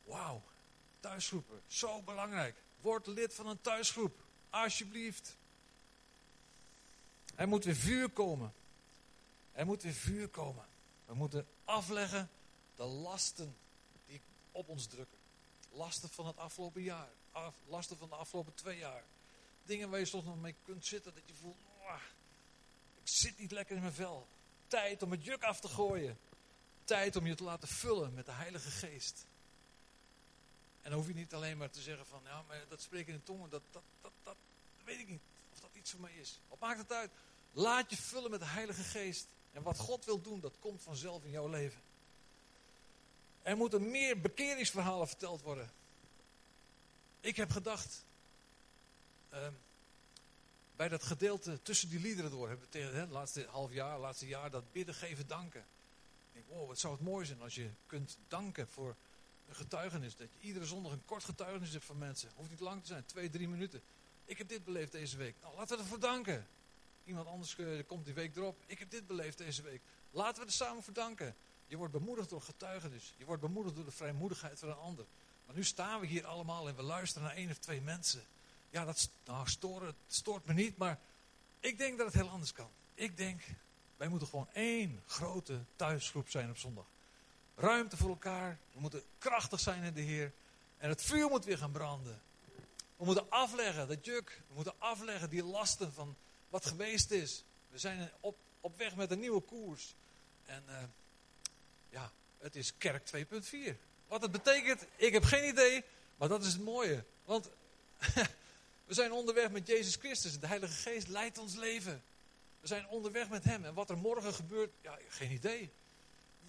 Wauw, 0.03 0.41
thuisgroepen, 0.99 1.61
zo 1.67 2.01
belangrijk. 2.01 2.55
Word 2.81 3.07
lid 3.07 3.33
van 3.33 3.47
een 3.47 3.61
thuisgroep, 3.61 4.23
alsjeblieft. 4.49 5.37
Er 7.35 7.47
moet 7.47 7.63
weer 7.63 7.75
vuur 7.75 8.09
komen. 8.09 8.53
Er 9.51 9.65
moet 9.65 9.83
weer 9.83 9.93
vuur 9.93 10.27
komen. 10.27 10.65
We 11.05 11.13
moeten 11.13 11.47
afleggen 11.65 12.29
de 12.75 12.83
lasten 12.83 13.55
die 14.05 14.21
op 14.51 14.69
ons 14.69 14.87
drukken. 14.87 15.17
Lasten 15.71 16.09
van 16.09 16.27
het 16.27 16.37
afgelopen 16.37 16.81
jaar. 16.81 17.09
Af, 17.31 17.55
lasten 17.67 17.97
van 17.97 18.09
de 18.09 18.15
afgelopen 18.15 18.53
twee 18.53 18.77
jaar. 18.77 19.03
Dingen 19.63 19.89
waar 19.89 19.99
je 19.99 20.05
soms 20.05 20.25
nog 20.25 20.41
mee 20.41 20.55
kunt 20.65 20.85
zitten. 20.85 21.13
Dat 21.13 21.27
je 21.27 21.33
voelt, 21.33 21.57
ik 23.01 23.07
zit 23.07 23.39
niet 23.39 23.51
lekker 23.51 23.75
in 23.75 23.81
mijn 23.81 23.93
vel. 23.93 24.27
Tijd 24.67 25.03
om 25.03 25.11
het 25.11 25.25
juk 25.25 25.43
af 25.43 25.59
te 25.59 25.67
gooien. 25.67 26.17
Tijd 26.83 27.15
om 27.15 27.25
je 27.25 27.35
te 27.35 27.43
laten 27.43 27.67
vullen 27.67 28.13
met 28.13 28.25
de 28.25 28.31
Heilige 28.31 28.71
Geest. 28.71 29.25
En 30.81 30.89
dan 30.89 30.99
hoef 30.99 31.07
je 31.07 31.13
niet 31.13 31.33
alleen 31.33 31.57
maar 31.57 31.69
te 31.69 31.81
zeggen 31.81 32.05
van, 32.05 32.21
ja, 32.23 32.43
maar 32.47 32.65
dat 32.69 32.81
spreken 32.81 33.13
in 33.13 33.23
tongen, 33.23 33.49
dat, 33.49 33.61
dat, 33.71 33.83
dat, 34.01 34.11
dat, 34.23 34.35
weet 34.83 34.99
ik 34.99 35.07
niet. 35.07 35.21
Of 35.53 35.59
dat 35.59 35.69
iets 35.73 35.91
voor 35.91 35.99
mij 35.99 36.15
is. 36.15 36.39
Wat 36.47 36.59
maakt 36.59 36.79
het 36.79 36.91
uit? 36.91 37.11
Laat 37.51 37.89
je 37.89 37.97
vullen 37.97 38.31
met 38.31 38.39
de 38.39 38.45
Heilige 38.45 38.83
Geest. 38.83 39.27
En 39.51 39.63
wat 39.63 39.77
God 39.77 40.05
wil 40.05 40.21
doen, 40.21 40.39
dat 40.39 40.59
komt 40.59 40.81
vanzelf 40.81 41.23
in 41.23 41.31
jouw 41.31 41.47
leven. 41.47 41.81
Er 43.41 43.57
moeten 43.57 43.91
meer 43.91 44.21
bekeringsverhalen 44.21 45.07
verteld 45.07 45.41
worden. 45.41 45.71
Ik 47.19 47.35
heb 47.35 47.51
gedacht, 47.51 48.05
ehm, 49.29 49.53
bij 50.75 50.89
dat 50.89 51.03
gedeelte 51.03 51.61
tussen 51.61 51.89
die 51.89 51.99
liederen 51.99 52.31
door, 52.31 52.47
hebben 52.47 52.65
we 52.65 52.71
tegen 52.71 52.99
het 52.99 53.09
laatste 53.09 53.45
half 53.49 53.73
jaar, 53.73 53.99
laatste 53.99 54.27
jaar, 54.27 54.51
dat 54.51 54.71
bidden, 54.71 54.95
geven, 54.95 55.27
danken. 55.27 55.65
Ik 56.33 56.47
denk, 56.47 56.59
wow, 56.59 56.67
wat 56.67 56.79
zou 56.79 56.93
het 56.93 57.03
mooi 57.03 57.25
zijn 57.25 57.41
als 57.41 57.55
je 57.55 57.69
kunt 57.85 58.17
danken 58.27 58.67
voor 58.67 58.95
een 59.47 59.55
getuigenis. 59.55 60.15
Dat 60.15 60.27
je 60.31 60.47
iedere 60.47 60.65
zondag 60.65 60.91
een 60.91 61.05
kort 61.05 61.23
getuigenis 61.23 61.71
hebt 61.71 61.85
van 61.85 61.97
mensen. 61.97 62.29
Hoeft 62.35 62.49
niet 62.49 62.59
lang 62.59 62.81
te 62.81 62.87
zijn, 62.87 63.05
twee, 63.05 63.29
drie 63.29 63.47
minuten. 63.47 63.81
Ik 64.25 64.37
heb 64.37 64.47
dit 64.47 64.63
beleefd 64.63 64.91
deze 64.91 65.17
week. 65.17 65.35
Nou, 65.41 65.55
laten 65.55 65.77
we 65.77 65.83
ervoor 65.83 65.99
danken. 65.99 66.47
Iemand 67.05 67.27
anders 67.27 67.57
uh, 67.57 67.83
komt 67.87 68.05
die 68.05 68.13
week 68.13 68.35
erop. 68.35 68.57
Ik 68.65 68.79
heb 68.79 68.91
dit 68.91 69.07
beleefd 69.07 69.37
deze 69.37 69.61
week. 69.61 69.81
Laten 70.11 70.41
we 70.41 70.47
er 70.47 70.53
samen 70.53 70.83
voor 70.83 70.93
danken. 70.93 71.35
Je 71.67 71.77
wordt 71.77 71.93
bemoedigd 71.93 72.29
door 72.29 72.41
getuigenis. 72.41 73.13
Je 73.17 73.25
wordt 73.25 73.41
bemoedigd 73.41 73.75
door 73.75 73.85
de 73.85 73.91
vrijmoedigheid 73.91 74.59
van 74.59 74.69
een 74.69 74.75
ander. 74.75 75.05
Maar 75.45 75.55
nu 75.55 75.63
staan 75.63 75.99
we 75.99 76.07
hier 76.07 76.25
allemaal 76.25 76.67
en 76.67 76.75
we 76.75 76.81
luisteren 76.81 77.27
naar 77.27 77.37
één 77.37 77.49
of 77.49 77.57
twee 77.57 77.81
mensen. 77.81 78.23
Ja, 78.69 78.85
dat 78.85 79.09
nou, 79.25 79.47
stoort 80.07 80.45
me 80.45 80.53
niet, 80.53 80.77
maar 80.77 80.99
ik 81.59 81.77
denk 81.77 81.97
dat 81.97 82.05
het 82.05 82.15
heel 82.15 82.29
anders 82.29 82.53
kan. 82.53 82.69
Ik 82.93 83.17
denk, 83.17 83.41
wij 84.01 84.09
moeten 84.09 84.27
gewoon 84.27 84.47
één 84.53 85.03
grote 85.05 85.59
thuisgroep 85.75 86.29
zijn 86.29 86.49
op 86.49 86.57
zondag. 86.57 86.85
Ruimte 87.55 87.97
voor 87.97 88.09
elkaar. 88.09 88.57
We 88.73 88.79
moeten 88.79 89.03
krachtig 89.17 89.59
zijn 89.59 89.83
in 89.83 89.93
de 89.93 90.01
Heer. 90.01 90.31
En 90.77 90.89
het 90.89 91.01
vuur 91.01 91.29
moet 91.29 91.45
weer 91.45 91.57
gaan 91.57 91.71
branden. 91.71 92.21
We 92.95 93.05
moeten 93.05 93.29
afleggen, 93.29 93.87
dat 93.87 94.05
juk. 94.05 94.41
We 94.47 94.53
moeten 94.53 94.73
afleggen 94.77 95.29
die 95.29 95.43
lasten 95.43 95.93
van 95.93 96.15
wat 96.49 96.65
geweest 96.65 97.11
is. 97.11 97.43
We 97.69 97.77
zijn 97.77 98.11
op, 98.19 98.37
op 98.61 98.77
weg 98.77 98.95
met 98.95 99.11
een 99.11 99.19
nieuwe 99.19 99.41
koers. 99.41 99.93
En 100.45 100.63
uh, 100.69 100.75
ja, 101.89 102.11
het 102.37 102.55
is 102.55 102.77
kerk 102.77 103.11
2.4. 103.15 103.75
Wat 104.07 104.21
het 104.21 104.31
betekent, 104.31 104.85
ik 104.95 105.13
heb 105.13 105.23
geen 105.23 105.47
idee, 105.47 105.83
maar 106.17 106.27
dat 106.27 106.45
is 106.45 106.53
het 106.53 106.63
mooie. 106.63 107.03
Want 107.25 107.49
we 108.87 108.93
zijn 108.93 109.11
onderweg 109.11 109.51
met 109.51 109.67
Jezus 109.67 109.95
Christus. 109.95 110.39
De 110.39 110.47
Heilige 110.47 110.73
Geest 110.73 111.07
leidt 111.07 111.37
ons 111.37 111.55
leven. 111.55 112.03
We 112.61 112.67
zijn 112.67 112.87
onderweg 112.87 113.29
met 113.29 113.43
Hem. 113.43 113.65
En 113.65 113.73
wat 113.73 113.89
er 113.89 113.97
morgen 113.97 114.33
gebeurt, 114.33 114.71
ja, 114.81 114.97
geen 115.07 115.31
idee. 115.31 115.71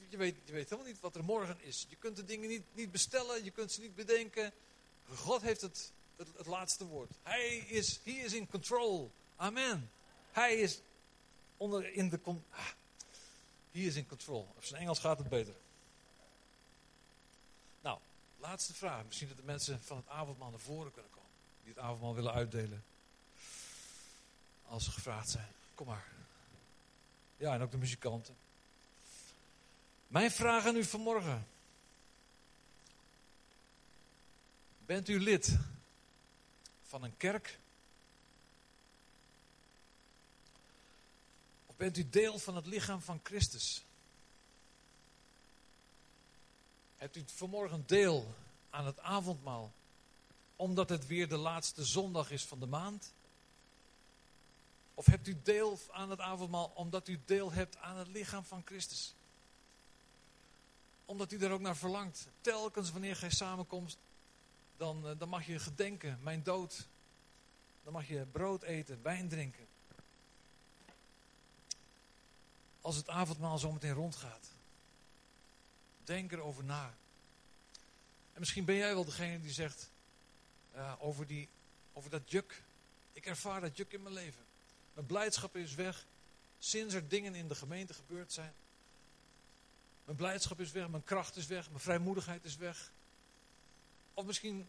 Je 0.09 0.17
weet, 0.17 0.37
je 0.45 0.53
weet 0.53 0.71
helemaal 0.71 0.91
niet 0.91 1.01
wat 1.01 1.17
er 1.17 1.25
morgen 1.25 1.57
is. 1.61 1.87
Je 1.89 1.97
kunt 1.97 2.17
de 2.17 2.25
dingen 2.25 2.49
niet, 2.49 2.63
niet 2.73 2.93
bestellen, 2.93 3.45
je 3.45 3.51
kunt 3.51 3.73
ze 3.73 3.81
niet 3.81 3.95
bedenken. 3.95 4.53
God 5.15 5.43
heeft 5.43 5.61
het, 5.61 5.93
het, 6.17 6.47
laatste 6.47 6.87
woord. 6.87 7.11
Hij 7.23 7.57
is, 7.57 8.01
he 8.05 8.11
is 8.11 8.33
in 8.33 8.49
control. 8.49 9.13
Amen. 9.37 9.91
Hij 10.33 10.55
is 10.57 10.81
onder 11.57 11.93
in 11.93 12.09
de... 12.09 12.21
Ah, 12.51 12.67
he 13.71 13.81
is 13.81 13.97
in 13.97 14.07
control. 14.07 14.53
Op 14.57 14.65
zijn 14.65 14.81
Engels 14.81 14.99
gaat 14.99 15.19
het 15.19 15.29
beter. 15.29 15.55
Nou, 17.81 17.99
laatste 18.37 18.75
vraag. 18.75 19.05
Misschien 19.05 19.29
dat 19.29 19.37
de 19.37 19.43
mensen 19.43 19.81
van 19.83 19.97
het 19.97 20.09
avondmaal 20.09 20.51
naar 20.51 20.61
voren 20.61 20.93
kunnen 20.93 21.11
komen. 21.11 21.31
Die 21.65 21.73
het 21.73 21.83
avondmaal 21.83 22.15
willen 22.15 22.33
uitdelen. 22.33 22.85
Als 24.67 24.85
ze 24.85 24.91
gevraagd 24.91 25.31
zijn. 25.31 25.53
Kom 25.75 25.87
maar. 25.87 26.07
Ja, 27.37 27.55
en 27.55 27.61
ook 27.61 27.71
de 27.71 27.77
muzikanten. 27.77 28.37
Mijn 30.07 30.31
vraag 30.31 30.67
aan 30.67 30.77
u 30.77 30.85
vanmorgen. 30.85 31.47
Bent 34.87 35.09
u 35.09 35.21
lid 35.21 35.59
van 36.83 37.03
een 37.03 37.17
kerk 37.17 37.61
bent 41.83 41.97
u 41.97 42.09
deel 42.09 42.39
van 42.39 42.57
het 42.57 42.67
lichaam 42.67 43.01
van 43.01 43.21
Christus. 43.23 43.85
Hebt 46.97 47.17
u 47.17 47.25
vanmorgen 47.27 47.83
deel 47.87 48.35
aan 48.71 48.87
het 48.87 49.01
avondmaal, 49.01 49.73
omdat 50.57 50.89
het 50.89 51.07
weer 51.07 51.29
de 51.29 51.37
laatste 51.37 51.85
zondag 51.85 52.31
is 52.31 52.45
van 52.45 52.61
de 52.61 52.67
maand? 52.67 53.13
Of 55.03 55.09
hebt 55.09 55.29
u 55.29 55.37
deel 55.43 55.79
aan 55.91 56.11
het 56.11 56.21
avondmaal 56.21 56.73
omdat 56.75 57.09
u 57.09 57.21
deel 57.25 57.53
hebt 57.53 57.77
aan 57.77 57.97
het 57.97 58.09
lichaam 58.09 58.45
van 58.45 58.63
Christus? 58.65 59.15
Omdat 61.05 61.33
u 61.33 61.39
er 61.39 61.51
ook 61.51 61.61
naar 61.61 61.77
verlangt. 61.77 62.29
Telkens 62.41 62.93
wanneer 62.93 63.17
gij 63.17 63.31
samenkomt, 63.31 63.99
dan, 64.77 65.09
eh, 65.09 65.19
dan 65.19 65.29
mag 65.29 65.47
je 65.47 65.59
gedenken, 65.59 66.19
mijn 66.23 66.43
dood. 66.43 66.87
Dan 67.85 67.93
mag 67.93 68.09
je 68.09 68.27
brood 68.33 68.63
eten, 68.63 69.03
wijn 69.03 69.29
drinken. 69.29 69.67
als 72.81 72.97
het 72.97 73.09
avondmaal 73.09 73.59
zometeen 73.59 73.93
rondgaat. 73.93 74.49
Denk 76.05 76.33
erover 76.33 76.65
na. 76.65 76.95
En 78.33 78.41
misschien 78.41 78.65
ben 78.65 78.75
jij 78.75 78.95
wel 78.95 79.05
degene 79.05 79.41
die 79.41 79.53
zegt 79.53 79.91
uh, 80.75 80.93
over, 80.99 81.27
die, 81.27 81.49
over 81.93 82.11
dat 82.11 82.31
juk. 82.31 82.63
Ik 83.13 83.27
ervaar 83.27 83.61
dat 83.61 83.77
juk 83.77 83.93
in 83.93 84.03
mijn 84.03 84.15
leven. 84.15 84.52
Mijn 84.95 85.07
blijdschap 85.07 85.57
is 85.57 85.75
weg 85.75 86.07
sinds 86.59 86.95
er 86.95 87.09
dingen 87.09 87.35
in 87.35 87.49
de 87.49 87.55
gemeente 87.55 87.95
gebeurd 87.95 88.33
zijn. 88.33 88.55
Mijn 90.05 90.17
blijdschap 90.17 90.61
is 90.61 90.73
weg, 90.73 90.89
mijn 90.89 91.05
kracht 91.05 91.37
is 91.37 91.47
weg, 91.47 91.69
mijn 91.69 91.81
vrijmoedigheid 91.81 92.45
is 92.45 92.57
weg. 92.57 92.93
Of 94.15 94.25
misschien 94.25 94.69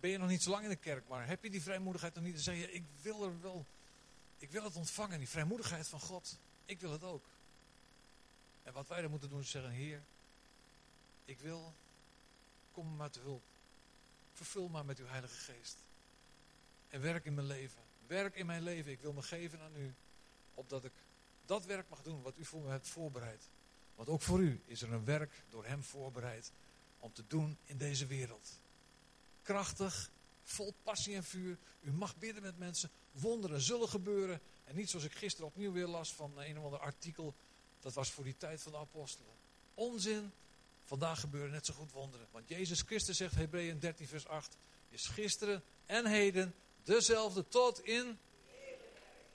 ben 0.00 0.10
je 0.10 0.18
nog 0.18 0.28
niet 0.28 0.42
zo 0.42 0.50
lang 0.50 0.62
in 0.62 0.68
de 0.68 0.76
kerk, 0.76 1.08
maar 1.08 1.26
heb 1.26 1.42
je 1.42 1.50
die 1.50 1.62
vrijmoedigheid 1.62 2.14
nog 2.14 2.24
niet? 2.24 2.34
Dan 2.34 2.42
zeg 2.42 2.56
je, 2.56 2.72
ik 2.72 2.84
wil 3.02 3.24
er 3.24 3.40
wel, 3.40 3.66
ik 4.38 4.50
wil 4.50 4.64
het 4.64 4.76
ontvangen, 4.76 5.18
die 5.18 5.28
vrijmoedigheid 5.28 5.88
van 5.88 6.00
God. 6.00 6.38
Ik 6.64 6.80
wil 6.80 6.92
het 6.92 7.04
ook. 7.04 7.24
En 8.62 8.72
wat 8.72 8.88
wij 8.88 9.00
dan 9.00 9.10
moeten 9.10 9.28
doen 9.28 9.40
is 9.40 9.50
zeggen, 9.50 9.70
Heer, 9.70 10.02
ik 11.24 11.38
wil, 11.38 11.74
kom 12.72 12.96
maar 12.96 13.10
te 13.10 13.20
hulp. 13.20 13.42
Vervul 14.32 14.68
maar 14.68 14.84
met 14.84 14.98
uw 14.98 15.06
Heilige 15.06 15.52
Geest. 15.52 15.76
En 16.88 17.00
werk 17.00 17.24
in 17.24 17.34
mijn 17.34 17.46
leven. 17.46 17.91
Werk 18.12 18.36
in 18.36 18.46
mijn 18.46 18.62
leven. 18.62 18.92
Ik 18.92 19.00
wil 19.00 19.12
me 19.12 19.22
geven 19.22 19.60
aan 19.60 19.76
u. 19.76 19.94
Opdat 20.54 20.84
ik 20.84 20.92
dat 21.46 21.64
werk 21.64 21.88
mag 21.88 22.02
doen 22.02 22.22
wat 22.22 22.38
u 22.38 22.44
voor 22.44 22.62
me 22.62 22.70
hebt 22.70 22.88
voorbereid. 22.88 23.48
Want 23.94 24.08
ook 24.08 24.22
voor 24.22 24.40
u 24.40 24.60
is 24.66 24.82
er 24.82 24.92
een 24.92 25.04
werk 25.04 25.42
door 25.48 25.64
hem 25.64 25.82
voorbereid 25.82 26.52
om 26.98 27.12
te 27.12 27.24
doen 27.26 27.58
in 27.64 27.76
deze 27.76 28.06
wereld. 28.06 28.60
Krachtig, 29.42 30.10
vol 30.42 30.74
passie 30.82 31.14
en 31.14 31.24
vuur. 31.24 31.58
U 31.80 31.92
mag 31.92 32.16
bidden 32.16 32.42
met 32.42 32.58
mensen. 32.58 32.90
Wonderen 33.12 33.60
zullen 33.60 33.88
gebeuren. 33.88 34.40
En 34.64 34.76
niet 34.76 34.90
zoals 34.90 35.04
ik 35.04 35.12
gisteren 35.12 35.46
opnieuw 35.46 35.72
weer 35.72 35.86
las 35.86 36.14
van 36.14 36.38
een 36.38 36.58
of 36.58 36.64
ander 36.64 36.80
artikel 36.80 37.34
dat 37.80 37.94
was 37.94 38.10
voor 38.10 38.24
die 38.24 38.36
tijd 38.36 38.62
van 38.62 38.72
de 38.72 38.78
apostelen. 38.78 39.34
Onzin. 39.74 40.32
Vandaag 40.84 41.20
gebeuren 41.20 41.50
net 41.50 41.66
zo 41.66 41.74
goed 41.74 41.92
wonderen. 41.92 42.26
Want 42.30 42.48
Jezus 42.48 42.80
Christus 42.80 43.16
zegt, 43.16 43.34
Hebreeën 43.34 43.78
13 43.78 44.06
vers 44.08 44.26
8, 44.26 44.56
is 44.88 45.06
gisteren 45.06 45.62
en 45.86 46.06
heden 46.06 46.54
Dezelfde 46.84 47.48
tot 47.48 47.84
in... 47.84 48.18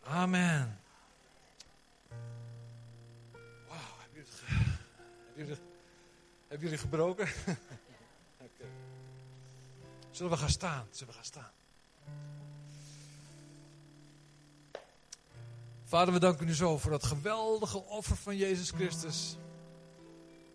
Amen. 0.03 0.79
Wauw, 3.67 3.79
hebben 3.99 4.23
jullie, 5.35 5.57
hebben 6.47 6.67
jullie, 6.67 6.77
gebroken? 6.77 7.27
Zullen 10.11 10.31
we 10.31 10.37
gaan 10.37 10.49
staan? 10.49 10.87
Zullen 10.91 11.07
we 11.07 11.13
gaan 11.13 11.25
staan? 11.25 11.51
Vader, 15.83 16.13
we 16.13 16.19
danken 16.19 16.47
u 16.47 16.53
zo 16.53 16.77
voor 16.77 16.91
dat 16.91 17.03
geweldige 17.03 17.83
offer 17.83 18.15
van 18.15 18.37
Jezus 18.37 18.69
Christus. 18.69 19.37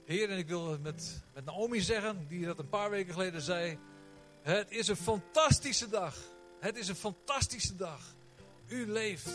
Heer, 0.05 0.31
en 0.31 0.39
ik 0.39 0.49
wil 0.49 0.71
het 0.71 0.83
met, 0.83 1.23
met 1.35 1.45
Naomi 1.45 1.81
zeggen, 1.81 2.27
die 2.29 2.47
dat 2.47 2.59
een 2.59 2.69
paar 2.69 2.91
weken 2.91 3.13
geleden 3.13 3.43
zei. 3.43 3.79
Het 4.43 4.71
is 4.71 4.89
een 4.89 4.97
fantastische 4.97 5.89
dag. 5.89 6.17
Het 6.63 6.77
is 6.77 6.89
een 6.89 6.95
fantastische 6.95 7.77
dag. 7.77 8.15
U 8.69 8.87
leeft. 8.87 9.31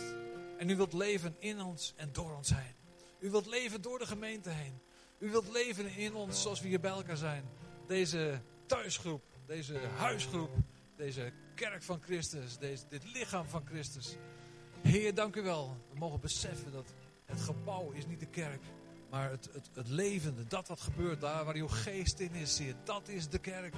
En 0.57 0.69
u 0.69 0.75
wilt 0.75 0.93
leven 0.93 1.36
in 1.39 1.61
ons 1.61 1.93
en 1.95 2.09
door 2.11 2.36
ons 2.36 2.49
heen. 2.49 2.75
U 3.19 3.30
wilt 3.30 3.45
leven 3.45 3.82
door 3.82 3.99
de 3.99 4.05
gemeente 4.05 4.49
heen. 4.49 4.82
U 5.19 5.32
wilt 5.32 5.51
leven 5.51 5.95
in 5.95 6.15
ons 6.15 6.41
zoals 6.41 6.61
we 6.61 6.67
hier 6.67 6.80
bij 6.80 6.91
elkaar 6.91 7.17
zijn. 7.17 7.43
Deze 7.88 8.41
thuisgroep, 8.65 9.23
deze 9.45 9.80
huisgroep, 9.97 10.49
deze 10.95 11.32
kerk 11.55 11.84
van 11.84 12.01
Christus, 12.01 12.57
deze, 12.57 12.84
dit 12.89 13.03
lichaam 13.13 13.47
van 13.47 13.65
Christus. 13.65 14.15
Heer, 14.82 15.13
dank 15.13 15.36
u 15.36 15.41
wel. 15.41 15.78
We 15.91 15.99
mogen 15.99 16.19
beseffen 16.19 16.71
dat 16.71 16.93
het 17.25 17.41
gebouw 17.41 17.91
is 17.91 18.05
niet 18.05 18.19
de 18.19 18.30
kerk, 18.30 18.61
maar 19.09 19.30
het, 19.30 19.49
het, 19.53 19.69
het 19.73 19.89
levende, 19.89 20.47
dat 20.47 20.67
wat 20.67 20.80
gebeurt 20.80 21.21
daar 21.21 21.45
waar 21.45 21.55
uw 21.55 21.67
geest 21.67 22.19
in 22.19 22.34
is, 22.34 22.57
Heer, 22.57 22.75
dat 22.84 23.07
is 23.07 23.30
de 23.30 23.39
kerk. 23.39 23.73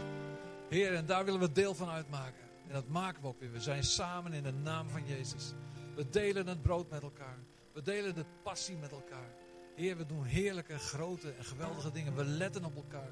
Heer, 0.70 0.94
en 0.94 1.06
daar 1.06 1.26
willen 1.26 1.40
we 1.40 1.52
deel 1.52 1.76
van 1.76 1.90
uitmaken. 1.90 2.49
En 2.70 2.76
dat 2.76 2.88
maken 2.88 3.22
we 3.22 3.28
ook 3.28 3.40
weer. 3.40 3.52
We 3.52 3.62
zijn 3.62 3.84
samen 3.84 4.34
in 4.34 4.44
de 4.44 4.52
naam 4.52 4.90
van 4.90 5.08
Jezus. 5.08 5.54
We 5.96 6.10
delen 6.10 6.48
het 6.48 6.62
brood 6.62 6.90
met 6.90 7.02
elkaar. 7.02 7.38
We 7.74 7.82
delen 7.82 8.16
de 8.16 8.26
passie 8.44 8.78
met 8.78 8.92
elkaar. 8.92 9.34
Heer, 9.76 9.98
we 9.98 10.06
doen 10.06 10.24
heerlijke, 10.24 10.78
grote 10.78 11.32
en 11.32 11.44
geweldige 11.44 11.92
dingen. 11.92 12.16
We 12.16 12.26
letten 12.26 12.66
op 12.66 12.76
elkaar. 12.76 13.12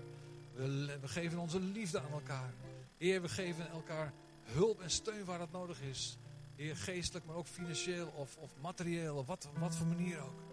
We, 0.53 0.97
we 1.01 1.07
geven 1.07 1.39
onze 1.39 1.59
liefde 1.59 1.99
aan 1.99 2.11
elkaar. 2.11 2.53
Heer, 2.97 3.21
we 3.21 3.29
geven 3.29 3.69
elkaar 3.69 4.13
hulp 4.43 4.81
en 4.81 4.89
steun 4.89 5.25
waar 5.25 5.39
het 5.39 5.51
nodig 5.51 5.81
is. 5.81 6.17
Heer, 6.55 6.75
geestelijk, 6.75 7.25
maar 7.25 7.35
ook 7.35 7.47
financieel 7.47 8.07
of, 8.07 8.37
of 8.37 8.51
materieel, 8.61 9.15
of 9.15 9.25
wat, 9.25 9.49
wat 9.59 9.75
voor 9.75 9.87
manier 9.87 10.21
ook. 10.21 10.43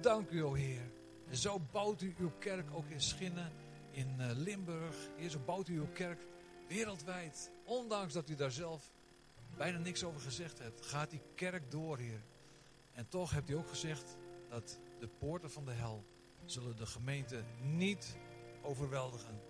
Dank 0.00 0.30
u, 0.30 0.44
o 0.44 0.54
Heer. 0.54 0.90
En 1.28 1.36
zo 1.36 1.60
bouwt 1.70 2.02
u 2.02 2.14
uw 2.18 2.32
kerk 2.38 2.66
ook 2.72 2.88
in 2.88 3.00
Schinnen, 3.00 3.52
in 3.90 4.16
uh, 4.18 4.26
Limburg. 4.34 4.96
Heer, 5.16 5.30
zo 5.30 5.38
bouwt 5.38 5.68
u 5.68 5.76
uw 5.76 5.92
kerk 5.92 6.20
wereldwijd. 6.72 7.50
Ondanks 7.64 8.12
dat 8.12 8.28
u 8.28 8.34
daar 8.34 8.50
zelf 8.50 8.92
bijna 9.56 9.78
niks 9.78 10.04
over 10.04 10.20
gezegd 10.20 10.58
hebt, 10.58 10.86
gaat 10.86 11.10
die 11.10 11.22
kerk 11.34 11.70
door, 11.70 11.98
Heer. 11.98 12.22
En 12.92 13.08
toch 13.08 13.30
hebt 13.30 13.50
u 13.50 13.54
ook 13.54 13.68
gezegd 13.68 14.16
dat 14.48 14.80
de 14.98 15.08
poorten 15.08 15.50
van 15.50 15.64
de 15.64 15.72
hel 15.72 16.04
zullen 16.44 16.76
de 16.76 16.86
gemeente 16.86 17.44
niet 17.60 18.16
overweldigen. 18.62 19.40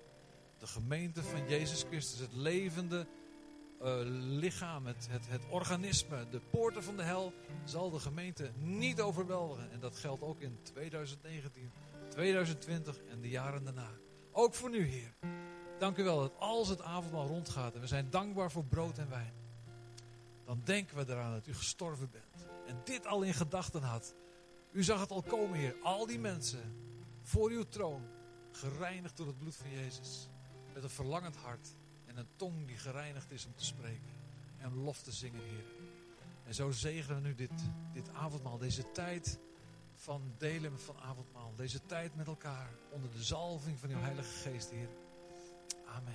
De 0.58 0.66
gemeente 0.66 1.22
van 1.22 1.48
Jezus 1.48 1.82
Christus, 1.82 2.18
het 2.18 2.32
levende 2.32 3.06
uh, 3.82 3.96
lichaam, 4.38 4.86
het, 4.86 5.08
het, 5.10 5.28
het 5.28 5.42
organisme, 5.50 6.28
de 6.28 6.40
poorten 6.50 6.82
van 6.82 6.96
de 6.96 7.02
hel, 7.02 7.32
zal 7.64 7.90
de 7.90 7.98
gemeente 7.98 8.50
niet 8.56 9.00
overweldigen. 9.00 9.70
En 9.70 9.80
dat 9.80 9.96
geldt 9.96 10.22
ook 10.22 10.40
in 10.40 10.58
2019, 10.62 11.70
2020 12.08 13.02
en 13.04 13.20
de 13.20 13.28
jaren 13.28 13.64
daarna. 13.64 13.90
Ook 14.32 14.54
voor 14.54 14.70
nu, 14.70 14.84
Heer. 14.84 15.14
Dank 15.82 15.98
u 15.98 16.04
wel 16.04 16.20
dat 16.20 16.38
als 16.38 16.68
het 16.68 16.82
avondmaal 16.82 17.26
rondgaat 17.26 17.74
en 17.74 17.80
we 17.80 17.86
zijn 17.86 18.10
dankbaar 18.10 18.50
voor 18.50 18.64
brood 18.64 18.98
en 18.98 19.08
wijn, 19.08 19.32
dan 20.44 20.60
denken 20.64 20.96
we 20.96 21.12
eraan 21.12 21.32
dat 21.32 21.46
u 21.46 21.54
gestorven 21.54 22.10
bent. 22.10 22.46
En 22.66 22.80
dit 22.84 23.06
al 23.06 23.22
in 23.22 23.34
gedachten 23.34 23.82
had. 23.82 24.14
U 24.72 24.82
zag 24.82 25.00
het 25.00 25.10
al 25.10 25.22
komen, 25.22 25.58
Heer. 25.58 25.76
Al 25.82 26.06
die 26.06 26.18
mensen 26.18 26.76
voor 27.22 27.50
uw 27.50 27.62
troon, 27.62 28.02
gereinigd 28.50 29.16
door 29.16 29.26
het 29.26 29.38
bloed 29.38 29.56
van 29.56 29.70
Jezus. 29.70 30.28
Met 30.74 30.82
een 30.82 30.90
verlangend 30.90 31.36
hart 31.36 31.68
en 32.06 32.16
een 32.16 32.28
tong 32.36 32.66
die 32.66 32.76
gereinigd 32.76 33.30
is 33.30 33.46
om 33.46 33.54
te 33.54 33.64
spreken. 33.64 34.12
En 34.58 34.74
lof 34.74 35.02
te 35.02 35.12
zingen, 35.12 35.42
Heer. 35.42 35.64
En 36.44 36.54
zo 36.54 36.70
zegenen 36.70 37.22
we 37.22 37.28
nu 37.28 37.34
dit, 37.34 37.62
dit 37.92 38.08
avondmaal, 38.08 38.58
deze 38.58 38.90
tijd 38.92 39.38
van 39.94 40.34
delen 40.38 40.78
van 40.80 40.96
avondmaal. 41.00 41.54
Deze 41.56 41.86
tijd 41.86 42.14
met 42.14 42.26
elkaar 42.26 42.70
onder 42.90 43.10
de 43.10 43.22
zalving 43.22 43.78
van 43.78 43.90
uw 43.90 43.98
Heilige 43.98 44.50
Geest, 44.50 44.70
Heer. 44.70 45.01
Amen. 45.94 46.14